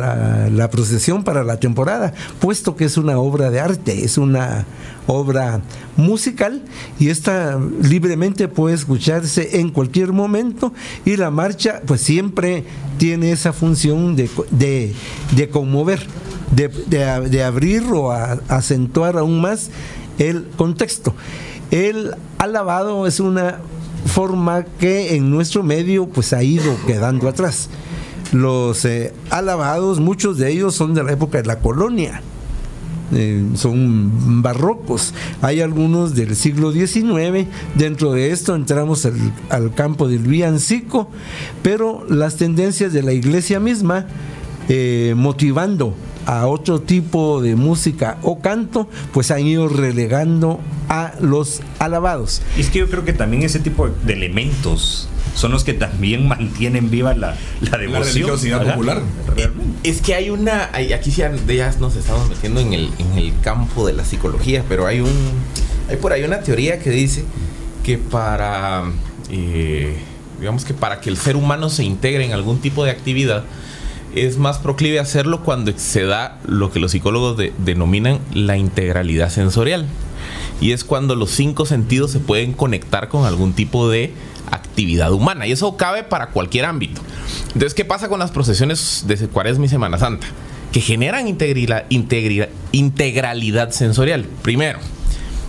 la, 0.49 0.69
procesión, 0.69 1.25
para 1.25 1.43
la 1.43 1.59
temporada, 1.59 2.13
puesto 2.39 2.77
que 2.77 2.85
es 2.85 2.95
una 2.95 3.19
obra 3.19 3.51
de 3.51 3.59
arte, 3.59 4.05
es 4.05 4.17
una 4.17 4.65
obra 5.07 5.59
musical 5.97 6.63
y 6.97 7.09
esta 7.09 7.59
libremente 7.81 8.47
puede 8.47 8.75
escucharse 8.75 9.59
en 9.59 9.71
cualquier 9.71 10.13
momento 10.13 10.71
y 11.03 11.17
la 11.17 11.31
marcha 11.31 11.81
pues 11.85 11.99
siempre 11.99 12.63
tiene 12.97 13.33
esa 13.33 13.51
función 13.51 14.15
de, 14.15 14.29
de, 14.51 15.49
conmover, 15.49 15.99
de, 16.55 16.69
de, 16.69 17.43
abrir 17.43 17.83
o 17.91 18.13
acentuar 18.13 19.17
aún 19.17 19.41
más 19.41 19.69
el 20.17 20.47
contexto. 20.55 21.13
El 21.71 22.15
alabado 22.37 23.05
es 23.05 23.19
una 23.19 23.59
forma 24.05 24.63
que 24.63 25.17
en 25.17 25.29
nuestro 25.29 25.61
medio 25.61 26.07
pues 26.07 26.31
ha 26.31 26.41
ido 26.41 26.73
quedando 26.85 27.27
atrás 27.27 27.67
los 28.31 28.85
eh, 28.85 29.13
alabados, 29.29 29.99
muchos 29.99 30.37
de 30.37 30.51
ellos 30.51 30.75
son 30.75 30.93
de 30.93 31.03
la 31.03 31.11
época 31.11 31.37
de 31.41 31.45
la 31.45 31.59
colonia. 31.59 32.21
Eh, 33.13 33.41
son 33.55 34.41
barrocos. 34.41 35.13
Hay 35.41 35.61
algunos 35.61 36.13
del 36.13 36.35
siglo 36.35 36.71
XIX. 36.71 37.47
Dentro 37.75 38.11
de 38.11 38.31
esto 38.31 38.55
entramos 38.55 39.07
al, 39.49 39.73
campo 39.73 40.07
del 40.07 40.19
villancico, 40.19 41.09
pero 41.63 42.05
las 42.09 42.35
tendencias 42.35 42.91
de 42.91 43.03
la 43.03 43.13
iglesia 43.13 43.59
misma, 43.59 44.07
eh, 44.67 45.13
motivando 45.15 45.95
a 46.25 46.47
otro 46.47 46.81
tipo 46.81 47.41
de 47.41 47.55
música 47.55 48.17
o 48.21 48.41
canto, 48.41 48.89
pues 49.13 49.31
han 49.31 49.47
ido 49.47 49.69
relegando 49.69 50.59
a 50.89 51.13
los 51.21 51.61
alabados. 51.79 52.41
Es 52.57 52.69
que 52.69 52.79
yo 52.79 52.89
creo 52.89 53.05
que 53.05 53.13
también 53.13 53.43
ese 53.43 53.59
tipo 53.59 53.87
de 53.87 54.13
elementos 54.13 55.07
son 55.37 55.51
los 55.51 55.63
que 55.63 55.73
también 55.73 56.27
mantienen 56.27 56.89
viva 56.89 57.13
la, 57.13 57.37
la 57.61 57.77
devoción. 57.77 58.29
La 58.51 58.73
popular. 58.73 59.01
Es 59.83 60.01
que 60.01 60.15
hay 60.15 60.29
una, 60.29 60.71
aquí 60.73 61.11
ya, 61.11 61.31
ya 61.47 61.73
nos 61.79 61.95
estamos 61.95 62.27
metiendo 62.27 62.59
en 62.59 62.73
el, 62.73 62.89
en 62.97 63.17
el 63.17 63.33
campo 63.41 63.85
de 63.85 63.93
la 63.93 64.03
psicología, 64.03 64.63
pero 64.67 64.87
hay 64.87 64.99
un, 64.99 65.13
hay 65.89 65.97
por 65.97 66.11
ahí 66.11 66.23
una 66.23 66.39
teoría 66.39 66.79
que 66.79 66.89
dice 66.89 67.23
que 67.83 67.99
para, 67.99 68.83
eh, 69.29 69.97
digamos 70.39 70.65
que 70.65 70.73
para 70.73 71.01
que 71.01 71.09
el 71.09 71.17
ser 71.17 71.35
humano 71.35 71.69
se 71.69 71.83
integre 71.83 72.25
en 72.25 72.33
algún 72.33 72.59
tipo 72.59 72.83
de 72.83 72.91
actividad, 72.91 73.43
es 74.15 74.37
más 74.37 74.57
proclive 74.57 74.97
a 74.97 75.03
hacerlo 75.03 75.43
cuando 75.43 75.71
se 75.77 76.03
da 76.03 76.39
lo 76.45 76.71
que 76.71 76.79
los 76.79 76.91
psicólogos 76.91 77.37
denominan 77.59 78.19
la 78.33 78.57
integralidad 78.57 79.29
sensorial. 79.29 79.85
Y 80.59 80.71
es 80.71 80.83
cuando 80.83 81.15
los 81.15 81.31
cinco 81.31 81.65
sentidos 81.65 82.11
se 82.11 82.19
pueden 82.19 82.53
conectar 82.53 83.09
con 83.09 83.25
algún 83.25 83.53
tipo 83.53 83.89
de 83.89 84.13
actividad 84.51 85.13
humana. 85.13 85.47
Y 85.47 85.51
eso 85.51 85.77
cabe 85.77 86.03
para 86.03 86.27
cualquier 86.27 86.65
ámbito. 86.65 87.01
Entonces, 87.47 87.73
¿qué 87.73 87.85
pasa 87.85 88.09
con 88.09 88.19
las 88.19 88.31
procesiones 88.31 89.05
de 89.07 89.27
Cuaresma 89.27 89.65
y 89.65 89.69
Semana 89.69 89.97
Santa? 89.97 90.27
Que 90.71 90.81
generan 90.81 91.27
integralidad 92.71 93.71
sensorial. 93.71 94.25
Primero, 94.41 94.79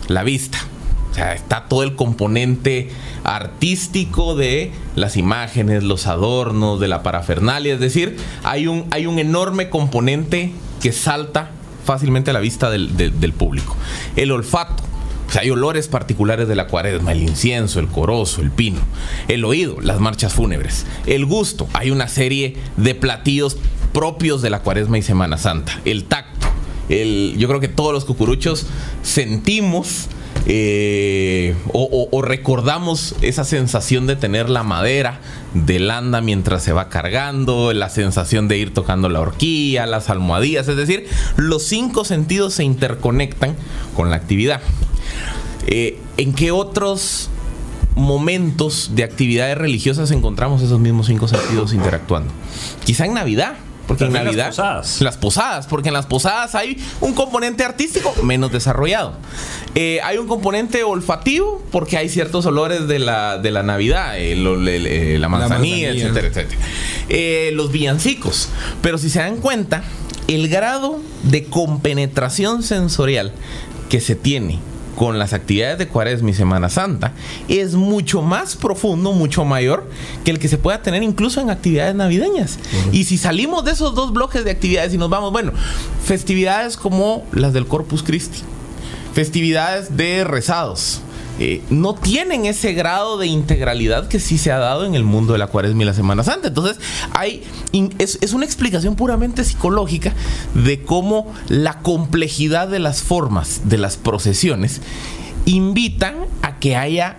la 0.08 0.24
vista. 0.24 0.58
O 1.10 1.14
sea, 1.14 1.34
está 1.34 1.66
todo 1.68 1.82
el 1.82 1.96
componente 1.96 2.90
artístico 3.24 4.36
de 4.36 4.72
las 4.94 5.16
imágenes, 5.16 5.82
los 5.82 6.06
adornos, 6.06 6.80
de 6.80 6.88
la 6.88 7.02
parafernalia. 7.02 7.74
Es 7.74 7.80
decir, 7.80 8.16
hay 8.44 8.66
un, 8.66 8.86
hay 8.90 9.06
un 9.06 9.18
enorme 9.18 9.70
componente 9.70 10.52
que 10.80 10.92
salta 10.92 11.50
fácilmente 11.84 12.30
a 12.30 12.34
la 12.34 12.40
vista 12.40 12.70
del 12.70 13.32
público. 13.32 13.74
El 14.14 14.30
olfato 14.30 14.87
hay 15.36 15.50
olores 15.50 15.88
particulares 15.88 16.48
de 16.48 16.54
la 16.54 16.66
cuaresma, 16.66 17.12
el 17.12 17.22
incienso, 17.22 17.80
el 17.80 17.88
corozo, 17.88 18.40
el 18.40 18.50
pino. 18.50 18.80
El 19.28 19.44
oído, 19.44 19.80
las 19.80 20.00
marchas 20.00 20.32
fúnebres. 20.32 20.86
El 21.06 21.26
gusto, 21.26 21.68
hay 21.74 21.90
una 21.90 22.08
serie 22.08 22.56
de 22.76 22.94
platillos 22.94 23.58
propios 23.92 24.42
de 24.42 24.50
la 24.50 24.60
cuaresma 24.60 24.98
y 24.98 25.02
Semana 25.02 25.38
Santa. 25.38 25.80
El 25.84 26.04
tacto, 26.04 26.46
el, 26.88 27.34
yo 27.38 27.48
creo 27.48 27.60
que 27.60 27.68
todos 27.68 27.92
los 27.92 28.04
cucuruchos 28.04 28.66
sentimos 29.02 30.08
eh, 30.50 31.54
o, 31.72 32.22
recordamos 32.22 33.14
esa 33.20 33.44
sensación 33.44 34.06
de 34.06 34.16
tener 34.16 34.48
la 34.48 34.62
madera 34.62 35.20
del 35.52 35.90
anda 35.90 36.22
mientras 36.22 36.62
se 36.62 36.72
va 36.72 36.88
cargando, 36.88 37.74
la 37.74 37.90
sensación 37.90 38.48
de 38.48 38.56
ir 38.56 38.72
tocando 38.72 39.10
la 39.10 39.20
horquilla, 39.20 39.84
las 39.84 40.08
almohadillas, 40.08 40.66
es 40.68 40.76
decir, 40.76 41.06
los 41.36 41.64
cinco 41.64 42.04
sentidos 42.04 42.54
se 42.54 42.64
interconectan 42.64 43.56
con 43.94 44.08
la 44.08 44.16
actividad. 44.16 44.62
Eh, 45.70 45.98
¿En 46.16 46.32
qué 46.32 46.50
otros 46.50 47.28
momentos 47.94 48.90
de 48.94 49.02
actividades 49.04 49.58
religiosas 49.58 50.10
encontramos 50.12 50.62
esos 50.62 50.78
mismos 50.78 51.06
cinco 51.08 51.26
sentidos 51.28 51.72
interactuando. 51.72 52.32
Quizá 52.84 53.06
en 53.06 53.14
Navidad, 53.14 53.54
porque 53.88 54.04
en 54.04 54.12
También 54.12 54.24
las 54.36 54.36
Navidad. 54.36 54.48
posadas. 54.50 55.00
Las 55.00 55.16
posadas, 55.16 55.66
porque 55.66 55.88
en 55.88 55.94
las 55.94 56.06
posadas 56.06 56.54
hay 56.54 56.78
un 57.00 57.12
componente 57.14 57.64
artístico 57.64 58.14
menos 58.22 58.52
desarrollado. 58.52 59.14
Eh, 59.74 59.98
hay 60.04 60.16
un 60.18 60.28
componente 60.28 60.84
olfativo, 60.84 61.62
porque 61.72 61.96
hay 61.96 62.08
ciertos 62.08 62.46
olores 62.46 62.86
de 62.86 63.00
la, 63.00 63.38
de 63.38 63.50
la 63.50 63.62
Navidad, 63.64 64.16
el- 64.18 64.46
el- 64.46 64.86
el- 64.86 65.20
la 65.20 65.28
manzanilla, 65.28 65.88
manzanilla. 65.88 66.08
etcétera, 66.08 66.28
etcétera. 66.28 66.60
Eh, 67.08 67.50
los 67.54 67.72
villancicos. 67.72 68.48
Pero 68.80 68.98
si 68.98 69.10
se 69.10 69.18
dan 69.18 69.38
cuenta, 69.38 69.82
el 70.28 70.48
grado 70.48 71.00
de 71.24 71.44
compenetración 71.46 72.62
sensorial 72.62 73.32
que 73.88 74.00
se 74.00 74.14
tiene 74.14 74.60
con 74.98 75.16
las 75.16 75.32
actividades 75.32 75.78
de 75.78 75.86
Cuaresma 75.86 76.30
y 76.30 76.34
Semana 76.34 76.68
Santa 76.68 77.12
es 77.46 77.76
mucho 77.76 78.20
más 78.20 78.56
profundo, 78.56 79.12
mucho 79.12 79.44
mayor 79.44 79.88
que 80.24 80.32
el 80.32 80.40
que 80.40 80.48
se 80.48 80.58
pueda 80.58 80.82
tener 80.82 81.04
incluso 81.04 81.40
en 81.40 81.50
actividades 81.50 81.94
navideñas. 81.94 82.58
Y 82.90 83.04
si 83.04 83.16
salimos 83.16 83.64
de 83.64 83.70
esos 83.70 83.94
dos 83.94 84.12
bloques 84.12 84.44
de 84.44 84.50
actividades 84.50 84.92
y 84.92 84.98
nos 84.98 85.08
vamos, 85.08 85.30
bueno, 85.30 85.52
festividades 86.04 86.76
como 86.76 87.24
las 87.30 87.52
del 87.52 87.68
Corpus 87.68 88.02
Christi, 88.02 88.40
festividades 89.14 89.96
de 89.96 90.24
rezados. 90.24 91.00
Eh, 91.38 91.62
no 91.70 91.94
tienen 91.94 92.46
ese 92.46 92.72
grado 92.72 93.18
de 93.18 93.26
integralidad 93.26 94.08
que 94.08 94.20
sí 94.20 94.38
se 94.38 94.50
ha 94.50 94.58
dado 94.58 94.84
en 94.84 94.94
el 94.94 95.04
mundo 95.04 95.32
de 95.32 95.38
la 95.38 95.46
cuaresma 95.46 95.82
y 95.82 95.86
la 95.86 95.94
Semana 95.94 96.24
Santa. 96.24 96.48
Entonces, 96.48 96.78
hay, 97.12 97.44
es, 97.98 98.18
es 98.20 98.32
una 98.32 98.44
explicación 98.44 98.96
puramente 98.96 99.44
psicológica 99.44 100.12
de 100.54 100.82
cómo 100.82 101.32
la 101.48 101.80
complejidad 101.80 102.68
de 102.68 102.80
las 102.80 103.02
formas 103.02 103.62
de 103.64 103.78
las 103.78 103.96
procesiones 103.96 104.80
invitan 105.44 106.16
a 106.42 106.58
que 106.58 106.76
haya 106.76 107.18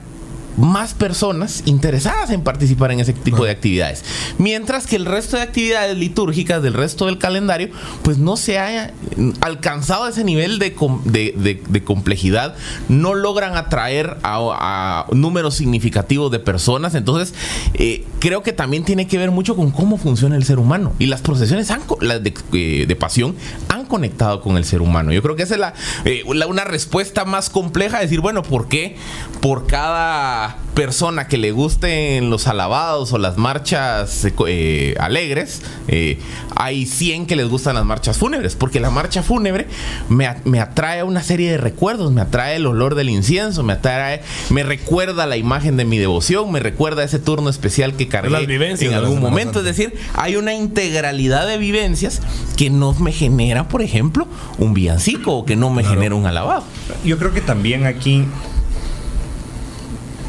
más 0.58 0.94
personas 0.94 1.64
interesadas 1.66 2.30
en 2.32 2.42
participar 2.42 2.92
en 2.92 3.00
ese 3.00 3.14
tipo 3.14 3.46
de 3.46 3.52
actividades. 3.52 4.04
Mientras 4.38 4.88
que 4.88 4.96
el 4.96 5.06
resto 5.06 5.38
de 5.38 5.44
actividades 5.44 5.98
litúrgicas 5.98 6.62
del 6.62 6.74
resto 6.74 7.06
del 7.06 7.18
calendario, 7.18 7.70
pues 8.04 8.18
no 8.18 8.36
se 8.38 8.60
haya 8.60 8.94
alcanzado 9.42 10.08
ese 10.08 10.24
nivel 10.24 10.60
de, 10.60 10.76
de- 11.06 11.34
de- 11.38 11.62
de 11.68 11.84
complejidad, 11.84 12.56
no 12.90 13.14
logran 13.14 13.56
atraer 13.56 14.18
a, 14.24 15.06
a 15.10 15.16
números 15.16 15.56
significativos 15.56 16.32
de 16.32 16.40
personas. 16.40 16.96
Entonces, 16.96 17.34
eh, 17.74 18.06
creo 18.20 18.44
que 18.44 18.54
también 18.54 18.84
tiene 18.84 19.08
que 19.08 19.18
ver 19.18 19.32
mucho 19.32 19.56
con 19.56 19.72
cómo 19.72 19.98
funciona 19.98 20.36
el 20.36 20.44
ser 20.44 20.60
humano. 20.60 20.94
Y 21.00 21.06
las 21.08 21.22
procesiones 21.22 21.72
han 21.72 21.82
las 22.02 22.22
eh, 22.54 22.86
de 22.88 22.96
pasión 22.96 23.36
han 23.70 23.79
conectado 23.90 24.40
con 24.42 24.56
el 24.56 24.64
ser 24.64 24.82
humano. 24.82 25.12
Yo 25.12 25.22
creo 25.22 25.36
que 25.36 25.44
esa 25.44 25.56
es 25.56 25.60
la, 25.60 25.74
eh, 26.06 26.24
la- 26.34 26.48
una 26.48 26.64
respuesta 26.64 27.26
más 27.26 27.50
compleja, 27.50 28.00
decir, 28.00 28.22
bueno, 28.22 28.42
¿por 28.44 28.70
qué 28.70 28.96
por 29.42 29.68
cada 29.68 30.58
persona 30.74 31.28
que 31.28 31.38
le 31.38 31.52
gusten 31.52 32.30
los 32.30 32.48
alabados 32.48 33.12
o 33.12 33.18
las 33.18 33.36
marchas 33.38 34.24
eh, 34.24 34.34
eh, 34.48 34.96
alegres, 35.00 35.62
eh, 35.90 36.20
hay 36.56 36.86
100 36.86 37.26
que 37.26 37.36
les 37.36 37.50
gustan 37.50 37.76
las 37.76 37.84
marchas 37.86 38.18
fúnebres? 38.18 38.56
Porque 38.56 38.80
la 38.80 38.90
marcha 38.90 39.24
fúnebre 39.24 39.68
me, 40.08 40.30
me 40.46 40.60
atrae 40.62 41.04
una 41.04 41.22
serie 41.24 41.52
de 41.52 41.58
recuerdos, 41.58 42.12
me 42.14 42.22
atrae 42.22 42.56
el 42.56 42.66
olor 42.66 42.96
del 42.96 43.10
incienso, 43.10 43.64
me 43.64 43.74
atrae, 43.74 44.22
me 44.50 44.64
recuerda 44.64 45.26
la 45.26 45.36
imagen 45.36 45.76
de 45.76 45.84
mi 45.86 45.98
devoción, 45.98 46.52
me 46.52 46.60
recuerda 46.60 47.04
ese 47.04 47.20
turno 47.20 47.50
especial 47.50 47.94
que 47.96 48.08
cargué 48.08 48.30
Las 48.30 48.48
vivencias 48.48 48.92
en 48.92 48.98
algún 48.98 49.20
momento. 49.20 49.60
Es 49.60 49.66
decir, 49.66 49.94
hay 50.16 50.36
una 50.36 50.54
integralidad 50.54 51.48
de 51.48 51.58
vivencias 51.58 52.22
que 52.56 52.70
no 52.70 52.94
me 52.94 53.12
genera, 53.12 53.68
por 53.68 53.79
ejemplo, 53.82 54.28
un 54.58 54.74
villancico 54.74 55.34
o 55.38 55.46
que 55.46 55.56
no 55.56 55.70
me 55.70 55.84
genera 55.84 56.16
un 56.16 56.26
alabado. 56.26 56.64
Yo 57.04 57.18
creo 57.18 57.34
que 57.34 57.42
también 57.42 57.86
aquí 57.86 58.26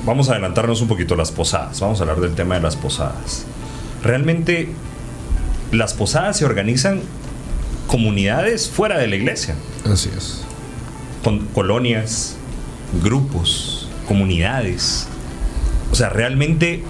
vamos 0.04 0.28
a 0.28 0.32
adelantarnos 0.32 0.80
un 0.80 0.88
poquito 0.88 1.14
a 1.14 1.16
las 1.16 1.30
posadas. 1.32 1.80
Vamos 1.80 2.00
a 2.00 2.02
hablar 2.02 2.20
del 2.20 2.34
tema 2.34 2.54
de 2.54 2.60
las 2.62 2.76
posadas. 2.76 3.44
Realmente 4.02 4.70
las 5.72 5.94
posadas 5.94 6.38
se 6.38 6.44
organizan 6.44 7.00
comunidades 7.86 8.68
fuera 8.68 8.98
de 8.98 9.06
la 9.08 9.16
iglesia, 9.16 9.54
Así 9.90 10.10
es. 10.16 10.42
con 11.24 11.46
colonias, 11.46 12.36
grupos, 13.02 13.88
comunidades. 14.06 15.06
O 15.92 15.94
sea, 15.96 16.08
realmente 16.08 16.84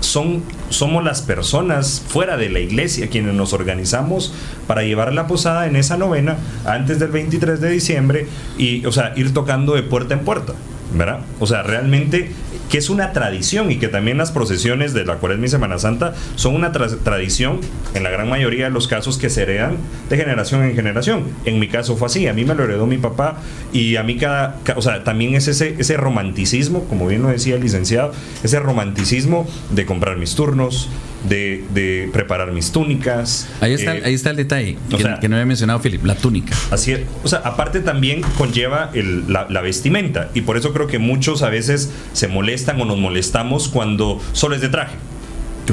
son, 0.00 0.42
somos 0.70 1.04
las 1.04 1.22
personas 1.22 2.02
fuera 2.06 2.36
de 2.36 2.50
la 2.50 2.60
iglesia 2.60 3.08
quienes 3.08 3.34
nos 3.34 3.52
organizamos 3.52 4.34
para 4.66 4.82
llevar 4.82 5.12
la 5.12 5.26
posada 5.26 5.66
en 5.66 5.76
esa 5.76 5.96
novena 5.96 6.36
antes 6.64 6.98
del 6.98 7.10
23 7.10 7.60
de 7.60 7.70
diciembre 7.70 8.26
y, 8.56 8.84
o 8.86 8.92
sea, 8.92 9.12
ir 9.16 9.32
tocando 9.32 9.74
de 9.74 9.82
puerta 9.82 10.14
en 10.14 10.20
puerta, 10.20 10.54
¿verdad? 10.94 11.20
O 11.40 11.46
sea, 11.46 11.62
realmente 11.62 12.32
que 12.70 12.78
es 12.78 12.90
una 12.90 13.12
tradición 13.12 13.70
y 13.70 13.76
que 13.78 13.88
también 13.88 14.18
las 14.18 14.30
procesiones 14.32 14.92
de 14.94 15.04
la 15.04 15.16
Cuaresma 15.16 15.46
y 15.46 15.48
Semana 15.48 15.78
Santa 15.78 16.14
son 16.36 16.54
una 16.54 16.72
tra- 16.72 16.98
tradición 17.02 17.60
en 17.94 18.02
la 18.02 18.10
gran 18.10 18.28
mayoría 18.28 18.64
de 18.66 18.70
los 18.70 18.88
casos 18.88 19.16
que 19.18 19.30
se 19.30 19.42
heredan 19.42 19.76
de 20.10 20.16
generación 20.16 20.62
en 20.64 20.74
generación. 20.74 21.24
En 21.44 21.58
mi 21.58 21.68
caso 21.68 21.96
fue 21.96 22.06
así, 22.06 22.26
a 22.26 22.32
mí 22.34 22.44
me 22.44 22.54
lo 22.54 22.64
heredó 22.64 22.86
mi 22.86 22.98
papá 22.98 23.38
y 23.72 23.96
a 23.96 24.02
mí 24.02 24.16
cada, 24.16 24.56
ca- 24.64 24.74
o 24.76 24.82
sea, 24.82 25.04
también 25.04 25.34
es 25.34 25.48
ese, 25.48 25.76
ese 25.78 25.96
romanticismo, 25.96 26.84
como 26.84 27.06
bien 27.06 27.22
lo 27.22 27.28
decía 27.28 27.54
el 27.56 27.62
licenciado, 27.62 28.12
ese 28.42 28.58
romanticismo 28.60 29.46
de 29.70 29.86
comprar 29.86 30.16
mis 30.16 30.34
turnos, 30.34 30.88
de, 31.28 31.64
de 31.74 32.08
preparar 32.12 32.52
mis 32.52 32.70
túnicas. 32.72 33.48
Ahí 33.60 33.72
está, 33.72 33.96
eh, 33.96 34.02
ahí 34.04 34.14
está 34.14 34.30
el 34.30 34.36
detalle 34.36 34.76
o 34.92 34.96
que, 34.96 35.02
sea- 35.02 35.18
que 35.20 35.28
no 35.28 35.36
había 35.36 35.46
mencionado 35.46 35.80
Philip, 35.80 36.04
la 36.04 36.14
túnica. 36.14 36.54
Así 36.70 36.92
es. 36.92 37.00
O 37.24 37.28
sea, 37.28 37.40
aparte 37.40 37.80
también 37.80 38.22
conlleva 38.36 38.90
el- 38.94 39.32
la, 39.32 39.46
la 39.50 39.60
vestimenta. 39.60 40.30
Y 40.34 40.42
por 40.42 40.56
eso 40.56 40.72
creo 40.72 40.86
que 40.86 40.98
muchos 40.98 41.42
a 41.42 41.50
veces 41.50 41.90
se 42.12 42.28
molestan 42.28 42.80
o 42.80 42.84
nos 42.84 42.98
molestamos 42.98 43.68
cuando 43.68 44.20
solo 44.32 44.54
es 44.54 44.60
de 44.60 44.68
traje. 44.68 44.96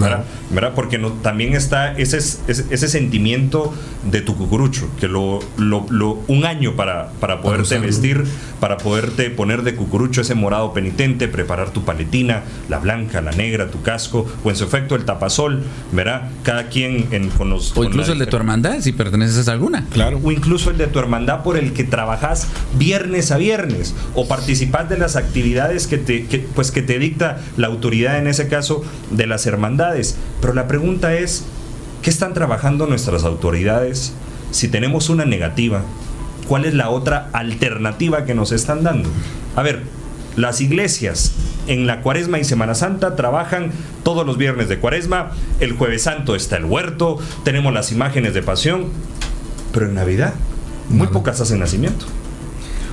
¿Verdad? 0.01 0.23
¿verdad? 0.51 0.71
Porque 0.75 0.97
no, 0.97 1.11
también 1.13 1.53
está 1.53 1.93
ese, 1.97 2.17
ese, 2.17 2.65
ese 2.69 2.87
sentimiento 2.87 3.73
de 4.11 4.21
tu 4.21 4.35
cucurucho, 4.37 4.87
que 4.99 5.07
lo, 5.07 5.39
lo- 5.57 5.85
lo- 5.89 6.19
un 6.27 6.45
año 6.45 6.75
para, 6.75 7.09
para 7.19 7.41
poderte 7.41 7.79
vestir, 7.79 8.23
para 8.59 8.77
poderte 8.77 9.29
poner 9.29 9.63
de 9.63 9.75
cucurucho 9.75 10.21
ese 10.21 10.35
morado 10.35 10.73
penitente, 10.73 11.27
preparar 11.27 11.71
tu 11.71 11.83
paletina, 11.83 12.43
la 12.69 12.79
blanca, 12.79 13.21
la 13.21 13.31
negra, 13.31 13.69
tu 13.69 13.81
casco, 13.81 14.25
o 14.43 14.49
en 14.49 14.55
su 14.55 14.63
efecto 14.63 14.95
el 14.95 15.05
tapasol, 15.05 15.63
¿verdad? 15.91 16.29
Cada 16.43 16.67
quien 16.69 17.07
en, 17.11 17.29
con 17.29 17.49
los... 17.49 17.71
O 17.71 17.75
con 17.75 17.85
incluso 17.87 18.09
la 18.09 18.13
el 18.13 18.19
de 18.19 18.25
tu 18.27 18.35
hermandad, 18.37 18.79
si 18.81 18.91
perteneces 18.91 19.47
a 19.47 19.51
alguna. 19.53 19.85
Claro. 19.91 20.19
o 20.23 20.31
incluso 20.31 20.69
el 20.71 20.77
de 20.77 20.87
tu 20.87 20.99
hermandad 20.99 21.43
por 21.43 21.57
el 21.57 21.73
que 21.73 21.83
trabajas 21.83 22.47
viernes 22.77 23.31
a 23.31 23.37
viernes 23.37 23.93
o 24.13 24.27
participas 24.27 24.89
de 24.89 24.97
las 24.97 25.15
actividades 25.15 25.87
que 25.87 25.97
te, 25.97 26.25
que, 26.25 26.39
pues 26.39 26.71
que 26.71 26.81
te 26.81 26.99
dicta 26.99 27.39
la 27.57 27.67
autoridad 27.67 28.17
en 28.19 28.27
ese 28.27 28.47
caso 28.47 28.83
de 29.11 29.27
las 29.27 29.45
hermandades. 29.45 29.84
Pero 30.41 30.53
la 30.53 30.67
pregunta 30.67 31.13
es, 31.13 31.45
¿qué 32.01 32.09
están 32.09 32.33
trabajando 32.33 32.87
nuestras 32.87 33.23
autoridades? 33.23 34.13
Si 34.51 34.67
tenemos 34.67 35.09
una 35.09 35.25
negativa, 35.25 35.81
¿cuál 36.47 36.65
es 36.65 36.73
la 36.73 36.89
otra 36.89 37.29
alternativa 37.33 38.25
que 38.25 38.35
nos 38.35 38.51
están 38.51 38.83
dando? 38.83 39.09
A 39.55 39.63
ver, 39.63 39.83
las 40.35 40.61
iglesias 40.61 41.33
en 41.67 41.87
la 41.87 42.01
Cuaresma 42.01 42.39
y 42.39 42.43
Semana 42.43 42.75
Santa 42.75 43.15
trabajan 43.15 43.71
todos 44.03 44.25
los 44.25 44.37
viernes 44.37 44.69
de 44.69 44.79
Cuaresma, 44.79 45.31
el 45.59 45.73
Jueves 45.73 46.03
Santo 46.03 46.35
está 46.35 46.57
el 46.57 46.65
huerto, 46.65 47.19
tenemos 47.43 47.73
las 47.73 47.91
imágenes 47.91 48.33
de 48.33 48.43
pasión, 48.43 48.85
pero 49.71 49.87
en 49.87 49.95
Navidad 49.95 50.33
muy 50.89 51.07
pocas 51.07 51.41
hacen 51.41 51.59
nacimiento. 51.59 52.05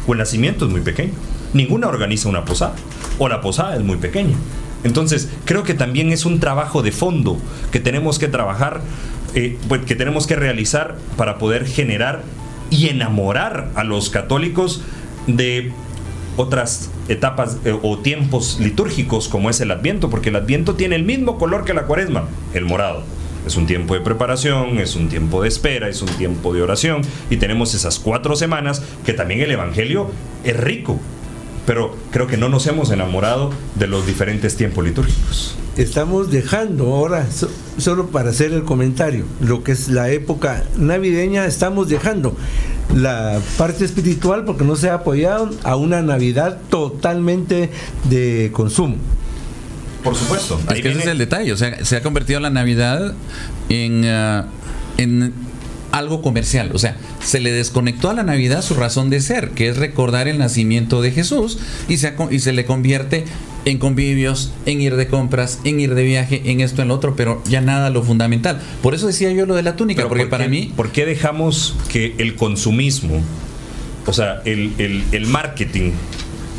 O 0.07 0.13
el 0.13 0.19
nacimiento 0.19 0.67
es 0.67 0.71
muy 0.71 0.81
pequeño. 0.81 1.13
Ninguna 1.53 1.89
organiza 1.89 2.29
una 2.29 2.45
posada. 2.45 2.75
O 3.19 3.29
la 3.29 3.41
posada 3.41 3.77
es 3.77 3.83
muy 3.83 3.99
pequeña. 3.99 4.35
Entonces, 4.85 5.29
creo 5.45 5.63
que 5.63 5.75
también 5.75 6.13
es 6.13 6.25
un 6.25 6.41
trabajo 6.41 6.83
de 6.83 6.93
fondo 6.93 7.39
que 7.71 7.81
tenemos 7.81 8.19
que 8.19 8.29
trabajar, 8.29 8.81
eh, 9.35 9.59
pues, 9.69 9.83
que 9.85 9.95
tenemos 9.95 10.27
que 10.27 10.37
realizar 10.37 10.97
para 11.17 11.39
poder 11.39 11.67
generar 11.67 12.23
y 12.71 12.89
enamorar 12.89 13.71
a 13.75 13.85
los 13.85 14.11
católicos 14.11 14.83
de 15.27 15.73
otras 16.37 16.91
etapas 17.09 17.59
eh, 17.65 17.79
o 17.83 17.99
tiempos 17.99 18.59
litúrgicos 18.61 19.29
como 19.29 19.51
es 19.51 19.61
el 19.61 19.71
Adviento, 19.71 20.11
porque 20.11 20.31
el 20.31 20.37
Adviento 20.37 20.75
tiene 20.75 20.97
el 20.97 21.05
mismo 21.05 21.39
color 21.39 21.65
que 21.65 21.75
la 21.75 21.83
Cuaresma, 21.83 22.29
el 22.55 22.65
morado. 22.65 23.03
Es 23.47 23.57
un 23.57 23.67
tiempo 23.67 23.95
de 23.95 24.01
preparación, 24.01 24.79
es 24.79 24.95
un 24.95 25.09
tiempo 25.09 25.43
de 25.43 25.49
espera, 25.49 25.89
es 25.89 26.01
un 26.01 26.09
tiempo 26.09 26.55
de 26.55 26.63
oración 26.63 27.03
y 27.29 27.39
tenemos 27.39 27.75
esas 27.75 27.99
cuatro 27.99 28.37
semanas 28.37 28.83
que 29.05 29.15
también 29.15 29.41
el 29.41 29.51
Evangelio 29.51 30.11
es 30.45 30.57
rico, 30.57 31.01
pero 31.67 31.97
creo 32.11 32.27
que 32.27 32.37
no 32.37 32.49
nos 32.49 32.67
hemos 32.67 32.91
enamorado 32.91 33.51
de 33.77 33.87
los 33.87 34.07
diferentes 34.07 34.57
tiempos 34.57 34.85
litúrgicos. 34.85 35.57
Estamos 35.77 36.31
dejando 36.31 36.93
ahora, 36.95 37.27
so- 37.31 37.49
solo 37.79 38.09
para 38.09 38.31
hacer 38.31 38.53
el 38.53 38.65
comentario, 38.65 39.25
lo 39.41 39.65
que 39.65 39.73
es 39.73 39.89
la 39.89 40.11
época 40.11 40.65
navideña, 40.77 41.47
estamos 41.47 41.89
dejando 41.89 42.37
la 42.95 43.41
parte 43.57 43.85
espiritual 43.87 44.45
porque 44.45 44.65
no 44.65 44.77
se 44.77 44.91
ha 44.91 44.95
apoyado 44.95 45.51
a 45.65 45.77
una 45.77 46.03
Navidad 46.03 46.59
totalmente 46.69 47.71
de 48.11 48.51
consumo. 48.53 48.97
Por 50.05 50.15
supuesto. 50.17 50.61
Es 50.69 50.83
que 50.83 50.91
ese 50.91 50.99
es 50.99 51.07
el 51.07 51.19
detalle. 51.19 51.53
O 51.53 51.57
sea, 51.57 51.85
se 51.85 51.97
ha 51.97 52.03
convertido 52.03 52.41
la 52.41 52.51
Navidad 52.51 53.15
en, 53.69 54.05
ah, 54.05 54.47
en 54.99 55.33
algo 55.93 56.21
comercial. 56.23 56.71
O 56.75 56.79
sea, 56.79 56.97
se 57.25 57.39
le 57.41 57.53
desconectó 57.53 58.11
a 58.11 58.15
la 58.15 58.23
Navidad 58.25 58.63
su 58.63 58.75
razón 58.75 59.11
de 59.11 59.21
ser, 59.21 59.51
que 59.51 59.69
es 59.69 59.77
recordar 59.77 60.27
el 60.29 60.39
nacimiento 60.39 61.01
de 61.03 61.13
Jesús, 61.13 61.59
y 61.89 61.99
se, 61.99 62.15
y 62.31 62.39
se 62.41 62.53
le 62.53 62.65
convierte 62.65 63.25
en 63.65 63.79
convivios, 63.79 64.53
en 64.67 64.81
ir 64.81 64.97
de 64.97 65.07
compras, 65.07 65.61
en 65.65 65.79
ir 65.79 65.95
de 65.95 66.03
viaje, 66.03 66.43
en 66.47 66.61
esto, 66.61 66.83
en 66.83 66.89
lo 66.89 66.95
otro, 66.95 67.15
pero 67.15 67.41
ya 67.49 67.61
nada 67.61 67.91
lo 67.91 68.03
fundamental. 68.03 68.61
Por 68.83 68.95
eso 68.95 69.07
decía 69.07 69.31
yo 69.31 69.47
lo 69.47 69.55
de 69.55 69.63
la 69.63 69.77
túnica, 69.77 69.99
Pero 69.99 70.09
porque 70.09 70.25
¿por 70.25 70.31
para 70.31 70.49
mí 70.49 70.73
¿Por 70.77 70.91
qué 70.91 71.07
dejamos 71.07 71.77
que 71.89 72.17
el 72.19 72.35
consumismo, 72.35 73.21
o 74.07 74.13
sea, 74.13 74.43
el, 74.45 74.73
el- 74.79 75.05
el 75.13 75.27
marketing, 75.27 75.93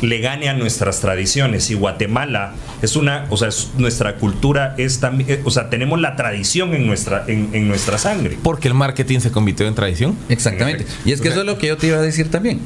le 0.00 0.18
gane 0.20 0.48
a 0.48 0.54
nuestras 0.54 1.00
tradiciones? 1.00 1.70
Y 1.70 1.74
Guatemala 1.74 2.54
es 2.82 2.96
una, 2.96 3.26
o 3.30 3.36
sea, 3.36 3.48
es- 3.48 3.68
nuestra 3.78 4.16
cultura 4.16 4.74
es 4.78 5.00
también, 5.00 5.30
eh, 5.30 5.40
o 5.44 5.50
sea, 5.50 5.70
tenemos 5.70 6.00
la 6.00 6.16
tradición 6.16 6.74
en 6.74 6.86
nuestra, 6.86 7.24
en, 7.26 7.50
en 7.52 7.68
nuestra 7.68 7.98
sangre. 7.98 8.38
Porque 8.42 8.68
el 8.68 8.74
marketing 8.74 9.20
se 9.20 9.30
convirtió 9.30 9.66
en 9.66 9.74
tradición. 9.74 10.16
Exactamente. 10.28 10.82
En. 10.84 11.08
Y 11.08 11.12
es 11.12 11.20
que 11.20 11.28
eso 11.28 11.40
es 11.40 11.46
lo 11.46 11.58
que 11.58 11.68
yo 11.68 11.76
te 11.76 11.86
iba 11.88 11.98
a 11.98 12.02
decir 12.02 12.30
también. 12.30 12.60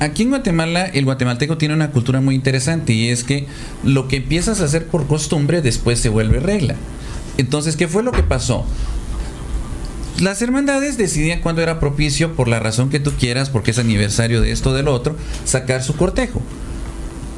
Aquí 0.00 0.22
en 0.22 0.28
Guatemala, 0.28 0.86
el 0.86 1.04
guatemalteco 1.04 1.58
tiene 1.58 1.74
una 1.74 1.90
cultura 1.90 2.20
muy 2.20 2.34
interesante 2.36 2.92
y 2.92 3.08
es 3.08 3.24
que 3.24 3.46
lo 3.82 4.06
que 4.06 4.16
empiezas 4.18 4.60
a 4.60 4.64
hacer 4.66 4.86
por 4.86 5.06
costumbre 5.08 5.60
después 5.60 5.98
se 5.98 6.08
vuelve 6.08 6.38
regla. 6.38 6.76
Entonces, 7.36 7.74
¿qué 7.76 7.88
fue 7.88 8.02
lo 8.04 8.12
que 8.12 8.22
pasó? 8.22 8.64
Las 10.20 10.42
hermandades 10.42 10.98
decidían 10.98 11.40
cuándo 11.40 11.62
era 11.62 11.78
propicio, 11.78 12.34
por 12.34 12.48
la 12.48 12.58
razón 12.58 12.90
que 12.90 12.98
tú 12.98 13.12
quieras, 13.12 13.50
porque 13.50 13.70
es 13.70 13.78
aniversario 13.78 14.40
de 14.40 14.50
esto 14.50 14.70
o 14.70 14.72
del 14.72 14.88
otro, 14.88 15.16
sacar 15.44 15.82
su 15.82 15.94
cortejo. 15.94 16.42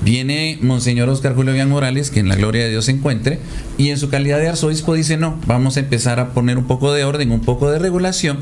Viene 0.03 0.59
Monseñor 0.63 1.09
Oscar 1.09 1.35
Julio 1.35 1.53
Villan 1.53 1.69
Morales, 1.69 2.11
que 2.11 2.21
en 2.21 2.29
la 2.29 2.37
gloria 2.37 2.65
de 2.65 2.71
Dios 2.71 2.87
se 2.87 2.93
encuentre, 2.93 3.39
y 3.77 3.91
en 3.91 3.99
su 3.99 4.09
calidad 4.09 4.39
de 4.39 4.49
arzobispo 4.49 4.95
dice, 4.95 5.17
no, 5.17 5.39
vamos 5.47 5.77
a 5.77 5.81
empezar 5.81 6.21
a 6.21 6.31
poner 6.31 6.57
un 6.57 6.65
poco 6.65 6.93
de 6.93 7.05
orden, 7.05 7.31
un 7.31 7.41
poco 7.41 7.71
de 7.71 7.79
regulación, 7.79 8.39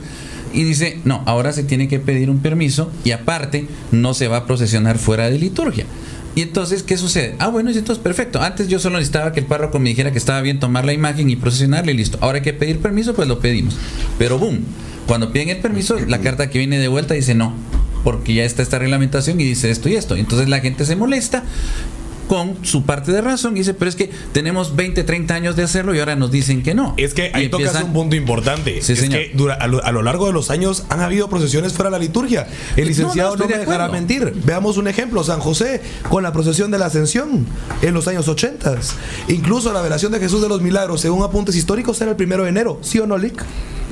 y 0.52 0.62
dice, 0.62 1.00
no, 1.04 1.22
ahora 1.26 1.52
se 1.52 1.64
tiene 1.64 1.88
que 1.88 1.98
pedir 1.98 2.30
un 2.30 2.38
permiso, 2.38 2.92
y 3.04 3.10
aparte, 3.10 3.66
no 3.90 4.14
se 4.14 4.28
va 4.28 4.38
a 4.38 4.46
procesionar 4.46 4.98
fuera 4.98 5.30
de 5.30 5.38
liturgia. 5.38 5.84
Y 6.34 6.42
entonces, 6.42 6.84
¿qué 6.84 6.96
sucede? 6.96 7.34
Ah, 7.40 7.48
bueno, 7.48 7.70
entonces 7.70 7.98
perfecto. 7.98 8.40
Antes 8.40 8.68
yo 8.68 8.78
solo 8.78 8.98
necesitaba 8.98 9.32
que 9.32 9.40
el 9.40 9.46
párroco 9.46 9.80
me 9.80 9.88
dijera 9.88 10.12
que 10.12 10.18
estaba 10.18 10.40
bien 10.40 10.60
tomar 10.60 10.84
la 10.84 10.92
imagen 10.92 11.28
y 11.28 11.34
procesionarla 11.34 11.90
y 11.90 11.96
listo. 11.96 12.16
Ahora 12.20 12.36
hay 12.36 12.44
que 12.44 12.52
pedir 12.52 12.78
permiso, 12.78 13.12
pues 13.14 13.26
lo 13.26 13.40
pedimos. 13.40 13.76
Pero 14.18 14.38
boom, 14.38 14.60
cuando 15.08 15.32
piden 15.32 15.48
el 15.48 15.56
permiso, 15.56 15.98
la 16.06 16.20
carta 16.20 16.48
que 16.48 16.58
viene 16.58 16.78
de 16.78 16.86
vuelta 16.86 17.14
dice 17.14 17.34
no, 17.34 17.54
porque 18.04 18.34
ya 18.34 18.44
está 18.44 18.62
esta 18.62 18.78
reglamentación 18.78 19.40
y 19.40 19.44
dice 19.44 19.70
esto 19.70 19.88
y 19.88 19.96
esto. 19.96 20.16
Entonces 20.16 20.48
la 20.48 20.60
gente 20.60 20.84
se 20.84 20.96
molesta 20.96 21.44
con 22.28 22.58
su 22.62 22.82
parte 22.84 23.10
de 23.10 23.22
razón 23.22 23.56
y 23.56 23.60
dice, 23.60 23.72
pero 23.72 23.88
es 23.88 23.96
que 23.96 24.10
tenemos 24.32 24.76
20, 24.76 25.02
30 25.02 25.32
años 25.34 25.56
de 25.56 25.62
hacerlo 25.62 25.94
y 25.94 25.98
ahora 25.98 26.14
nos 26.14 26.30
dicen 26.30 26.62
que 26.62 26.74
no. 26.74 26.92
Es 26.98 27.14
que 27.14 27.30
Y 27.34 27.38
ahí 27.38 27.48
tocas 27.48 27.68
empiezan- 27.68 27.86
un 27.86 27.92
punto 27.94 28.16
importante. 28.16 28.82
Sí, 28.82 28.92
es 28.92 28.98
señor. 28.98 29.18
que 29.20 29.32
dura- 29.34 29.54
a, 29.54 29.66
lo, 29.66 29.82
a 29.82 29.90
lo 29.92 30.02
largo 30.02 30.26
de 30.26 30.34
los 30.34 30.50
años 30.50 30.84
han 30.90 31.00
habido 31.00 31.30
procesiones 31.30 31.72
fuera 31.72 31.88
de 31.90 31.92
la 31.96 31.98
liturgia. 32.04 32.46
El 32.76 32.82
No, 32.84 32.88
licenciado 32.90 33.30
no, 33.30 33.36
no, 33.36 33.44
estoy 33.44 33.48
me 33.48 33.54
de 33.54 33.64
dejará 33.64 33.88
mentir. 33.88 34.34
Veamos 34.44 34.76
un 34.76 34.88
ejemplo, 34.88 35.24
San 35.24 35.40
José 35.40 35.80
con 36.10 36.22
la 36.22 36.30
procesión 36.34 36.70
de 36.70 36.76
la 36.78 36.86
Ascensión 36.86 37.46
en 37.80 37.94
los 37.94 38.06
años 38.08 38.28
80. 38.28 38.76
Incluso 39.28 39.72
la 39.72 39.80
velación 39.80 40.12
de 40.12 40.18
Jesús 40.20 40.42
de 40.42 40.50
los 40.50 40.60
Milagros, 40.60 41.00
según 41.00 41.22
apuntes 41.22 41.56
históricos, 41.56 41.98
era 42.02 42.10
el 42.10 42.16
primero 42.18 42.42
de 42.42 42.50
enero. 42.50 42.78
¿Sí 42.82 42.98
o 42.98 43.06
no, 43.06 43.16
Lick? 43.16 43.42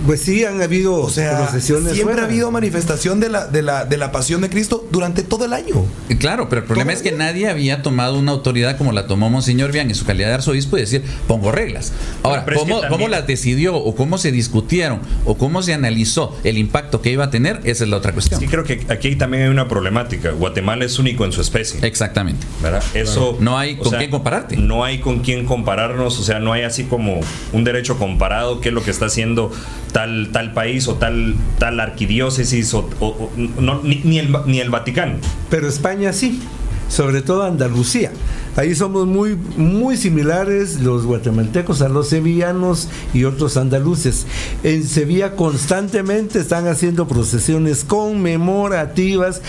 Pues 0.05 0.21
sí, 0.21 0.45
han 0.45 0.61
habido 0.61 0.95
O 0.97 1.09
sea, 1.11 1.39
procesiones 1.39 1.95
siempre 1.95 2.15
fuera. 2.15 2.23
ha 2.23 2.31
habido 2.31 2.51
manifestación 2.51 3.19
de 3.21 3.29
la, 3.31 3.47
de, 3.47 3.63
la, 3.63 3.85
de 3.85 3.97
la 3.97 4.13
pasión 4.13 4.41
de 4.43 4.51
Cristo 4.51 4.87
durante 4.93 5.23
todo 5.23 5.45
el 5.47 5.53
año. 5.53 5.85
Claro, 6.19 6.49
pero 6.49 6.61
el 6.63 6.67
problema 6.67 6.93
es 6.93 7.03
que 7.03 7.13
nadie 7.13 7.49
había 7.49 7.83
tomado 7.83 8.19
una 8.19 8.33
autoridad 8.33 8.77
como 8.77 8.93
la 8.93 9.07
tomó 9.07 9.31
Monseñor 9.31 9.73
Bian 9.73 9.89
en 9.89 9.95
su 9.95 10.05
calidad 10.05 10.29
de 10.29 10.35
arzobispo 10.35 10.77
y 10.77 10.81
decir, 10.81 11.03
pongo 11.27 11.51
reglas. 11.53 11.93
Ahora, 12.23 12.45
Pero 12.45 12.57
que 12.57 12.61
¿cómo, 12.63 12.81
también- 12.81 12.93
cómo 13.01 13.09
las 13.09 13.27
decidió 13.27 13.77
o 13.77 13.95
cómo 13.95 14.19
se 14.19 14.33
discutieron 14.33 15.01
o 15.25 15.37
cómo 15.39 15.63
se 15.63 15.73
analizó 15.75 16.37
el 16.45 16.59
impacto 16.59 17.01
que 17.01 17.11
iba 17.11 17.25
a 17.25 17.31
tener? 17.31 17.61
Esa 17.65 17.85
es 17.85 17.91
la 17.91 17.97
otra 17.97 18.13
cuestión. 18.13 18.41
Sí, 18.41 18.47
creo 18.49 18.65
que 18.65 18.85
aquí 18.89 19.17
también 19.17 19.45
hay 19.45 19.49
una 19.49 19.69
problemática. 19.69 20.31
Guatemala 20.33 20.85
es 20.85 20.99
único 20.99 21.25
en 21.25 21.33
su 21.33 21.41
especie. 21.41 21.81
Exactamente. 21.87 22.47
¿verdad? 22.63 22.83
Eso 22.95 23.37
No 23.41 23.59
hay 23.59 23.77
con 23.77 23.93
quién 23.93 24.11
compararte. 24.11 24.57
No 24.57 24.85
hay 24.85 24.99
con 25.01 25.21
quién 25.21 25.47
compararnos, 25.47 26.19
o 26.19 26.23
sea, 26.23 26.39
no 26.39 26.53
hay 26.53 26.63
así 26.63 26.85
como 26.85 27.21
un 27.53 27.65
derecho 27.65 27.99
comparado, 27.99 28.61
qué 28.61 28.69
es 28.69 28.75
lo 28.75 28.83
que 28.83 28.91
está 28.91 29.07
haciendo 29.07 29.51
tal 29.93 30.31
tal 30.33 30.53
país 30.53 30.89
o 30.89 30.95
tal 30.95 31.35
tal 31.59 31.81
arquidiócesis 31.81 32.73
o, 32.75 32.89
o- 33.01 33.07
o- 33.07 33.31
no, 33.61 33.81
ni, 33.83 34.01
ni 34.05 34.19
el, 34.19 34.35
ni 34.47 34.61
el 34.61 34.71
Vaticano. 34.71 35.15
Pero 35.51 35.69
España 35.69 36.13
sí, 36.13 36.41
sobre 36.89 37.23
todo 37.23 37.43
Andalucía. 37.45 38.13
Ahí 38.57 38.75
somos 38.75 39.07
muy, 39.07 39.37
muy 39.59 39.99
similares 39.99 40.81
los 40.81 41.05
guatemaltecos 41.05 41.83
a 41.83 41.91
los 41.91 42.09
sevillanos 42.09 42.89
y 43.13 43.25
otros 43.25 43.59
andaluces. 43.59 44.27
En 44.65 44.83
Sevilla 44.85 45.37
constantemente 45.37 46.39
están 46.39 46.67
haciendo 46.67 47.07
procesiones 47.07 47.85
conmemorativas, 47.85 49.43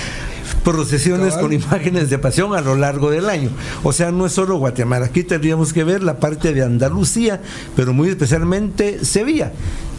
procesiones 0.66 1.36
Cabal. 1.36 1.42
con 1.42 1.54
imágenes 1.54 2.10
de 2.10 2.20
pasión 2.20 2.54
a 2.54 2.60
lo 2.60 2.76
largo 2.76 3.10
del 3.10 3.30
año. 3.30 3.50
O 3.84 3.94
sea, 3.94 4.12
no 4.12 4.26
es 4.26 4.34
solo 4.34 4.58
Guatemala. 4.58 5.06
Aquí 5.06 5.24
tendríamos 5.24 5.72
que 5.72 5.86
ver 5.86 6.04
la 6.04 6.20
parte 6.20 6.54
de 6.54 6.64
Andalucía, 6.64 7.42
pero 7.78 7.94
muy 7.94 8.10
especialmente 8.10 9.06
Sevilla. 9.06 9.54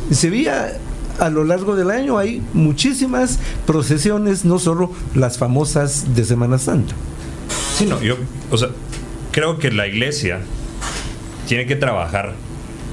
En 0.09 0.15
Sevilla 0.15 0.73
a 1.19 1.31
lo 1.31 1.45
largo 1.45 1.77
del 1.77 1.91
año 1.91 2.19
hay 2.19 2.43
muchísimas 2.53 3.39
procesiones, 3.67 4.45
no 4.45 4.59
solo 4.59 4.93
las 5.15 5.39
famosas 5.39 6.15
de 6.15 6.25
Semana 6.25 6.59
Santa. 6.59 6.95
Sí, 7.77 7.87
no, 7.87 8.01
yo, 8.01 8.17
o 8.51 8.57
sea, 8.57 8.69
creo 9.33 9.59
que 9.59 9.71
la 9.71 9.87
iglesia 9.87 10.41
tiene 11.47 11.67
que 11.67 11.77
trabajar 11.77 12.35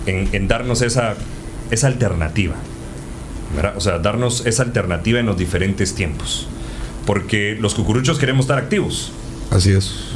en, 0.06 0.48
darnos 0.48 0.82
esa, 0.82 1.16
esa 1.72 1.88
alternativa. 1.88 2.56
¿verdad? 3.56 3.74
O 3.78 3.82
sea, 3.82 4.00
darnos 4.00 4.46
esa 4.46 4.64
alternativa 4.64 5.20
en 5.20 5.26
los 5.26 5.38
diferentes 5.38 5.96
tiempos. 5.96 6.48
Porque 7.06 7.58
los 7.60 7.76
cucuruchos 7.76 8.18
queremos 8.18 8.46
estar 8.46 8.58
activos. 8.58 9.12
Así 9.52 9.72
es. 9.72 10.12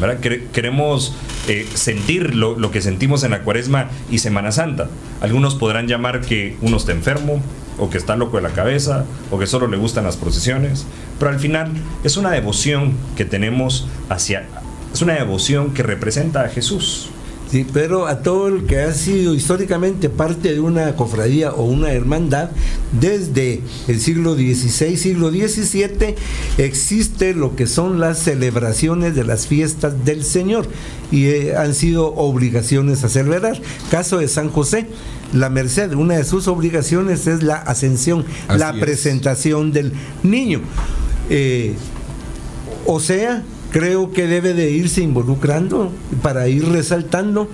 Queremos 0.51 1.13
eh, 1.47 1.67
sentir 1.73 2.35
lo, 2.35 2.57
lo 2.57 2.71
que 2.71 2.81
sentimos 2.81 3.23
en 3.23 3.31
la 3.31 3.43
cuaresma 3.43 3.89
y 4.11 4.19
Semana 4.19 4.51
Santa. 4.51 4.89
Algunos 5.21 5.55
podrán 5.55 5.87
llamar 5.87 6.21
que 6.21 6.57
uno 6.61 6.77
está 6.77 6.91
enfermo, 6.91 7.41
o 7.79 7.89
que 7.89 7.97
está 7.97 8.15
loco 8.15 8.37
de 8.37 8.43
la 8.43 8.49
cabeza, 8.49 9.05
o 9.31 9.39
que 9.39 9.47
solo 9.47 9.67
le 9.67 9.77
gustan 9.77 10.03
las 10.03 10.17
procesiones, 10.17 10.85
pero 11.17 11.31
al 11.31 11.39
final 11.39 11.71
es 12.03 12.17
una 12.17 12.31
devoción 12.31 12.93
que 13.15 13.25
tenemos 13.25 13.87
hacia... 14.09 14.45
Es 14.93 15.01
una 15.01 15.13
devoción 15.13 15.73
que 15.73 15.83
representa 15.83 16.43
a 16.43 16.49
Jesús. 16.49 17.09
Sí, 17.51 17.65
pero 17.73 18.05
a 18.05 18.21
todo 18.21 18.47
el 18.47 18.65
que 18.67 18.79
ha 18.79 18.93
sido 18.93 19.33
históricamente 19.33 20.07
parte 20.07 20.53
de 20.53 20.59
una 20.59 20.95
cofradía 20.95 21.51
o 21.51 21.63
una 21.63 21.91
hermandad, 21.91 22.51
desde 22.99 23.61
el 23.87 23.99
siglo 23.99 24.35
XVI, 24.35 24.95
siglo 24.95 25.31
XVII, 25.31 26.13
existe 26.59 27.33
lo 27.33 27.55
que 27.55 27.65
son 27.65 27.99
las 27.99 28.19
celebraciones 28.19 29.15
de 29.15 29.23
las 29.23 29.47
fiestas 29.47 30.05
del 30.05 30.23
Señor 30.23 30.67
y 31.11 31.25
eh, 31.25 31.55
han 31.57 31.73
sido 31.73 32.13
obligaciones 32.13 33.03
a 33.03 33.09
celebrar. 33.09 33.59
Caso 33.89 34.19
de 34.19 34.27
San 34.27 34.49
José, 34.49 34.85
la 35.33 35.49
Merced, 35.49 35.93
una 35.93 36.17
de 36.17 36.25
sus 36.25 36.47
obligaciones 36.47 37.25
es 37.25 37.41
la 37.41 37.55
ascensión, 37.55 38.25
Así 38.47 38.59
la 38.59 38.69
es. 38.71 38.79
presentación 38.79 39.71
del 39.71 39.93
niño. 40.21 40.61
Eh, 41.31 41.73
o 42.85 42.99
sea, 42.99 43.43
creo 43.71 44.11
que 44.11 44.27
debe 44.27 44.53
de 44.53 44.71
irse 44.71 45.01
involucrando 45.01 45.91
para 46.21 46.47
ir 46.47 46.65
resaltando 46.67 47.49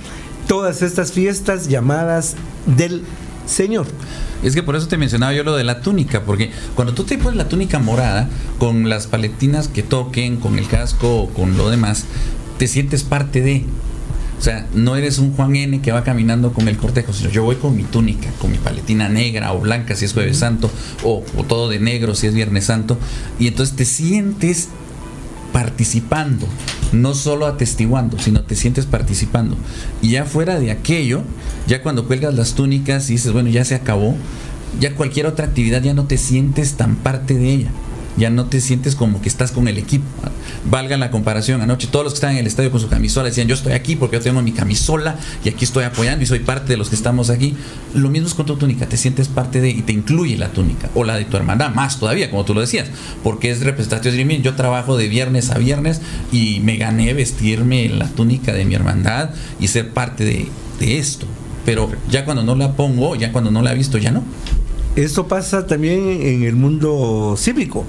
todas 0.48 0.82
estas 0.82 1.12
fiestas 1.12 1.68
llamadas 1.68 2.36
del 2.66 3.04
Señor. 3.46 3.88
Es 4.44 4.54
que 4.54 4.64
por 4.64 4.76
eso 4.76 4.88
te 4.88 4.98
mencionaba 4.98 5.34
yo 5.34 5.44
lo 5.44 5.56
de 5.56 5.64
la 5.64 5.82
túnica, 5.82 6.24
porque 6.24 6.52
cuando 6.76 6.94
tú 6.94 7.04
te 7.04 7.18
pones 7.18 7.38
la 7.38 7.48
túnica 7.48 7.80
morada, 7.80 8.30
con 8.60 8.90
las 8.90 9.08
paletinas 9.08 9.68
que 9.68 9.84
toquen, 9.84 10.38
con 10.38 10.60
el 10.60 10.68
casco 10.68 11.24
o 11.24 11.30
con 11.30 11.58
lo 11.58 11.70
demás, 11.70 12.06
te 12.58 12.68
sientes 12.68 13.04
parte 13.04 13.42
de. 13.42 13.66
O 14.38 14.42
sea, 14.42 14.68
no 14.74 14.98
eres 14.98 15.18
un 15.18 15.34
Juan 15.34 15.56
N 15.56 15.82
que 15.82 15.94
va 15.94 16.04
caminando 16.04 16.52
con 16.52 16.68
el 16.68 16.78
cortejo, 16.78 17.14
sino 17.14 17.30
yo 17.30 17.44
voy 17.44 17.56
con 17.56 17.76
mi 17.76 17.84
túnica, 17.84 18.30
con 18.40 18.52
mi 18.52 18.58
paletina 18.58 19.08
negra 19.08 19.54
o 19.54 19.62
blanca 19.62 19.96
si 19.96 20.06
es 20.06 20.14
Jueves 20.14 20.38
Santo, 20.38 20.70
o, 21.04 21.24
o 21.38 21.44
todo 21.44 21.70
de 21.70 21.80
negro 21.80 22.16
si 22.16 22.28
es 22.28 22.34
Viernes 22.34 22.66
Santo, 22.66 22.98
y 23.40 23.48
entonces 23.48 23.76
te 23.78 23.86
sientes 23.86 24.70
participando, 25.56 26.46
no 26.92 27.14
solo 27.14 27.46
atestiguando, 27.46 28.20
sino 28.20 28.42
te 28.42 28.58
sientes 28.58 28.86
participando. 28.86 29.56
Y 30.02 30.10
ya 30.10 30.26
fuera 30.26 30.60
de 30.60 30.70
aquello, 30.70 31.22
ya 31.66 31.82
cuando 31.82 32.08
cuelgas 32.08 32.36
las 32.36 32.56
túnicas 32.56 33.10
y 33.10 33.14
dices, 33.14 33.32
bueno, 33.32 33.48
ya 33.48 33.64
se 33.64 33.74
acabó, 33.74 34.18
ya 34.82 34.96
cualquier 34.96 35.28
otra 35.28 35.46
actividad 35.46 35.82
ya 35.82 35.94
no 35.94 36.08
te 36.08 36.18
sientes 36.18 36.74
tan 36.74 36.98
parte 36.98 37.36
de 37.36 37.54
ella. 37.54 37.70
Ya 38.18 38.30
no 38.30 38.46
te 38.46 38.62
sientes 38.62 38.96
como 38.96 39.22
que 39.22 39.28
estás 39.30 39.52
con 39.52 39.68
el 39.68 39.78
equipo. 39.78 40.06
Valga 40.70 40.98
la 40.98 41.12
comparación. 41.12 41.62
Anoche 41.62 41.88
todos 41.88 42.06
los 42.06 42.14
que 42.14 42.18
estaban 42.18 42.36
en 42.36 42.42
el 42.42 42.48
estadio 42.48 42.72
con 42.72 42.80
su 42.80 42.88
camisola 42.88 43.28
decían, 43.30 43.48
yo 43.48 43.56
estoy 43.56 43.74
aquí 43.74 43.96
porque 43.96 44.16
yo 44.18 44.22
tengo 44.22 44.42
mi 44.42 44.52
camisola 44.52 45.18
y 45.44 45.50
aquí 45.50 45.66
estoy 45.66 45.84
apoyando 45.84 46.24
y 46.24 46.26
soy 46.26 46.40
parte 46.40 46.70
de 46.74 46.78
los 46.78 46.90
que 46.90 46.96
estamos 46.96 47.30
aquí. 47.30 47.56
Lo 47.94 48.10
mismo 48.10 48.28
es 48.28 48.34
con 48.34 48.46
tu 48.46 48.56
túnica, 48.56 48.88
te 48.88 48.98
sientes 48.98 49.28
parte 49.28 49.62
de 49.62 49.70
y 49.70 49.82
te 49.82 49.92
incluye 49.94 50.38
la 50.38 50.50
túnica 50.50 50.90
o 50.96 51.04
la 51.04 51.18
de 51.18 51.26
tu 51.26 51.36
hermandad, 51.38 51.74
más 51.74 52.00
todavía, 52.00 52.30
como 52.30 52.46
tú 52.46 52.54
lo 52.54 52.62
decías, 52.62 52.88
porque 53.24 53.52
es 53.52 53.62
representativo. 53.62 54.16
"Miren, 54.26 54.44
Yo 54.44 54.56
trabajo 54.56 54.98
de 54.98 55.08
viernes 55.08 55.50
a 55.52 55.58
viernes 55.58 56.02
y 56.32 56.62
me 56.62 56.78
gané 56.78 57.14
vestirme 57.14 57.90
la 57.90 58.08
túnica 58.08 58.54
de 58.54 58.66
mi 58.66 58.76
hermandad 58.76 59.32
y 59.60 59.68
ser 59.68 59.90
parte 59.92 60.24
de, 60.24 60.48
de 60.80 60.98
esto. 61.00 61.26
Pero 61.66 61.90
ya 62.10 62.26
cuando 62.26 62.44
no 62.44 62.56
la 62.56 62.74
pongo, 62.74 63.16
ya 63.16 63.32
cuando 63.32 63.50
no 63.52 63.62
la 63.62 63.74
he 63.74 63.76
visto, 63.76 63.98
ya 63.98 64.12
no. 64.12 64.24
Esto 64.96 65.28
pasa 65.28 65.68
también 65.68 66.22
en 66.22 66.44
el 66.44 66.56
mundo 66.56 67.36
cívico. 67.38 67.86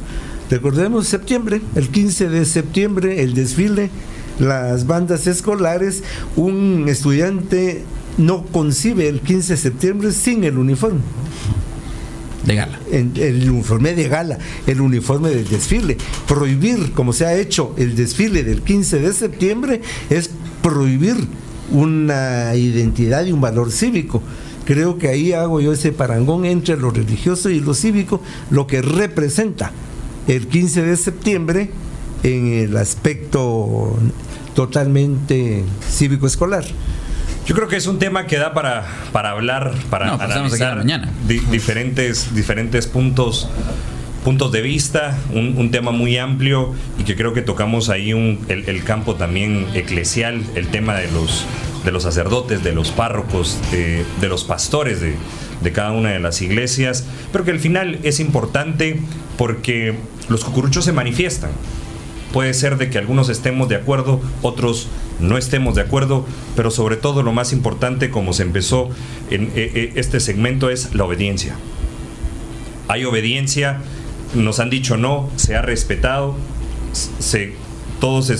Recordemos 0.51 1.09
septiembre, 1.09 1.61
el 1.75 1.89
15 1.89 2.29
de 2.29 2.45
septiembre, 2.45 3.23
el 3.23 3.35
desfile 3.35 3.91
las 4.39 4.87
bandas 4.87 5.27
escolares, 5.27 6.03
un 6.37 6.87
estudiante 6.89 7.85
no 8.19 8.45
concibe 8.45 9.09
el 9.09 9.21
15 9.21 9.55
de 9.55 9.57
septiembre 9.59 10.13
sin 10.13 10.45
el 10.45 10.59
uniforme. 10.59 11.01
De 12.45 12.55
gala. 12.55 12.79
el 12.93 13.51
uniforme 13.51 13.95
de 13.95 14.09
gala, 14.09 14.39
el 14.67 14.81
uniforme 14.81 15.31
del 15.31 15.49
desfile. 15.49 15.97
Prohibir, 16.29 16.93
como 16.93 17.13
se 17.13 17.27
ha 17.27 17.35
hecho 17.35 17.75
el 17.77 17.97
desfile 17.97 18.45
del 18.45 18.63
15 18.63 19.01
de 19.01 19.13
septiembre, 19.13 19.81
es 20.11 20.31
prohibir 20.63 21.17
una 21.73 22.55
identidad 22.55 23.25
y 23.25 23.33
un 23.33 23.41
valor 23.41 23.73
cívico. 23.73 24.23
Creo 24.67 24.99
que 24.99 25.09
ahí 25.09 25.33
hago 25.33 25.61
yo 25.61 25.73
ese 25.73 25.93
parangón 25.93 26.45
entre 26.45 26.77
lo 26.77 26.91
religioso 26.91 27.49
y 27.49 27.61
lo 27.61 27.73
cívico, 27.73 28.21
lo 28.51 28.67
que 28.67 28.83
representa 28.83 29.71
el 30.29 30.49
15 30.49 30.83
de 30.83 30.97
septiembre 30.97 31.71
en 32.25 32.49
el 32.53 32.77
aspecto 32.77 33.97
totalmente 34.55 35.63
cívico 35.89 36.27
escolar. 36.27 36.65
Yo 37.47 37.55
creo 37.55 37.69
que 37.69 37.77
es 37.77 37.87
un 37.87 38.01
tema 38.01 38.27
que 38.27 38.39
da 38.39 38.53
para, 38.55 38.85
para 39.13 39.31
hablar, 39.31 39.73
para 39.89 40.07
No, 40.07 40.15
aquí 40.15 40.27
la 40.29 40.35
analizar 40.35 40.77
mañana. 40.79 41.13
di- 41.29 41.39
diferentes, 41.53 42.35
diferentes 42.35 42.89
puntos, 42.89 43.49
puntos 44.25 44.51
de 44.51 44.63
vista, 44.63 45.17
un, 45.33 45.55
un 45.57 45.71
tema 45.71 45.93
muy 45.93 46.19
amplio 46.19 46.73
y 46.99 47.05
que 47.05 47.15
creo 47.15 47.33
que 47.35 47.43
tocamos 47.43 47.89
ahí 47.89 48.13
un- 48.13 48.41
el, 48.49 48.69
el 48.69 48.83
campo 48.83 49.15
también 49.15 49.67
eclesial, 49.75 50.43
el 50.57 50.67
tema 50.69 50.97
de 50.97 51.09
los, 51.13 51.45
de 51.87 51.93
los 51.93 52.03
sacerdotes, 52.03 52.63
de 52.63 52.73
los 52.73 52.91
párrocos, 52.91 53.59
de, 53.71 54.05
los 54.29 54.45
pastores 54.45 55.01
de, 55.01 55.15
de 55.63 55.73
cada 55.73 55.93
una 55.93 56.11
de 56.11 56.19
las 56.19 56.43
iglesias, 56.43 57.07
pero 57.33 57.45
que 57.45 57.53
al 57.53 57.61
final 57.61 58.01
es 58.03 58.21
importante 58.21 59.01
porque 59.39 59.95
los 60.29 60.45
cucuruchos 60.45 60.85
se 60.85 60.93
manifiestan. 60.93 61.51
Puede 62.33 62.53
ser 62.55 62.77
de 62.77 62.91
que 62.91 62.99
algunos 62.99 63.29
estemos 63.29 63.69
de 63.69 63.77
acuerdo, 63.77 64.21
otros 64.43 64.89
no 65.21 65.39
estemos 65.39 65.77
de 65.77 65.83
acuerdo, 65.83 66.27
pero 66.57 66.71
sobre 66.71 66.97
todo 66.97 67.23
lo 67.23 67.33
más 67.33 67.53
importante, 67.53 68.11
como 68.11 68.33
se 68.33 68.43
empezó 68.43 68.91
en 69.31 69.45
eh, 69.45 69.51
eh, 69.75 69.93
este 69.95 70.21
segmento, 70.21 70.69
es 70.69 70.95
la 70.95 71.05
obediencia. 71.05 71.55
Hay 72.89 73.05
obediencia, 73.05 73.81
nos 74.35 74.59
han 74.59 74.71
dicho 74.71 74.97
no, 74.97 75.31
se 75.37 75.55
ha 75.55 75.63
respetado, 75.63 76.37
se, 76.93 77.55
todo 78.01 78.23
se 78.23 78.35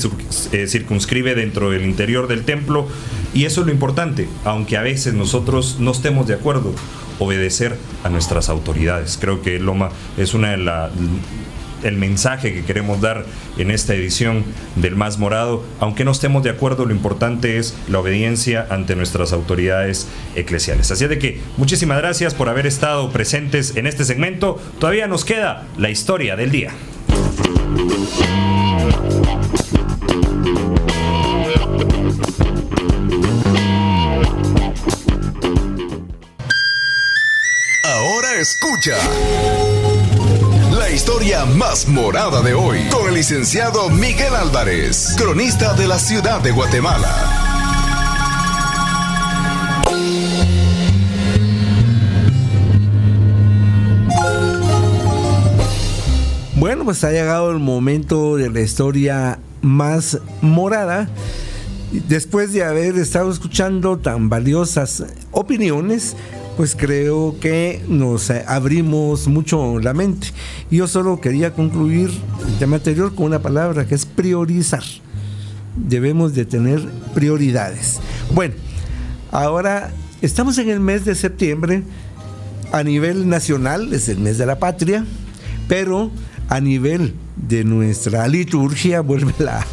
eh, 0.53 0.67
circunscribe 0.67 1.35
dentro 1.35 1.71
del 1.71 1.85
interior 1.85 2.29
del 2.29 2.45
templo 2.45 2.87
y 3.35 3.45
eso 3.45 3.61
es 3.61 3.67
lo 3.67 3.73
importante, 3.73 4.29
aunque 4.45 4.77
a 4.77 4.83
veces 4.83 5.15
nosotros 5.15 5.77
no 5.81 5.91
estemos 5.93 6.27
de 6.27 6.35
acuerdo, 6.35 6.75
obedecer 7.19 7.77
a 8.05 8.09
nuestras 8.09 8.49
autoridades. 8.49 9.19
Creo 9.21 9.43
que 9.43 9.59
Loma 9.59 9.91
es 10.17 10.35
una 10.35 10.51
de 10.51 10.59
las 10.59 10.91
el 11.83 11.97
mensaje 11.97 12.53
que 12.53 12.65
queremos 12.65 13.01
dar 13.01 13.25
en 13.59 13.71
esta 13.71 13.95
edición 13.95 14.45
del 14.77 14.97
Más 14.97 15.19
Morado. 15.19 15.65
Aunque 15.79 16.05
no 16.05 16.11
estemos 16.11 16.43
de 16.43 16.51
acuerdo, 16.51 16.85
lo 16.85 16.93
importante 16.93 17.59
es 17.59 17.75
la 17.89 18.01
obediencia 18.01 18.67
ante 18.71 18.97
nuestras 18.97 19.33
autoridades 19.33 20.09
eclesiales. 20.35 20.91
Así 20.91 21.05
es 21.05 21.11
de 21.11 21.19
que 21.19 21.41
muchísimas 21.57 21.99
gracias 21.99 22.35
por 22.35 22.49
haber 22.49 22.67
estado 22.67 23.11
presentes 23.11 23.77
en 23.77 23.87
este 23.87 24.05
segmento. 24.05 24.61
Todavía 24.79 25.07
nos 25.07 25.25
queda 25.25 25.67
la 25.77 25.91
historia 25.91 26.37
del 26.37 26.51
día. 26.51 26.73
Ahora 37.85 38.35
escucha 38.35 38.97
la 40.73 40.91
historia 40.91 41.45
más 41.45 41.89
morada 41.89 42.43
de 42.43 42.55
hoy 42.55 42.89
con 42.91 43.09
el 43.09 43.15
licenciado 43.15 43.89
Miguel 43.91 44.35
Álvarez, 44.35 45.15
cronista 45.17 45.75
de 45.75 45.87
la 45.87 45.99
ciudad 45.99 46.41
de 46.41 46.51
Guatemala. 46.53 47.56
Pues 56.87 57.03
ha 57.03 57.11
llegado 57.11 57.51
el 57.51 57.59
momento 57.59 58.37
de 58.37 58.49
la 58.49 58.61
historia 58.61 59.41
más 59.61 60.21
morada. 60.41 61.09
Después 62.07 62.53
de 62.53 62.63
haber 62.63 62.97
estado 62.97 63.29
escuchando 63.29 63.99
tan 63.99 64.29
valiosas 64.29 65.03
opiniones, 65.33 66.15
pues 66.57 66.77
creo 66.77 67.41
que 67.41 67.83
nos 67.89 68.31
abrimos 68.31 69.27
mucho 69.27 69.81
la 69.81 69.95
mente. 69.95 70.29
Yo 70.71 70.87
solo 70.87 71.21
quería 71.21 71.53
concluir 71.55 72.09
el 72.47 72.59
tema 72.61 72.77
anterior 72.77 73.13
con 73.17 73.27
una 73.27 73.43
palabra 73.43 73.89
que 73.89 73.97
es 73.97 74.07
priorizar. 74.07 74.85
Debemos 75.75 76.35
de 76.35 76.45
tener 76.45 76.89
prioridades. 77.17 77.99
Bueno, 78.33 78.55
ahora 79.33 79.91
estamos 80.23 80.57
en 80.59 80.71
el 80.71 80.79
mes 80.79 81.05
de 81.05 81.17
septiembre. 81.17 81.83
A 82.71 82.85
nivel 82.85 83.29
nacional 83.29 83.93
es 83.93 84.09
el 84.09 84.19
mes 84.19 84.39
de 84.39 84.47
la 84.47 84.61
patria, 84.61 85.05
pero 85.67 86.13
a 86.49 86.61
nivel 86.61 87.15
de 87.37 87.65
nuestra 87.65 88.27
liturgia, 88.29 89.01
vuelve 89.03 89.33
la, 89.39 89.65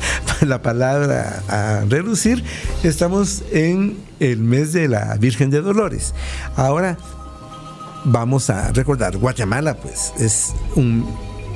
la 0.41 0.61
palabra 0.61 1.43
a 1.47 1.85
relucir, 1.87 2.43
estamos 2.83 3.43
en 3.51 3.97
el 4.19 4.39
mes 4.39 4.73
de 4.73 4.87
la 4.87 5.15
Virgen 5.15 5.49
de 5.49 5.61
Dolores. 5.61 6.13
Ahora 6.55 6.97
vamos 8.05 8.49
a 8.49 8.71
recordar, 8.71 9.17
Guatemala 9.17 9.75
pues 9.75 10.13
es 10.19 10.53
un, 10.75 11.05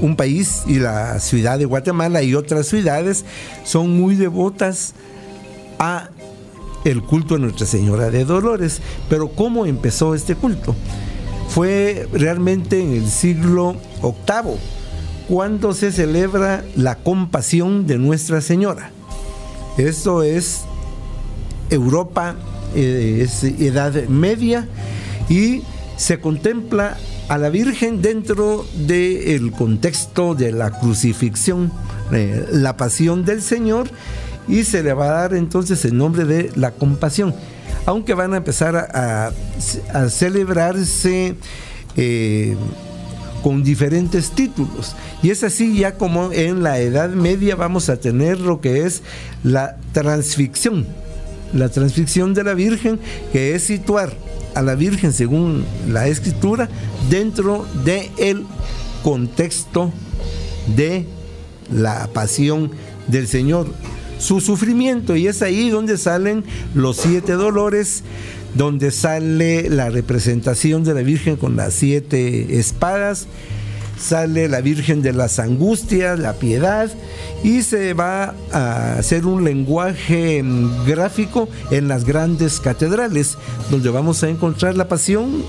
un 0.02 0.16
país 0.16 0.64
y 0.68 0.80
la 0.80 1.20
ciudad 1.20 1.60
de 1.60 1.66
Guatemala 1.66 2.22
y 2.24 2.36
otras 2.36 2.68
ciudades 2.68 3.26
son 3.64 3.98
muy 3.98 4.16
devotas 4.16 4.94
a 5.80 6.10
el 6.86 7.04
culto 7.04 7.36
a 7.36 7.38
Nuestra 7.38 7.66
Señora 7.66 8.10
de 8.10 8.26
Dolores. 8.26 8.82
Pero 9.10 9.30
¿cómo 9.30 9.66
empezó 9.66 10.16
este 10.16 10.36
culto? 10.36 10.76
Fue 11.50 12.08
realmente 12.14 12.82
en 12.82 12.94
el 12.94 13.10
siglo 13.10 13.76
VIII, 14.02 14.58
cuando 15.28 15.74
se 15.74 15.92
celebra 15.92 16.64
la 16.76 16.96
compasión 16.96 17.86
de 17.86 17.98
Nuestra 17.98 18.42
Señora. 18.42 18.92
Esto 19.78 20.24
es 20.24 20.62
Europa, 21.70 22.36
eh, 22.76 23.20
es 23.22 23.44
Edad 23.44 23.94
Media, 24.08 24.68
y 25.30 25.62
se 25.98 26.20
contempla 26.20 26.98
a 27.28 27.38
la 27.38 27.50
Virgen 27.50 28.02
dentro 28.02 28.66
del 28.76 29.52
contexto 29.52 30.34
de 30.34 30.54
la 30.54 30.72
crucifixión, 30.80 31.72
eh, 32.14 32.48
la 32.52 32.78
pasión 32.78 33.26
del 33.26 33.42
Señor, 33.42 33.90
y 34.48 34.64
se 34.64 34.82
le 34.82 34.94
va 34.94 35.10
a 35.10 35.12
dar 35.12 35.34
entonces 35.34 35.84
el 35.84 35.98
nombre 35.98 36.24
de 36.24 36.52
la 36.56 36.72
compasión. 36.72 37.36
Aunque 37.86 38.14
van 38.14 38.34
a 38.34 38.38
empezar 38.38 38.76
a, 38.76 39.32
celebrarse 40.10 41.36
eh, 41.98 42.56
con 43.44 43.64
diferentes 43.64 44.32
títulos. 44.32 44.96
Y 45.22 45.30
es 45.30 45.44
así 45.44 45.78
ya 45.78 45.96
como 45.96 46.32
en 46.32 46.64
la 46.64 46.80
Edad 46.80 47.10
Media 47.10 47.56
vamos 47.56 47.90
a 47.90 47.98
tener 47.98 48.40
lo 48.40 48.62
que 48.62 48.86
es 48.86 49.04
la 49.44 49.78
transficción. 49.94 50.86
La 51.54 51.70
transficción 51.70 52.34
de 52.34 52.44
la 52.44 52.54
Virgen, 52.54 53.00
que 53.32 53.56
es 53.56 53.64
situar 53.64 54.14
a 54.54 54.62
la 54.62 54.76
Virgen 54.76 55.14
según 55.14 55.64
la 55.88 56.08
escritura 56.08 56.68
dentro 57.10 57.66
del 57.86 58.46
contexto 59.04 59.94
de 60.76 61.06
la 61.72 62.08
pasión 62.08 62.72
del 63.08 63.28
Señor, 63.28 63.68
su 64.20 64.42
sufrimiento. 64.42 65.16
Y 65.16 65.28
es 65.28 65.42
ahí 65.42 65.70
donde 65.70 65.98
salen 65.98 66.44
los 66.74 66.98
siete 66.98 67.34
dolores, 67.34 68.04
donde 68.58 68.90
sale 68.90 69.70
la 69.70 69.90
representación 69.90 70.84
de 70.84 70.96
la 70.96 71.02
Virgen 71.02 71.36
con 71.36 71.56
las 71.56 71.76
siete 71.76 72.58
espadas, 72.58 73.28
sale 74.00 74.50
la 74.50 74.62
Virgen 74.62 75.04
de 75.04 75.14
las 75.14 75.38
Angustias, 75.38 76.20
la 76.20 76.34
piedad, 76.34 76.90
y 77.44 77.62
se 77.62 77.94
va 77.94 78.34
a 78.52 78.98
hacer 78.98 79.28
un 79.28 79.44
lenguaje 79.44 80.44
gráfico 80.88 81.48
en 81.70 81.88
las 81.88 82.04
grandes 82.04 82.60
catedrales, 82.60 83.38
donde 83.70 83.90
vamos 83.90 84.24
a 84.24 84.30
encontrar 84.30 84.76
la 84.76 84.88
pasión 84.88 85.44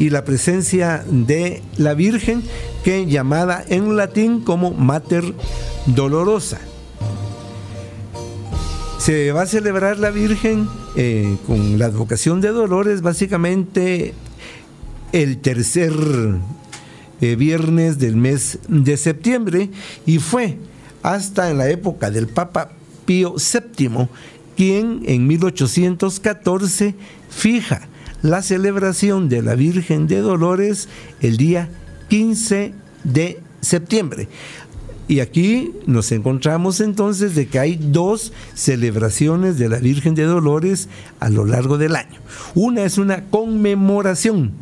y 0.00 0.10
la 0.10 0.24
presencia 0.24 1.04
de 1.08 1.62
la 1.76 1.94
Virgen, 1.94 2.42
que 2.82 3.06
llamada 3.06 3.64
en 3.68 3.96
latín 3.96 4.40
como 4.40 4.72
Mater 4.72 5.24
Dolorosa. 5.86 6.58
Se 8.98 9.30
va 9.30 9.42
a 9.42 9.46
celebrar 9.46 9.98
la 9.98 10.10
Virgen 10.10 10.68
eh, 11.00 11.36
con 11.46 11.78
la 11.78 11.86
advocación 11.86 12.40
de 12.40 12.48
Dolores, 12.48 13.02
básicamente 13.02 14.14
el 15.12 15.38
tercer 15.38 15.92
eh, 17.20 17.36
viernes 17.36 18.00
del 18.00 18.16
mes 18.16 18.58
de 18.66 18.96
septiembre 18.96 19.70
y 20.06 20.18
fue 20.18 20.58
hasta 21.04 21.52
en 21.52 21.58
la 21.58 21.70
época 21.70 22.10
del 22.10 22.26
Papa 22.26 22.72
Pío 23.06 23.36
VII 23.36 24.08
quien 24.56 25.02
en 25.04 25.28
1814 25.28 26.96
fija 27.30 27.86
la 28.22 28.42
celebración 28.42 29.28
de 29.28 29.42
la 29.42 29.54
Virgen 29.54 30.08
de 30.08 30.18
Dolores 30.18 30.88
el 31.20 31.36
día 31.36 31.68
15 32.08 32.74
de 33.04 33.40
septiembre. 33.60 34.26
Y 35.08 35.20
aquí 35.20 35.72
nos 35.86 36.12
encontramos 36.12 36.80
entonces 36.80 37.34
de 37.34 37.48
que 37.48 37.58
hay 37.58 37.76
dos 37.80 38.32
celebraciones 38.54 39.58
de 39.58 39.70
la 39.70 39.78
Virgen 39.78 40.14
de 40.14 40.24
Dolores 40.24 40.88
a 41.18 41.30
lo 41.30 41.46
largo 41.46 41.78
del 41.78 41.96
año. 41.96 42.20
Una 42.54 42.84
es 42.84 42.98
una 42.98 43.24
conmemoración, 43.24 44.52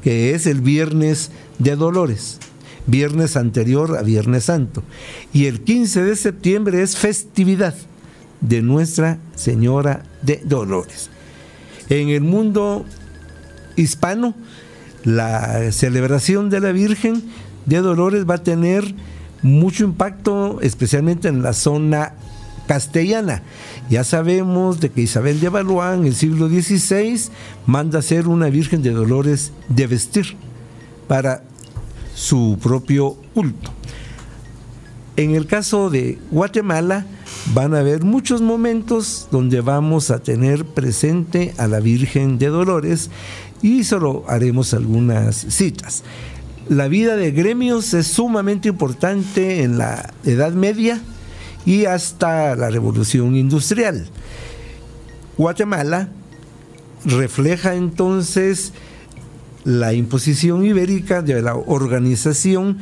que 0.00 0.34
es 0.34 0.46
el 0.46 0.60
viernes 0.60 1.32
de 1.58 1.74
Dolores, 1.74 2.38
viernes 2.86 3.36
anterior 3.36 3.98
a 3.98 4.02
Viernes 4.02 4.44
Santo. 4.44 4.84
Y 5.32 5.46
el 5.46 5.62
15 5.62 6.04
de 6.04 6.14
septiembre 6.14 6.80
es 6.80 6.96
festividad 6.96 7.74
de 8.40 8.62
Nuestra 8.62 9.18
Señora 9.34 10.04
de 10.22 10.40
Dolores. 10.44 11.10
En 11.88 12.10
el 12.10 12.20
mundo 12.20 12.84
hispano, 13.74 14.34
la 15.02 15.72
celebración 15.72 16.50
de 16.50 16.60
la 16.60 16.70
Virgen 16.70 17.24
de 17.66 17.78
Dolores 17.78 18.28
va 18.28 18.34
a 18.34 18.42
tener 18.44 18.94
mucho 19.42 19.84
impacto, 19.84 20.60
especialmente 20.60 21.28
en 21.28 21.42
la 21.42 21.52
zona 21.52 22.14
castellana. 22.66 23.42
Ya 23.90 24.04
sabemos 24.04 24.80
de 24.80 24.90
que 24.90 25.02
Isabel 25.02 25.40
de 25.40 25.48
Valois 25.48 25.98
en 25.98 26.06
el 26.06 26.14
siglo 26.14 26.48
XVI 26.48 27.30
manda 27.66 27.98
hacer 27.98 28.28
una 28.28 28.48
Virgen 28.50 28.82
de 28.82 28.92
Dolores 28.92 29.52
de 29.68 29.86
vestir 29.86 30.36
para 31.08 31.42
su 32.14 32.58
propio 32.62 33.16
culto. 33.34 33.72
En 35.16 35.34
el 35.34 35.46
caso 35.46 35.90
de 35.90 36.18
Guatemala 36.30 37.04
van 37.52 37.74
a 37.74 37.80
haber 37.80 38.04
muchos 38.04 38.40
momentos 38.40 39.28
donde 39.32 39.60
vamos 39.60 40.10
a 40.10 40.20
tener 40.20 40.64
presente 40.64 41.54
a 41.58 41.66
la 41.66 41.80
Virgen 41.80 42.38
de 42.38 42.48
Dolores 42.48 43.10
y 43.62 43.82
solo 43.82 44.24
haremos 44.28 44.74
algunas 44.74 45.34
citas 45.36 46.04
la 46.68 46.88
vida 46.88 47.16
de 47.16 47.30
gremios 47.30 47.94
es 47.94 48.06
sumamente 48.06 48.68
importante 48.68 49.62
en 49.62 49.78
la 49.78 50.12
Edad 50.24 50.52
Media 50.52 51.00
y 51.64 51.86
hasta 51.86 52.54
la 52.56 52.68
Revolución 52.68 53.36
Industrial. 53.36 54.06
Guatemala 55.38 56.08
refleja 57.04 57.74
entonces 57.74 58.72
la 59.64 59.94
imposición 59.94 60.64
ibérica 60.64 61.22
de 61.22 61.40
la 61.40 61.54
organización 61.54 62.78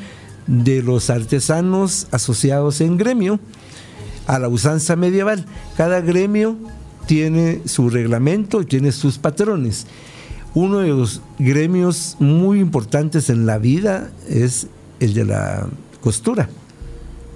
de 0.47 0.83
los 0.83 1.11
artesanos 1.11 2.09
asociados 2.11 2.81
en 2.81 2.97
gremio 2.97 3.39
a 4.27 4.39
la 4.39 4.49
usanza 4.49 4.97
medieval. 4.97 5.47
Cada 5.77 6.01
gremio 6.01 6.57
tiene 7.07 7.61
su 7.67 7.89
reglamento 7.89 8.63
y 8.63 8.67
tiene 8.67 8.91
sus 8.91 9.19
patrones 9.19 9.87
uno 10.57 10.79
de 10.79 10.89
los 10.89 11.21
gremios 11.39 12.17
muy 12.19 12.61
importantes 12.61 13.29
en 13.29 13.45
la 13.45 13.59
vida 13.59 14.11
es 14.27 14.69
el 15.01 15.13
de 15.13 15.27
la 15.27 15.69
costura, 16.01 16.49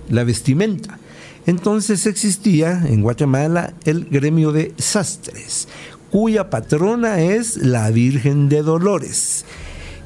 la 0.09 0.25
vestimenta. 0.25 0.99
Entonces 1.45 2.07
existía 2.07 2.83
en 2.87 3.03
Guatemala 3.03 3.75
el 3.85 4.07
gremio 4.07 4.53
de 4.53 4.73
sastres, 4.79 5.69
cuya 6.11 6.49
patrona 6.49 7.21
es 7.21 7.59
la 7.59 7.91
Virgen 7.91 8.49
de 8.49 8.63
Dolores. 8.63 9.45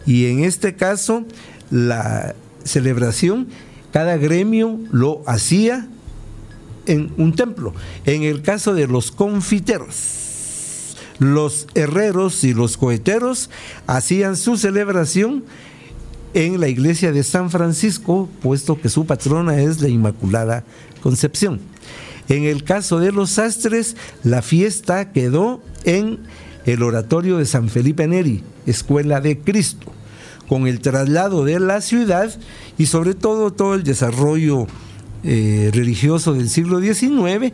Y 0.07 0.27
en 0.27 0.43
este 0.43 0.75
caso, 0.75 1.25
la 1.71 2.35
celebración, 2.65 3.47
cada 3.93 4.17
gremio 4.17 4.81
lo 4.91 5.23
hacía 5.29 5.87
en 6.87 7.13
un 7.17 7.37
templo. 7.37 7.75
En 8.07 8.25
el 8.25 8.43
caso 8.43 8.75
de 8.75 8.89
los 8.89 9.13
confiteros, 9.13 10.24
los 11.19 11.67
herreros 11.75 12.45
y 12.45 12.55
los 12.55 12.77
coheteros 12.77 13.51
hacían 13.87 14.37
su 14.37 14.57
celebración 14.57 15.45
en 16.35 16.61
la 16.61 16.69
iglesia 16.69 17.13
de 17.13 17.23
San 17.23 17.51
Francisco, 17.51 18.29
puesto 18.43 18.81
que 18.81 18.89
su 18.89 19.07
patrona 19.07 19.61
es 19.61 19.81
la 19.81 19.89
Inmaculada 19.89 20.65
Concepción. 21.03 21.61
En 22.29 22.45
el 22.45 22.65
caso 22.65 22.99
de 22.99 23.13
los 23.13 23.31
sastres, 23.31 23.97
la 24.25 24.43
fiesta 24.43 25.13
quedó 25.13 25.63
en 25.85 26.21
el 26.65 26.83
oratorio 26.83 27.39
de 27.39 27.47
San 27.47 27.69
Felipe 27.69 28.07
Neri, 28.07 28.43
Escuela 28.67 29.21
de 29.21 29.39
Cristo. 29.39 29.93
Con 30.49 30.67
el 30.67 30.81
traslado 30.81 31.45
de 31.45 31.59
la 31.61 31.81
ciudad 31.81 32.31
y 32.77 32.87
sobre 32.87 33.15
todo 33.15 33.53
todo 33.53 33.75
el 33.75 33.83
desarrollo 33.83 34.67
eh, 35.23 35.71
religioso 35.73 36.35
del 36.35 36.51
siglo 36.51 36.81
XIX, 36.81 37.53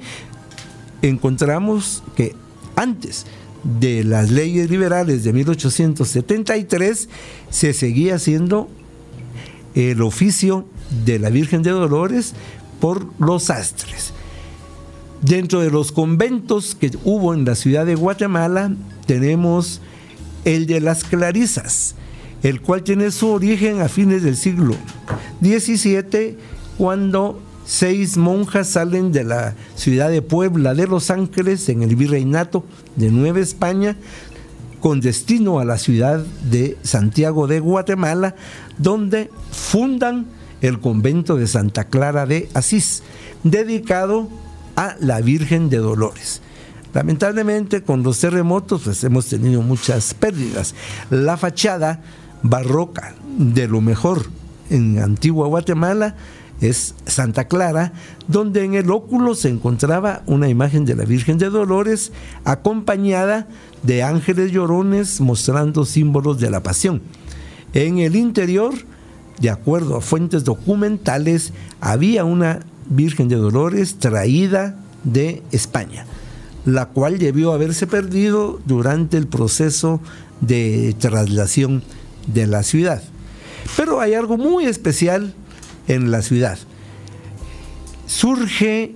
encontramos 1.02 2.02
que 2.16 2.34
antes 2.74 3.26
de 3.64 4.04
las 4.04 4.30
leyes 4.30 4.70
liberales 4.70 5.24
de 5.24 5.32
1873 5.32 7.08
se 7.50 7.72
seguía 7.72 8.16
haciendo 8.16 8.68
el 9.74 10.02
oficio 10.02 10.66
de 11.04 11.18
la 11.18 11.30
Virgen 11.30 11.62
de 11.62 11.70
Dolores 11.70 12.34
por 12.80 13.06
los 13.18 13.44
sastres. 13.44 14.12
Dentro 15.22 15.60
de 15.60 15.70
los 15.70 15.92
conventos 15.92 16.74
que 16.74 16.90
hubo 17.04 17.34
en 17.34 17.44
la 17.44 17.54
ciudad 17.54 17.84
de 17.84 17.94
Guatemala 17.94 18.74
tenemos 19.06 19.80
el 20.44 20.66
de 20.66 20.80
las 20.80 21.04
Clarisas, 21.04 21.94
el 22.42 22.62
cual 22.62 22.82
tiene 22.82 23.10
su 23.10 23.28
origen 23.28 23.82
a 23.82 23.88
fines 23.88 24.22
del 24.22 24.36
siglo 24.36 24.74
XVII 25.42 26.38
cuando 26.78 27.40
seis 27.70 28.16
monjas 28.16 28.70
salen 28.70 29.12
de 29.12 29.22
la 29.22 29.54
ciudad 29.76 30.10
de 30.10 30.22
Puebla 30.22 30.74
de 30.74 30.88
Los 30.88 31.08
Ángeles 31.08 31.68
en 31.68 31.84
el 31.84 31.94
virreinato 31.94 32.64
de 32.96 33.12
Nueva 33.12 33.38
España 33.38 33.96
con 34.80 35.00
destino 35.00 35.60
a 35.60 35.64
la 35.64 35.78
ciudad 35.78 36.18
de 36.50 36.76
Santiago 36.82 37.46
de 37.46 37.60
Guatemala, 37.60 38.34
donde 38.76 39.30
fundan 39.52 40.26
el 40.62 40.80
convento 40.80 41.36
de 41.36 41.46
Santa 41.46 41.84
Clara 41.84 42.26
de 42.26 42.48
Asís, 42.54 43.04
dedicado 43.44 44.28
a 44.74 44.96
la 44.98 45.20
Virgen 45.20 45.70
de 45.70 45.76
Dolores. 45.76 46.42
Lamentablemente 46.92 47.84
con 47.84 48.02
los 48.02 48.18
terremotos 48.18 48.82
pues 48.82 49.04
hemos 49.04 49.26
tenido 49.26 49.62
muchas 49.62 50.12
pérdidas. 50.12 50.74
La 51.08 51.36
fachada 51.36 52.02
barroca 52.42 53.14
de 53.38 53.68
lo 53.68 53.80
mejor 53.80 54.26
en 54.70 54.98
Antigua 54.98 55.46
Guatemala 55.46 56.16
es 56.60 56.94
Santa 57.06 57.48
Clara, 57.48 57.92
donde 58.28 58.64
en 58.64 58.74
el 58.74 58.90
óculo 58.90 59.34
se 59.34 59.48
encontraba 59.48 60.22
una 60.26 60.48
imagen 60.48 60.84
de 60.84 60.94
la 60.94 61.04
Virgen 61.04 61.38
de 61.38 61.50
Dolores 61.50 62.12
acompañada 62.44 63.48
de 63.82 64.02
ángeles 64.02 64.52
llorones 64.52 65.20
mostrando 65.20 65.84
símbolos 65.84 66.38
de 66.38 66.50
la 66.50 66.62
pasión. 66.62 67.00
En 67.72 67.98
el 67.98 68.16
interior, 68.16 68.74
de 69.40 69.50
acuerdo 69.50 69.96
a 69.96 70.00
fuentes 70.00 70.44
documentales, 70.44 71.52
había 71.80 72.24
una 72.24 72.60
Virgen 72.88 73.28
de 73.28 73.36
Dolores 73.36 73.98
traída 73.98 74.76
de 75.04 75.42
España, 75.52 76.04
la 76.66 76.86
cual 76.86 77.18
debió 77.18 77.52
haberse 77.52 77.86
perdido 77.86 78.60
durante 78.66 79.16
el 79.16 79.28
proceso 79.28 80.00
de 80.40 80.94
traslación 80.98 81.82
de 82.26 82.46
la 82.46 82.62
ciudad. 82.62 83.02
Pero 83.76 84.00
hay 84.00 84.14
algo 84.14 84.36
muy 84.36 84.64
especial 84.64 85.34
en 85.90 86.12
la 86.12 86.22
ciudad. 86.22 86.56
Surge 88.06 88.94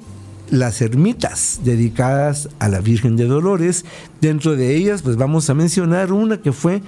las 0.48 0.80
ermitas 0.80 1.60
dedicadas 1.64 2.48
a 2.60 2.68
la 2.68 2.80
Virgen 2.80 3.16
de 3.16 3.26
Dolores. 3.26 3.84
Dentro 4.20 4.54
de 4.54 4.76
ellas, 4.76 5.02
pues 5.02 5.16
vamos 5.16 5.50
a 5.50 5.54
mencionar 5.54 6.12
una 6.12 6.40
que 6.40 6.52
fue 6.52 6.82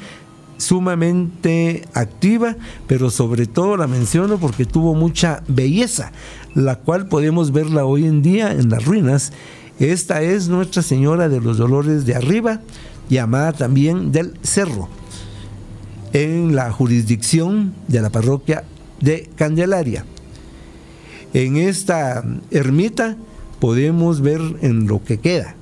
sumamente 0.59 1.87
activa, 1.93 2.57
pero 2.87 3.11
sobre 3.11 3.47
todo 3.47 3.77
la 3.77 3.89
menciono 3.89 4.39
porque 4.39 4.65
tuvo 4.65 4.95
mucha 4.95 5.43
belleza, 5.49 6.13
la 6.55 6.77
cual 6.77 7.09
podemos 7.09 7.53
verla 7.53 7.85
hoy 7.85 8.07
en 8.07 8.23
día 8.23 8.53
en 8.53 8.71
las 8.71 8.85
ruinas. 8.85 9.33
Esta 9.81 10.23
es 10.23 10.49
Nuestra 10.49 10.83
Señora 10.83 11.29
de 11.29 11.41
los 11.41 11.59
Dolores 11.59 12.07
de 12.07 12.15
Arriba, 12.15 12.61
llamada 13.11 13.53
también 13.53 14.13
del 14.13 14.35
Cerro, 14.43 14.89
en 16.13 16.55
la 16.55 16.71
jurisdicción 16.71 17.75
de 17.89 18.01
la 18.01 18.11
parroquia 18.11 18.65
de 19.01 19.28
Candelaria. 19.36 20.05
En 21.34 21.57
esta 21.57 22.24
ermita 22.51 23.16
podemos 23.61 24.20
ver 24.20 24.40
en 24.62 24.86
lo 24.86 25.03
que 25.03 25.18
queda 25.18 25.55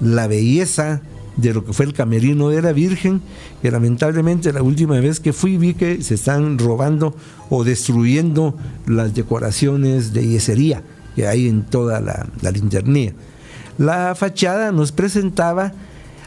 la 0.00 0.26
belleza 0.26 1.00
de 1.36 1.54
lo 1.54 1.64
que 1.64 1.72
fue 1.72 1.86
el 1.86 1.94
camerino 1.94 2.50
de 2.50 2.60
la 2.60 2.72
Virgen, 2.72 3.22
que 3.62 3.70
lamentablemente 3.70 4.52
la 4.52 4.62
última 4.62 5.00
vez 5.00 5.20
que 5.20 5.32
fui 5.32 5.56
vi 5.56 5.74
que 5.74 6.02
se 6.02 6.14
están 6.14 6.58
robando 6.58 7.16
o 7.48 7.64
destruyendo 7.64 8.54
las 8.86 9.14
decoraciones 9.14 10.12
de 10.12 10.26
yesería 10.26 10.82
que 11.14 11.26
hay 11.26 11.48
en 11.48 11.62
toda 11.62 12.00
la, 12.00 12.26
la 12.40 12.50
linternía. 12.50 13.12
La 13.78 14.14
fachada 14.14 14.72
nos 14.72 14.92
presentaba 14.92 15.72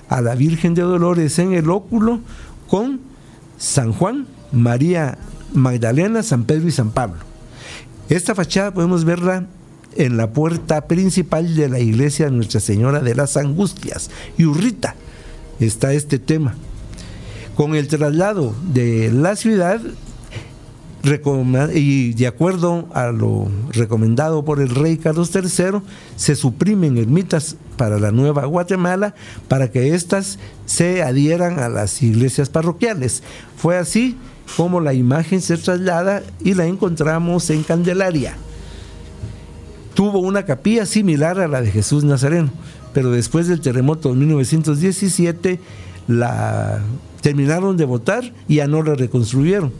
a 0.09 0.21
la 0.21 0.35
Virgen 0.35 0.73
de 0.73 0.81
Dolores 0.81 1.37
en 1.39 1.53
el 1.53 1.69
óculo 1.69 2.19
con 2.67 2.99
San 3.57 3.93
Juan, 3.93 4.27
María 4.51 5.17
Magdalena, 5.55 6.23
San 6.23 6.43
Pedro 6.43 6.67
y 6.67 6.71
San 6.71 6.91
Pablo. 6.91 7.19
Esta 8.09 8.35
fachada 8.35 8.73
podemos 8.73 9.05
verla 9.05 9.47
en 9.95 10.17
la 10.17 10.31
puerta 10.31 10.87
principal 10.87 11.55
de 11.55 11.69
la 11.69 11.79
iglesia 11.79 12.25
de 12.25 12.31
Nuestra 12.31 12.59
Señora 12.59 12.99
de 12.99 13.15
las 13.15 13.37
Angustias, 13.37 14.09
y 14.37 14.45
Urrita. 14.45 14.95
Está 15.59 15.93
este 15.93 16.19
tema. 16.19 16.55
Con 17.55 17.75
el 17.75 17.87
traslado 17.87 18.53
de 18.73 19.11
la 19.11 19.35
ciudad, 19.35 19.81
y 21.73 22.13
de 22.13 22.27
acuerdo 22.27 22.89
a 22.93 23.11
lo 23.11 23.47
recomendado 23.71 24.43
por 24.43 24.59
el 24.59 24.69
rey 24.69 24.97
Carlos 24.97 25.31
III, 25.33 25.81
se 26.15 26.35
suprimen 26.35 26.97
ermitas 26.97 27.57
para 27.77 27.99
la 27.99 28.11
Nueva 28.11 28.45
Guatemala 28.45 29.13
para 29.47 29.69
que 29.69 29.93
éstas 29.93 30.39
se 30.65 31.03
adhieran 31.03 31.59
a 31.59 31.69
las 31.69 32.01
iglesias 32.01 32.49
parroquiales. 32.49 33.21
Fue 33.55 33.77
así 33.77 34.17
como 34.57 34.79
la 34.79 34.93
imagen 34.93 35.41
se 35.41 35.57
traslada 35.57 36.23
y 36.43 36.53
la 36.53 36.65
encontramos 36.65 37.49
en 37.49 37.63
Candelaria. 37.63 38.37
Tuvo 39.93 40.19
una 40.19 40.43
capilla 40.43 40.85
similar 40.85 41.39
a 41.39 41.47
la 41.47 41.61
de 41.61 41.71
Jesús 41.71 42.03
Nazareno, 42.03 42.49
pero 42.93 43.11
después 43.11 43.47
del 43.47 43.61
terremoto 43.61 44.09
de 44.09 44.15
1917 44.15 45.59
la 46.07 46.81
terminaron 47.21 47.77
de 47.77 47.85
votar 47.85 48.33
y 48.47 48.55
ya 48.55 48.67
no 48.67 48.83
la 48.83 48.95
reconstruyeron 48.95 49.71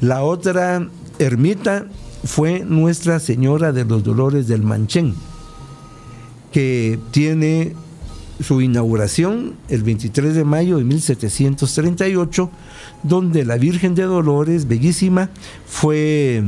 la 0.00 0.22
otra 0.22 0.88
ermita 1.18 1.86
fue 2.24 2.60
Nuestra 2.60 3.20
Señora 3.20 3.72
de 3.72 3.84
los 3.84 4.02
Dolores 4.02 4.48
del 4.48 4.62
Manchén, 4.62 5.14
que 6.52 6.98
tiene 7.10 7.74
su 8.42 8.62
inauguración 8.62 9.56
el 9.68 9.82
23 9.82 10.34
de 10.34 10.44
mayo 10.44 10.78
de 10.78 10.84
1738, 10.84 12.50
donde 13.02 13.44
la 13.44 13.56
Virgen 13.56 13.94
de 13.94 14.02
Dolores, 14.02 14.68
bellísima, 14.68 15.30
fue 15.66 16.42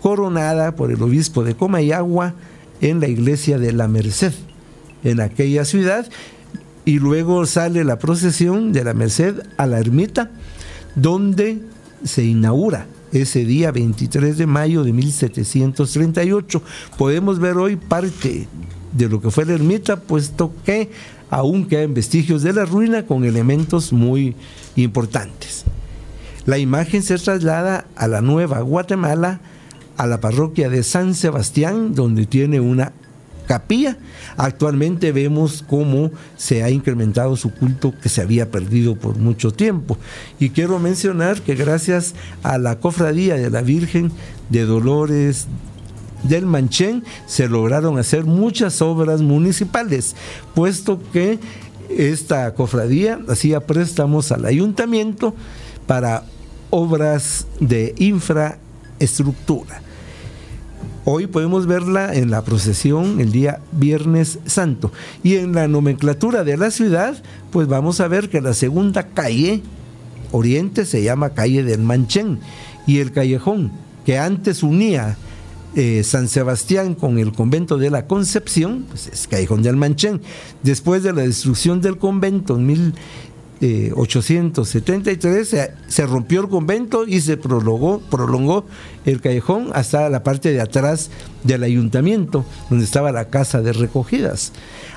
coronada 0.00 0.74
por 0.74 0.90
el 0.90 1.02
obispo 1.02 1.44
de 1.44 1.54
Comayagua 1.54 2.34
en 2.80 3.00
la 3.00 3.08
iglesia 3.08 3.58
de 3.58 3.72
la 3.72 3.88
Merced, 3.88 4.32
en 5.04 5.20
aquella 5.20 5.64
ciudad, 5.64 6.08
y 6.84 6.98
luego 6.98 7.44
sale 7.46 7.84
la 7.84 7.98
procesión 7.98 8.72
de 8.72 8.84
la 8.84 8.94
Merced 8.94 9.42
a 9.56 9.66
la 9.66 9.78
ermita, 9.78 10.30
donde 10.94 11.60
se 12.04 12.24
inaugura 12.24 12.86
ese 13.12 13.44
día 13.44 13.72
23 13.72 14.38
de 14.38 14.46
mayo 14.46 14.84
de 14.84 14.92
1738. 14.92 16.62
Podemos 16.96 17.38
ver 17.38 17.56
hoy 17.56 17.76
parte 17.76 18.48
de 18.92 19.08
lo 19.08 19.20
que 19.20 19.30
fue 19.30 19.44
la 19.44 19.54
ermita, 19.54 20.00
puesto 20.00 20.52
que 20.64 20.90
aún 21.30 21.66
quedan 21.66 21.94
vestigios 21.94 22.42
de 22.42 22.52
la 22.52 22.64
ruina 22.64 23.04
con 23.06 23.24
elementos 23.24 23.92
muy 23.92 24.34
importantes. 24.76 25.64
La 26.46 26.58
imagen 26.58 27.02
se 27.02 27.18
traslada 27.18 27.86
a 27.94 28.08
la 28.08 28.22
Nueva 28.22 28.60
Guatemala, 28.60 29.40
a 29.96 30.06
la 30.06 30.20
parroquia 30.20 30.70
de 30.70 30.82
San 30.82 31.14
Sebastián, 31.14 31.94
donde 31.94 32.24
tiene 32.24 32.60
una 32.60 32.92
capilla. 33.46 33.96
Actualmente 34.36 35.10
vemos 35.10 35.64
cómo 35.66 36.12
se 36.36 36.62
ha 36.62 36.70
incrementado 36.70 37.34
su 37.34 37.50
culto 37.50 37.92
que 38.00 38.08
se 38.08 38.22
había 38.22 38.50
perdido 38.50 38.94
por 38.94 39.16
mucho 39.16 39.50
tiempo. 39.50 39.98
Y 40.38 40.50
quiero 40.50 40.78
mencionar 40.78 41.40
que 41.42 41.56
gracias 41.56 42.14
a 42.44 42.58
la 42.58 42.78
cofradía 42.78 43.34
de 43.34 43.50
la 43.50 43.62
Virgen 43.62 44.12
de 44.50 44.64
Dolores 44.64 45.48
del 46.22 46.46
Manchén 46.46 47.04
se 47.26 47.48
lograron 47.48 47.98
hacer 47.98 48.24
muchas 48.24 48.82
obras 48.82 49.20
municipales, 49.20 50.16
puesto 50.54 51.00
que 51.12 51.38
esta 51.88 52.52
cofradía 52.54 53.18
hacía 53.28 53.60
préstamos 53.60 54.32
al 54.32 54.44
ayuntamiento 54.44 55.34
para 55.86 56.24
obras 56.70 57.46
de 57.60 57.94
infraestructura. 57.98 59.82
Hoy 61.10 61.26
podemos 61.26 61.66
verla 61.66 62.14
en 62.14 62.30
la 62.30 62.42
procesión 62.42 63.18
el 63.18 63.32
día 63.32 63.60
Viernes 63.72 64.40
Santo. 64.44 64.92
Y 65.22 65.36
en 65.36 65.54
la 65.54 65.66
nomenclatura 65.66 66.44
de 66.44 66.58
la 66.58 66.70
ciudad, 66.70 67.22
pues 67.50 67.66
vamos 67.66 68.00
a 68.00 68.08
ver 68.08 68.28
que 68.28 68.42
la 68.42 68.52
segunda 68.52 69.04
calle 69.04 69.62
oriente 70.32 70.84
se 70.84 71.02
llama 71.02 71.30
calle 71.30 71.62
del 71.62 71.80
Manchén 71.80 72.40
y 72.86 72.98
el 72.98 73.12
callejón 73.12 73.72
que 74.04 74.18
antes 74.18 74.62
unía 74.62 75.16
eh, 75.76 76.02
San 76.02 76.28
Sebastián 76.28 76.94
con 76.94 77.18
el 77.18 77.32
convento 77.32 77.76
de 77.76 77.90
la 77.90 78.06
Concepción, 78.06 78.86
pues 78.88 79.06
es 79.06 79.28
Callejón 79.28 79.62
del 79.62 79.76
Manchén. 79.76 80.20
Después 80.62 81.02
de 81.02 81.12
la 81.12 81.22
destrucción 81.22 81.80
del 81.80 81.98
convento 81.98 82.56
en 82.56 82.66
mil, 82.66 82.94
873 83.60 85.56
se, 85.88 86.06
rompió 86.06 86.42
el 86.42 86.48
convento 86.48 87.06
y 87.06 87.20
se 87.20 87.36
prolongó, 87.36 88.64
el 89.04 89.20
callejón 89.20 89.70
hasta 89.74 90.08
la 90.08 90.22
parte 90.22 90.52
de 90.52 90.60
atrás 90.60 91.10
del 91.42 91.64
ayuntamiento, 91.64 92.44
donde 92.70 92.84
estaba 92.84 93.10
la 93.10 93.30
casa 93.30 93.60
de 93.60 93.72
recogidas. 93.72 94.52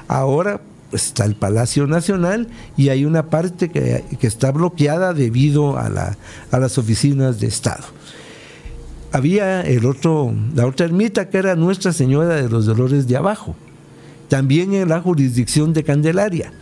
Ahora 0.07 0.61
pues, 0.91 1.07
está 1.07 1.25
el 1.25 1.35
Palacio 1.35 1.87
Nacional 1.87 2.49
y 2.77 2.89
hay 2.89 3.05
una 3.05 3.29
parte 3.29 3.69
que, 3.69 4.03
está 4.21 4.51
bloqueada 4.51 5.13
debido 5.13 5.77
a 5.79 5.89
las 6.51 6.77
oficinas 6.77 7.39
de 7.39 7.47
Estado 7.47 7.85
había 9.11 9.61
el 9.61 9.85
otro, 9.85 10.33
la 10.55 10.65
otra 10.65 10.85
ermita 10.85 11.29
que 11.29 11.37
era 11.37 11.55
Nuestra 11.55 11.93
Señora 11.93 12.35
de 12.35 12.49
los 12.49 12.65
Dolores 12.65 13.07
de 13.07 13.17
Abajo, 13.17 13.55
también 14.29 14.73
en 14.73 14.89
la 14.89 15.01
jurisdicción 15.01 15.73
de 15.73 15.83
Candelaria. 15.83 16.53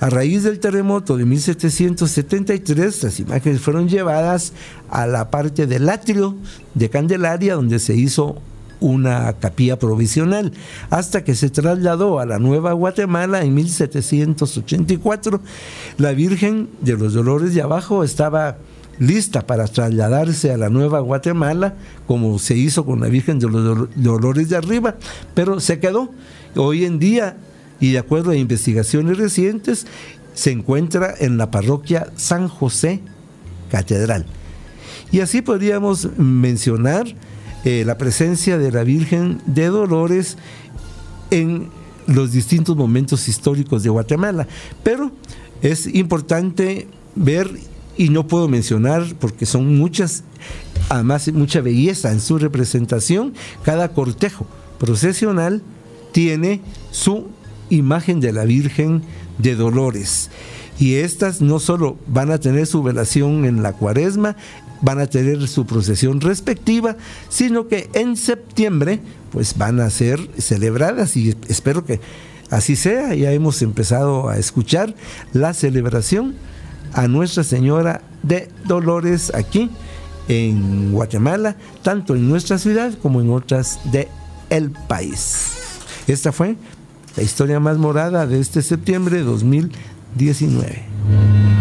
A 0.00 0.10
raíz 0.10 0.42
del 0.42 0.58
terremoto 0.58 1.16
de 1.16 1.24
1773, 1.24 3.02
las 3.04 3.20
imágenes 3.20 3.60
fueron 3.60 3.88
llevadas 3.88 4.52
a 4.90 5.06
la 5.06 5.30
parte 5.30 5.66
del 5.66 5.88
atrio 5.88 6.36
de 6.74 6.90
Candelaria, 6.90 7.54
donde 7.54 7.78
se 7.78 7.94
hizo 7.94 8.42
una 8.80 9.32
capilla 9.34 9.78
provisional, 9.78 10.52
hasta 10.90 11.24
que 11.24 11.34
se 11.34 11.48
trasladó 11.48 12.18
a 12.18 12.26
la 12.26 12.38
Nueva 12.38 12.72
Guatemala 12.72 13.42
en 13.42 13.54
1784. 13.54 15.40
La 15.96 16.12
Virgen 16.12 16.68
de 16.82 16.98
los 16.98 17.14
Dolores 17.14 17.54
de 17.54 17.62
Abajo 17.62 18.04
estaba 18.04 18.58
lista 18.98 19.46
para 19.46 19.66
trasladarse 19.66 20.52
a 20.52 20.56
la 20.56 20.68
Nueva 20.68 21.00
Guatemala, 21.00 21.74
como 22.06 22.38
se 22.38 22.56
hizo 22.56 22.84
con 22.84 23.00
la 23.00 23.08
Virgen 23.08 23.38
de 23.38 23.48
los 23.48 23.88
Dolores 23.96 24.48
de 24.48 24.56
Arriba, 24.56 24.96
pero 25.34 25.60
se 25.60 25.78
quedó. 25.80 26.10
Hoy 26.56 26.84
en 26.84 26.98
día 26.98 27.36
y 27.80 27.92
de 27.92 27.98
acuerdo 27.98 28.30
a 28.30 28.36
investigaciones 28.36 29.18
recientes, 29.18 29.86
se 30.32 30.50
encuentra 30.50 31.14
en 31.18 31.36
la 31.36 31.50
parroquia 31.50 32.08
San 32.16 32.48
José 32.48 33.00
Catedral. 33.70 34.26
Y 35.12 35.20
así 35.20 35.42
podríamos 35.42 36.16
mencionar 36.16 37.06
eh, 37.64 37.84
la 37.86 37.98
presencia 37.98 38.58
de 38.58 38.72
la 38.72 38.84
Virgen 38.84 39.40
de 39.46 39.66
Dolores 39.66 40.36
en 41.30 41.68
los 42.06 42.32
distintos 42.32 42.76
momentos 42.76 43.28
históricos 43.28 43.82
de 43.82 43.90
Guatemala. 43.90 44.46
Pero 44.82 45.12
es 45.62 45.86
importante 45.86 46.88
ver, 47.14 47.50
y 47.96 48.08
no 48.08 48.26
puedo 48.26 48.48
mencionar 48.48 49.14
porque 49.18 49.46
son 49.46 49.76
muchas, 49.76 50.24
además 50.88 51.30
mucha 51.32 51.60
belleza 51.60 52.12
en 52.12 52.20
su 52.20 52.38
representación, 52.38 53.34
cada 53.64 53.92
cortejo 53.92 54.46
procesional 54.78 55.62
tiene 56.12 56.60
su 56.90 57.28
imagen 57.70 58.20
de 58.20 58.32
la 58.32 58.44
Virgen 58.44 59.02
de 59.38 59.54
Dolores. 59.54 60.30
Y 60.78 60.94
estas 60.94 61.40
no 61.40 61.60
solo 61.60 61.96
van 62.06 62.30
a 62.30 62.38
tener 62.38 62.66
su 62.66 62.82
velación 62.82 63.44
en 63.44 63.62
la 63.62 63.72
cuaresma, 63.72 64.36
van 64.80 64.98
a 64.98 65.06
tener 65.06 65.46
su 65.48 65.66
procesión 65.66 66.20
respectiva, 66.20 66.96
sino 67.28 67.68
que 67.68 67.88
en 67.94 68.16
septiembre 68.16 69.00
pues 69.30 69.56
van 69.56 69.80
a 69.80 69.88
ser 69.90 70.20
celebradas 70.38 71.16
y 71.16 71.34
espero 71.48 71.84
que 71.84 72.00
así 72.50 72.76
sea. 72.76 73.14
Ya 73.14 73.32
hemos 73.32 73.62
empezado 73.62 74.28
a 74.28 74.36
escuchar 74.38 74.94
la 75.32 75.54
celebración 75.54 76.34
a 76.94 77.08
Nuestra 77.08 77.44
Señora 77.44 78.00
de 78.22 78.48
Dolores 78.64 79.32
aquí 79.34 79.70
en 80.28 80.92
Guatemala, 80.92 81.56
tanto 81.82 82.14
en 82.14 82.28
nuestra 82.28 82.58
ciudad 82.58 82.92
como 83.02 83.20
en 83.20 83.30
otras 83.30 83.80
de 83.92 84.08
el 84.50 84.70
país. 84.70 85.52
Esta 86.06 86.32
fue 86.32 86.56
la 87.16 87.22
historia 87.22 87.60
más 87.60 87.78
morada 87.78 88.26
de 88.26 88.40
este 88.40 88.62
septiembre 88.62 89.18
de 89.18 89.24
2019. 89.24 91.53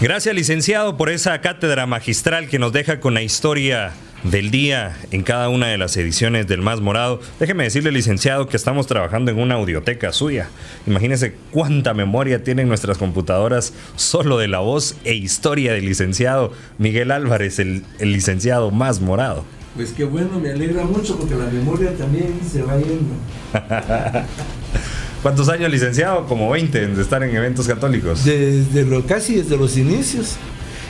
Gracias, 0.00 0.34
licenciado, 0.34 0.96
por 0.96 1.10
esa 1.10 1.42
cátedra 1.42 1.84
magistral 1.84 2.48
que 2.48 2.58
nos 2.58 2.72
deja 2.72 3.00
con 3.00 3.12
la 3.12 3.20
historia 3.20 3.92
del 4.24 4.50
día 4.50 4.96
en 5.10 5.22
cada 5.22 5.50
una 5.50 5.66
de 5.66 5.76
las 5.76 5.94
ediciones 5.94 6.46
del 6.46 6.62
Más 6.62 6.80
Morado. 6.80 7.20
Déjeme 7.38 7.64
decirle, 7.64 7.92
licenciado, 7.92 8.48
que 8.48 8.56
estamos 8.56 8.86
trabajando 8.86 9.30
en 9.30 9.38
una 9.38 9.56
audioteca 9.56 10.10
suya. 10.12 10.48
Imagínese 10.86 11.34
cuánta 11.50 11.92
memoria 11.92 12.42
tienen 12.42 12.66
nuestras 12.66 12.96
computadoras 12.96 13.74
solo 13.96 14.38
de 14.38 14.48
la 14.48 14.60
voz 14.60 14.96
e 15.04 15.12
historia 15.12 15.74
del 15.74 15.84
licenciado 15.84 16.54
Miguel 16.78 17.10
Álvarez, 17.10 17.58
el, 17.58 17.84
licenciado 18.00 18.70
Más 18.70 19.02
Morado. 19.02 19.44
Pues 19.76 19.92
qué 19.92 20.04
bueno, 20.04 20.40
me 20.40 20.50
alegra 20.50 20.82
mucho 20.84 21.18
porque 21.18 21.34
la 21.34 21.44
memoria 21.44 21.94
también 21.94 22.40
se 22.50 22.62
va 22.62 22.78
yendo. 22.78 23.14
¿Cuántos 25.22 25.48
años, 25.50 25.70
licenciado? 25.70 26.26
Como 26.26 26.50
20 26.50 26.88
de 26.88 27.02
estar 27.02 27.22
en 27.22 27.36
eventos 27.36 27.68
católicos. 27.68 28.24
Desde 28.24 28.84
lo, 28.84 29.04
casi 29.04 29.36
desde 29.36 29.56
los 29.56 29.76
inicios. 29.76 30.36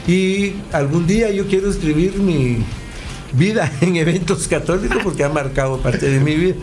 Y 0.07 0.55
algún 0.73 1.07
día 1.07 1.31
yo 1.31 1.47
quiero 1.47 1.69
escribir 1.69 2.17
mi 2.19 2.65
vida 3.33 3.71
en 3.81 3.97
eventos 3.97 4.49
católicos 4.49 4.99
porque 5.03 5.25
ha 5.25 5.29
marcado 5.29 5.79
parte 5.79 6.09
de 6.09 6.21
mi 6.21 6.37
vida. 6.37 6.55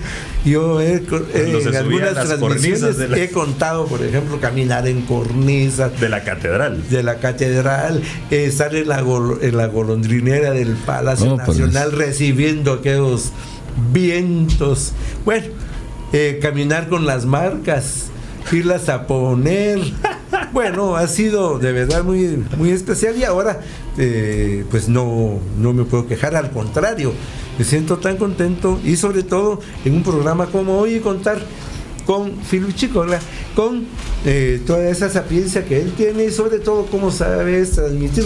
Yo 0.45 0.80
he, 0.80 1.03
en 1.34 1.76
algunas 1.76 2.14
transmisiones 2.14 2.98
he 2.99 3.31
contado, 3.31 3.85
por 3.85 4.02
ejemplo, 4.03 4.39
caminar 4.39 4.88
en 4.88 5.02
cornisas. 5.02 5.99
De 5.99 6.07
la 6.07 6.23
catedral. 6.23 6.89
De 6.89 7.03
la 7.03 7.18
catedral, 7.18 8.02
estar 8.31 8.73
en 8.76 8.88
la, 8.88 8.99
en 9.41 9.57
la 9.57 9.68
golondrinera 9.68 10.52
del 10.52 10.73
Palacio 10.76 11.34
oh, 11.34 11.38
Nacional 11.38 11.91
recibiendo 11.91 12.73
aquellos 12.73 13.34
vientos. 13.91 14.94
Bueno, 15.26 15.48
eh, 16.13 16.39
caminar 16.41 16.89
con 16.89 17.05
las 17.05 17.25
marcas, 17.25 18.07
irlas 18.51 18.89
a 18.89 19.07
poner. 19.07 19.79
Bueno, 20.53 20.95
ha 20.95 21.07
sido 21.07 21.59
de 21.59 21.71
verdad 21.71 22.03
muy, 22.03 22.43
muy 22.57 22.71
especial 22.71 23.15
y 23.17 23.23
ahora 23.23 23.61
eh, 23.97 24.65
pues 24.71 24.89
no, 24.89 25.39
no 25.59 25.73
me 25.73 25.84
puedo 25.84 26.07
quejar, 26.07 26.35
al 26.35 26.51
contrario, 26.51 27.13
me 27.57 27.65
siento 27.65 27.97
tan 27.97 28.17
contento 28.17 28.79
y 28.84 28.95
sobre 28.95 29.23
todo 29.23 29.59
en 29.85 29.95
un 29.95 30.03
programa 30.03 30.47
como 30.47 30.79
hoy 30.79 30.99
contar 30.99 31.39
con 32.07 32.31
Philip 32.49 32.73
Chicola, 32.73 33.19
con 33.55 33.85
eh, 34.25 34.61
toda 34.65 34.89
esa 34.89 35.09
sapiencia 35.09 35.65
que 35.65 35.81
él 35.81 35.93
tiene 35.95 36.25
y 36.25 36.31
sobre 36.31 36.59
todo 36.59 36.85
cómo 36.85 37.11
sabes 37.11 37.71
transmitir 37.71 38.25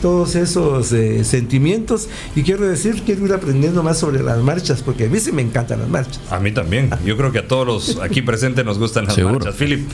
todos 0.00 0.34
esos 0.34 0.92
eh, 0.92 1.24
sentimientos 1.24 2.08
y 2.34 2.42
quiero 2.42 2.66
decir, 2.66 3.02
quiero 3.04 3.26
ir 3.26 3.32
aprendiendo 3.32 3.82
más 3.82 3.98
sobre 3.98 4.22
las 4.22 4.38
marchas, 4.38 4.82
porque 4.82 5.04
a 5.04 5.08
mí 5.08 5.18
sí 5.20 5.32
me 5.32 5.42
encantan 5.42 5.80
las 5.80 5.88
marchas. 5.88 6.20
A 6.30 6.38
mí 6.38 6.52
también, 6.52 6.90
yo 7.04 7.16
creo 7.16 7.32
que 7.32 7.40
a 7.40 7.48
todos 7.48 7.66
los 7.66 8.00
aquí 8.00 8.22
presentes 8.22 8.64
nos 8.64 8.78
gustan 8.78 9.06
las 9.06 9.18
marchas. 9.18 9.54
Philip. 9.56 9.88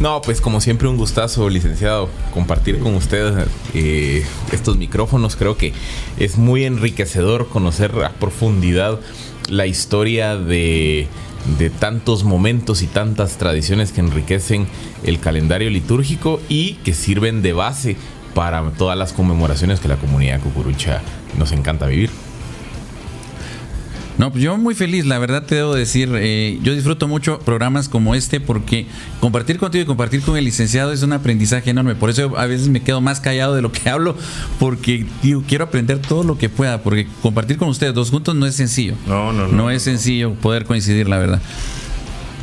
No, 0.00 0.22
pues 0.22 0.40
como 0.40 0.60
siempre 0.60 0.88
un 0.88 0.96
gustazo, 0.96 1.48
licenciado, 1.48 2.08
compartir 2.32 2.78
con 2.78 2.94
ustedes 2.94 3.46
eh, 3.74 4.24
estos 4.52 4.76
micrófonos. 4.76 5.36
Creo 5.36 5.56
que 5.56 5.72
es 6.18 6.38
muy 6.38 6.64
enriquecedor 6.64 7.48
conocer 7.48 7.92
a 8.04 8.10
profundidad 8.10 9.00
la 9.48 9.66
historia 9.66 10.36
de, 10.36 11.08
de 11.58 11.70
tantos 11.70 12.24
momentos 12.24 12.82
y 12.82 12.86
tantas 12.86 13.38
tradiciones 13.38 13.92
que 13.92 14.00
enriquecen 14.00 14.66
el 15.04 15.18
calendario 15.18 15.68
litúrgico 15.70 16.40
y 16.48 16.74
que 16.84 16.94
sirven 16.94 17.42
de 17.42 17.52
base 17.52 17.96
para 18.34 18.62
todas 18.70 18.96
las 18.96 19.12
conmemoraciones 19.12 19.80
que 19.80 19.88
la 19.88 19.96
comunidad 19.96 20.40
cucurucha 20.40 21.00
nos 21.38 21.52
encanta 21.52 21.86
vivir. 21.86 22.10
No, 24.18 24.30
pues 24.30 24.44
yo 24.44 24.56
muy 24.58 24.74
feliz, 24.74 25.06
la 25.06 25.18
verdad 25.18 25.44
te 25.44 25.54
debo 25.54 25.74
decir, 25.74 26.10
eh, 26.14 26.58
yo 26.62 26.74
disfruto 26.74 27.08
mucho 27.08 27.38
programas 27.38 27.88
como 27.88 28.14
este 28.14 28.40
porque 28.40 28.86
compartir 29.20 29.56
contigo 29.56 29.82
y 29.82 29.86
compartir 29.86 30.20
con 30.20 30.36
el 30.36 30.44
licenciado 30.44 30.92
es 30.92 31.02
un 31.02 31.14
aprendizaje 31.14 31.70
enorme, 31.70 31.94
por 31.94 32.10
eso 32.10 32.36
a 32.36 32.46
veces 32.46 32.68
me 32.68 32.82
quedo 32.82 33.00
más 33.00 33.20
callado 33.20 33.54
de 33.54 33.62
lo 33.62 33.72
que 33.72 33.88
hablo 33.88 34.14
porque 34.58 35.06
quiero 35.48 35.64
aprender 35.64 35.98
todo 35.98 36.24
lo 36.24 36.36
que 36.36 36.50
pueda, 36.50 36.82
porque 36.82 37.08
compartir 37.22 37.56
con 37.56 37.68
ustedes 37.68 37.94
dos 37.94 38.10
juntos 38.10 38.36
no 38.36 38.46
es 38.46 38.54
sencillo. 38.54 38.94
No, 39.06 39.32
no, 39.32 39.48
no. 39.48 39.54
No 39.54 39.70
es 39.70 39.82
sencillo 39.82 40.34
poder 40.34 40.66
coincidir, 40.66 41.08
la 41.08 41.18
verdad. 41.18 41.40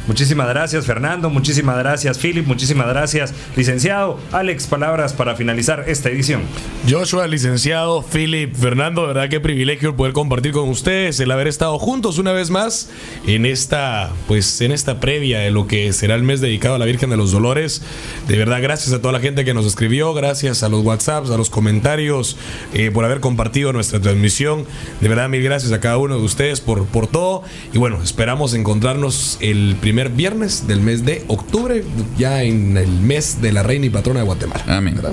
Muchísimas 0.10 0.48
gracias, 0.48 0.88
Fernando. 0.88 1.30
Muchísimas 1.30 1.78
gracias, 1.78 2.18
Philip. 2.18 2.48
Muchísimas 2.48 2.88
gracias, 2.88 3.32
licenciado. 3.56 4.20
Alex, 4.32 4.66
palabras 4.66 5.14
para 5.14 5.36
finalizar 5.36 5.84
esta 5.86 6.10
edición. 6.10 6.42
Joshua, 6.90 7.28
licenciado, 7.28 8.02
Philip, 8.02 8.56
Fernando, 8.56 9.06
verdad 9.06 9.30
qué 9.30 9.40
privilegio 9.40 9.96
poder 9.96 10.14
compartir 10.14 10.52
con 10.52 10.68
ustedes, 10.68 11.20
el 11.20 11.30
haber 11.30 11.48
estado 11.48 11.78
juntos 11.78 12.18
una 12.18 12.32
vez 12.32 12.50
más 12.50 12.90
en 13.28 13.46
esta, 13.46 14.12
pues, 14.28 14.62
en 14.62 14.72
esta 14.72 15.00
previa 15.00 15.42
de 15.42 15.52
lo 15.52 15.68
que 15.68 15.94
será 15.94 16.16
el 16.16 16.24
mes 16.24 16.42
dedicado 16.42 16.74
a 16.74 16.80
la 16.80 16.86
Virgen 16.86 17.12
de 17.12 17.18
los 17.18 17.32
Dolores. 17.32 17.84
De 18.28 18.36
verdad, 18.36 18.64
gracias 18.64 18.92
a 18.94 19.02
toda 19.02 19.12
la 19.12 19.20
gente 19.20 19.46
que 19.46 19.54
nos 19.54 19.68
escribió, 19.68 20.16
gracias 20.16 20.64
a 20.64 20.70
los 20.70 20.84
WhatsApps, 20.84 21.30
a 21.30 21.38
los 21.38 21.52
comentarios, 21.52 22.36
eh, 22.74 22.90
por 22.90 23.06
haber 23.06 23.20
compartido 23.20 23.74
nuestra 23.74 24.00
transmisión. 24.00 24.66
De 25.02 25.08
verdad, 25.08 25.30
mil 25.30 25.44
gracias 25.44 25.72
a 25.72 25.80
cada 25.80 25.98
uno 25.98 26.18
de 26.18 26.24
ustedes 26.24 26.62
por, 26.62 26.88
por 26.88 27.06
todo. 27.06 27.44
Y 27.74 27.78
bueno, 27.78 28.02
esperamos 28.02 28.56
encontrarnos 28.56 29.38
el 29.40 29.76
primer 29.80 29.99
viernes 30.08 30.66
del 30.66 30.80
mes 30.80 31.04
de 31.04 31.26
octubre, 31.28 31.84
ya 32.18 32.44
en 32.44 32.78
el 32.78 32.88
mes 33.02 33.42
de 33.42 33.52
la 33.52 33.64
reina 33.64 33.88
y 33.88 33.90
patrona 33.90 34.22
de 34.22 34.26
Guatemala. 34.26 34.64
Amén. 34.68 34.96
Así 34.96 35.12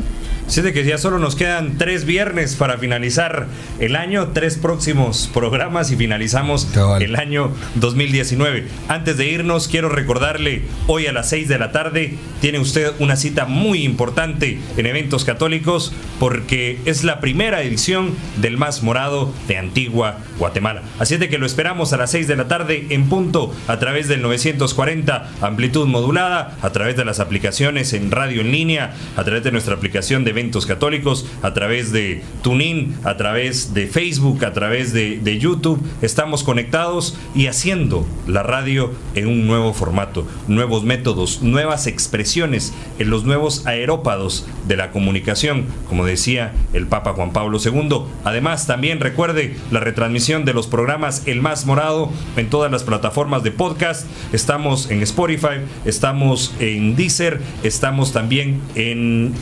de 0.55 0.73
que 0.73 0.85
ya 0.85 0.97
solo 0.97 1.19
nos 1.19 1.37
quedan 1.37 1.77
tres 1.77 2.07
viernes 2.07 2.57
para 2.57 2.79
finalizar 2.79 3.47
el 3.79 3.95
año, 3.95 4.29
tres 4.33 4.57
próximos 4.57 5.29
programas 5.33 5.91
y 5.91 5.97
finalizamos 5.97 6.69
el 7.01 7.17
año 7.17 7.53
2019. 7.75 8.67
Antes 8.89 9.19
de 9.19 9.27
irnos, 9.29 9.69
quiero 9.69 9.91
recordarle, 9.91 10.63
hoy 10.87 11.07
a 11.07 11.13
las 11.13 11.29
6 11.29 11.49
de 11.49 11.59
la 11.59 11.73
tarde 11.73 12.15
tiene 12.41 12.59
usted 12.59 12.93
una 13.01 13.17
cita 13.17 13.45
muy 13.45 13.83
importante 13.85 14.59
en 14.79 14.87
eventos 14.87 15.25
católicos 15.27 15.93
porque 16.19 16.79
es 16.87 17.05
la 17.05 17.21
primera 17.21 17.63
edición 17.63 18.15
del 18.41 18.57
Más 18.57 18.83
Morado 18.83 19.35
de 19.49 19.59
Antigua 19.59 20.21
Guatemala. 20.39 20.83
Así 20.99 21.19
de 21.19 21.29
que 21.29 21.39
lo 21.39 21.45
esperamos 21.45 21.93
a 21.93 21.99
las 21.99 22.11
6 22.13 22.29
de 22.29 22.37
la 22.37 22.49
tarde 22.49 22.87
en 22.91 23.09
punto 23.09 23.55
a 23.69 23.79
través 23.79 24.09
del 24.09 24.23
940 24.23 25.31
amplitud 25.43 25.87
modulada, 25.87 26.57
a 26.63 26.71
través 26.71 26.97
de 26.97 27.05
las 27.05 27.21
aplicaciones 27.21 27.93
en 27.93 28.11
radio 28.11 28.41
en 28.41 28.53
línea, 28.53 28.95
a 29.17 29.25
través 29.25 29.45
de 29.45 29.53
nuestra 29.53 29.75
aplicación 29.75 30.25
de 30.25 30.33
eventos 30.37 30.67
católicos, 30.67 31.25
a 31.41 31.55
través 31.55 31.93
de 31.93 32.23
TuneIn, 32.43 32.95
a 33.05 33.17
través 33.17 33.73
de 33.73 33.87
Facebook, 33.87 34.45
a 34.45 34.53
través 34.53 34.93
de, 34.93 35.19
de 35.19 35.39
YouTube. 35.39 35.83
Estamos 36.03 36.45
conectados 36.45 37.17
y 37.35 37.47
haciendo 37.47 38.07
la 38.27 38.43
radio 38.43 38.93
en 39.15 39.29
un 39.29 39.47
nuevo 39.47 39.73
formato, 39.73 40.27
nuevos 40.47 40.85
métodos, 40.85 41.41
nuevas 41.41 41.87
expresiones 41.87 42.75
en 42.99 43.09
los 43.09 43.25
nuevos 43.25 43.67
aerópados 43.67 44.47
de 44.69 44.77
la 44.77 44.91
comunicación, 44.91 45.65
como 45.89 46.05
decía 46.05 46.53
el 46.75 46.87
Papa 46.87 47.15
Juan 47.15 47.33
Pablo 47.33 47.59
II. 47.65 48.03
Además, 48.25 48.67
también 48.67 49.01
recuerde 49.01 49.57
la 49.71 49.81
retransmisión 49.81 50.45
de 50.45 50.53
los 50.53 50.67
programas 50.67 51.23
El 51.27 51.41
Más 51.41 51.65
Morado 51.65 52.11
en 52.37 52.51
todas 52.51 52.71
las 52.71 52.85
plataformas 52.85 53.43
de 53.43 53.53
podcast. 53.53 54.07
Estamos 54.35 54.91
en 54.91 55.03
Spotify, 55.03 55.63
estamos 55.87 56.55
en 56.61 56.95
Deezer, 56.95 57.41
estamos 57.63 58.13
también 58.13 58.61
en 58.75 59.33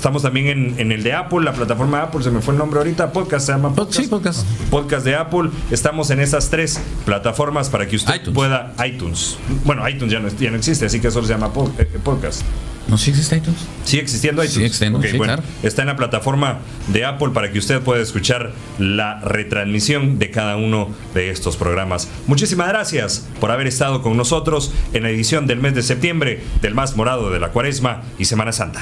Estamos 0.00 0.22
también 0.22 0.74
en, 0.78 0.92
el 0.92 1.02
de 1.02 1.12
Apple, 1.12 1.40
la 1.42 1.52
plataforma 1.52 1.98
de 1.98 2.04
Apple, 2.04 2.22
se 2.22 2.30
me 2.30 2.40
fue 2.40 2.54
el 2.54 2.58
nombre 2.58 2.78
ahorita, 2.78 3.12
podcast 3.12 3.44
se 3.44 3.52
llama 3.52 3.74
podcast. 3.74 4.00
Sí, 4.00 4.06
podcast. 4.08 4.46
Podcast 4.70 5.04
de 5.04 5.14
Apple. 5.14 5.50
Estamos 5.70 6.08
en 6.08 6.20
esas 6.20 6.48
tres 6.48 6.80
plataformas 7.04 7.68
para 7.68 7.86
que 7.86 7.96
usted 7.96 8.32
pueda 8.32 8.72
iTunes. 8.82 9.36
Bueno, 9.62 9.86
iTunes 9.86 10.10
ya 10.10 10.18
no, 10.18 10.28
ya 10.28 10.50
no 10.50 10.56
existe, 10.56 10.86
así 10.86 11.00
que 11.00 11.10
solo 11.10 11.26
se 11.26 11.34
llama 11.34 11.52
eh, 11.78 11.98
podcast. 12.02 12.40
¿No 12.88 12.96
sí 12.96 13.10
existe 13.10 13.36
iTunes? 13.36 13.60
Sigue 13.84 14.00
existiendo 14.00 14.42
iTunes. 14.42 14.74
Sí, 14.74 15.18
bueno, 15.18 15.36
Está 15.62 15.82
en 15.82 15.88
la 15.88 15.96
plataforma 15.96 16.60
de 16.88 17.04
Apple 17.04 17.32
para 17.34 17.52
que 17.52 17.58
usted 17.58 17.82
pueda 17.82 18.00
escuchar 18.02 18.52
la 18.78 19.20
retransmisión 19.20 20.18
de 20.18 20.30
cada 20.30 20.56
uno 20.56 20.88
de 21.12 21.28
estos 21.28 21.58
programas. 21.58 22.08
Muchísimas 22.26 22.68
gracias 22.68 23.28
por 23.38 23.50
haber 23.50 23.66
estado 23.66 24.00
con 24.00 24.16
nosotros 24.16 24.72
en 24.94 25.02
la 25.02 25.10
edición 25.10 25.46
del 25.46 25.60
mes 25.60 25.74
de 25.74 25.82
septiembre 25.82 26.42
del 26.62 26.74
más 26.74 26.96
morado 26.96 27.30
de 27.30 27.38
la 27.38 27.50
Cuaresma 27.50 28.02
y 28.18 28.24
Semana 28.24 28.52
Santa. 28.52 28.80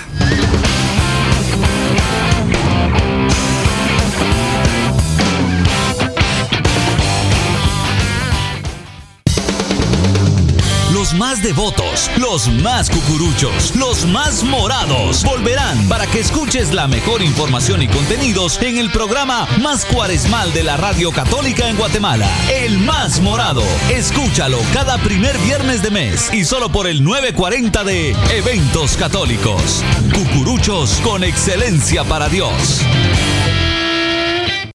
Los 1.95 2.58
más 11.29 11.43
devotos, 11.43 12.11
los 12.17 12.49
más 12.49 12.89
cucuruchos, 12.89 13.77
los 13.77 14.07
más 14.07 14.43
morados 14.45 15.23
volverán 15.25 15.87
para 15.87 16.07
que 16.07 16.21
escuches 16.21 16.73
la 16.73 16.89
mejor 16.89 17.21
información 17.21 17.83
y 17.83 17.89
contenidos 17.89 18.59
en 18.63 18.79
el 18.79 18.91
programa 18.91 19.47
más 19.61 19.85
cuaresmal 19.85 20.55
de 20.55 20.63
la 20.63 20.79
Radio 20.79 21.13
Católica 21.13 21.69
en 21.69 21.77
Guatemala, 21.77 22.27
El 22.51 22.79
Más 22.79 23.21
Morado. 23.21 23.63
Escúchalo 23.91 24.59
cada 24.73 24.97
primer 24.97 25.37
viernes 25.41 25.83
de 25.83 25.91
mes 25.91 26.33
y 26.33 26.47
solo 26.47 26.71
por 26.71 26.87
el 26.87 27.05
940 27.05 27.85
de 27.85 28.17
Eventos 28.31 28.97
Católicos. 28.97 29.85
Cucuruchos 30.15 30.99
con 31.05 31.25
excelencia 31.25 32.05
para 32.05 32.31
Dios. 32.31 32.81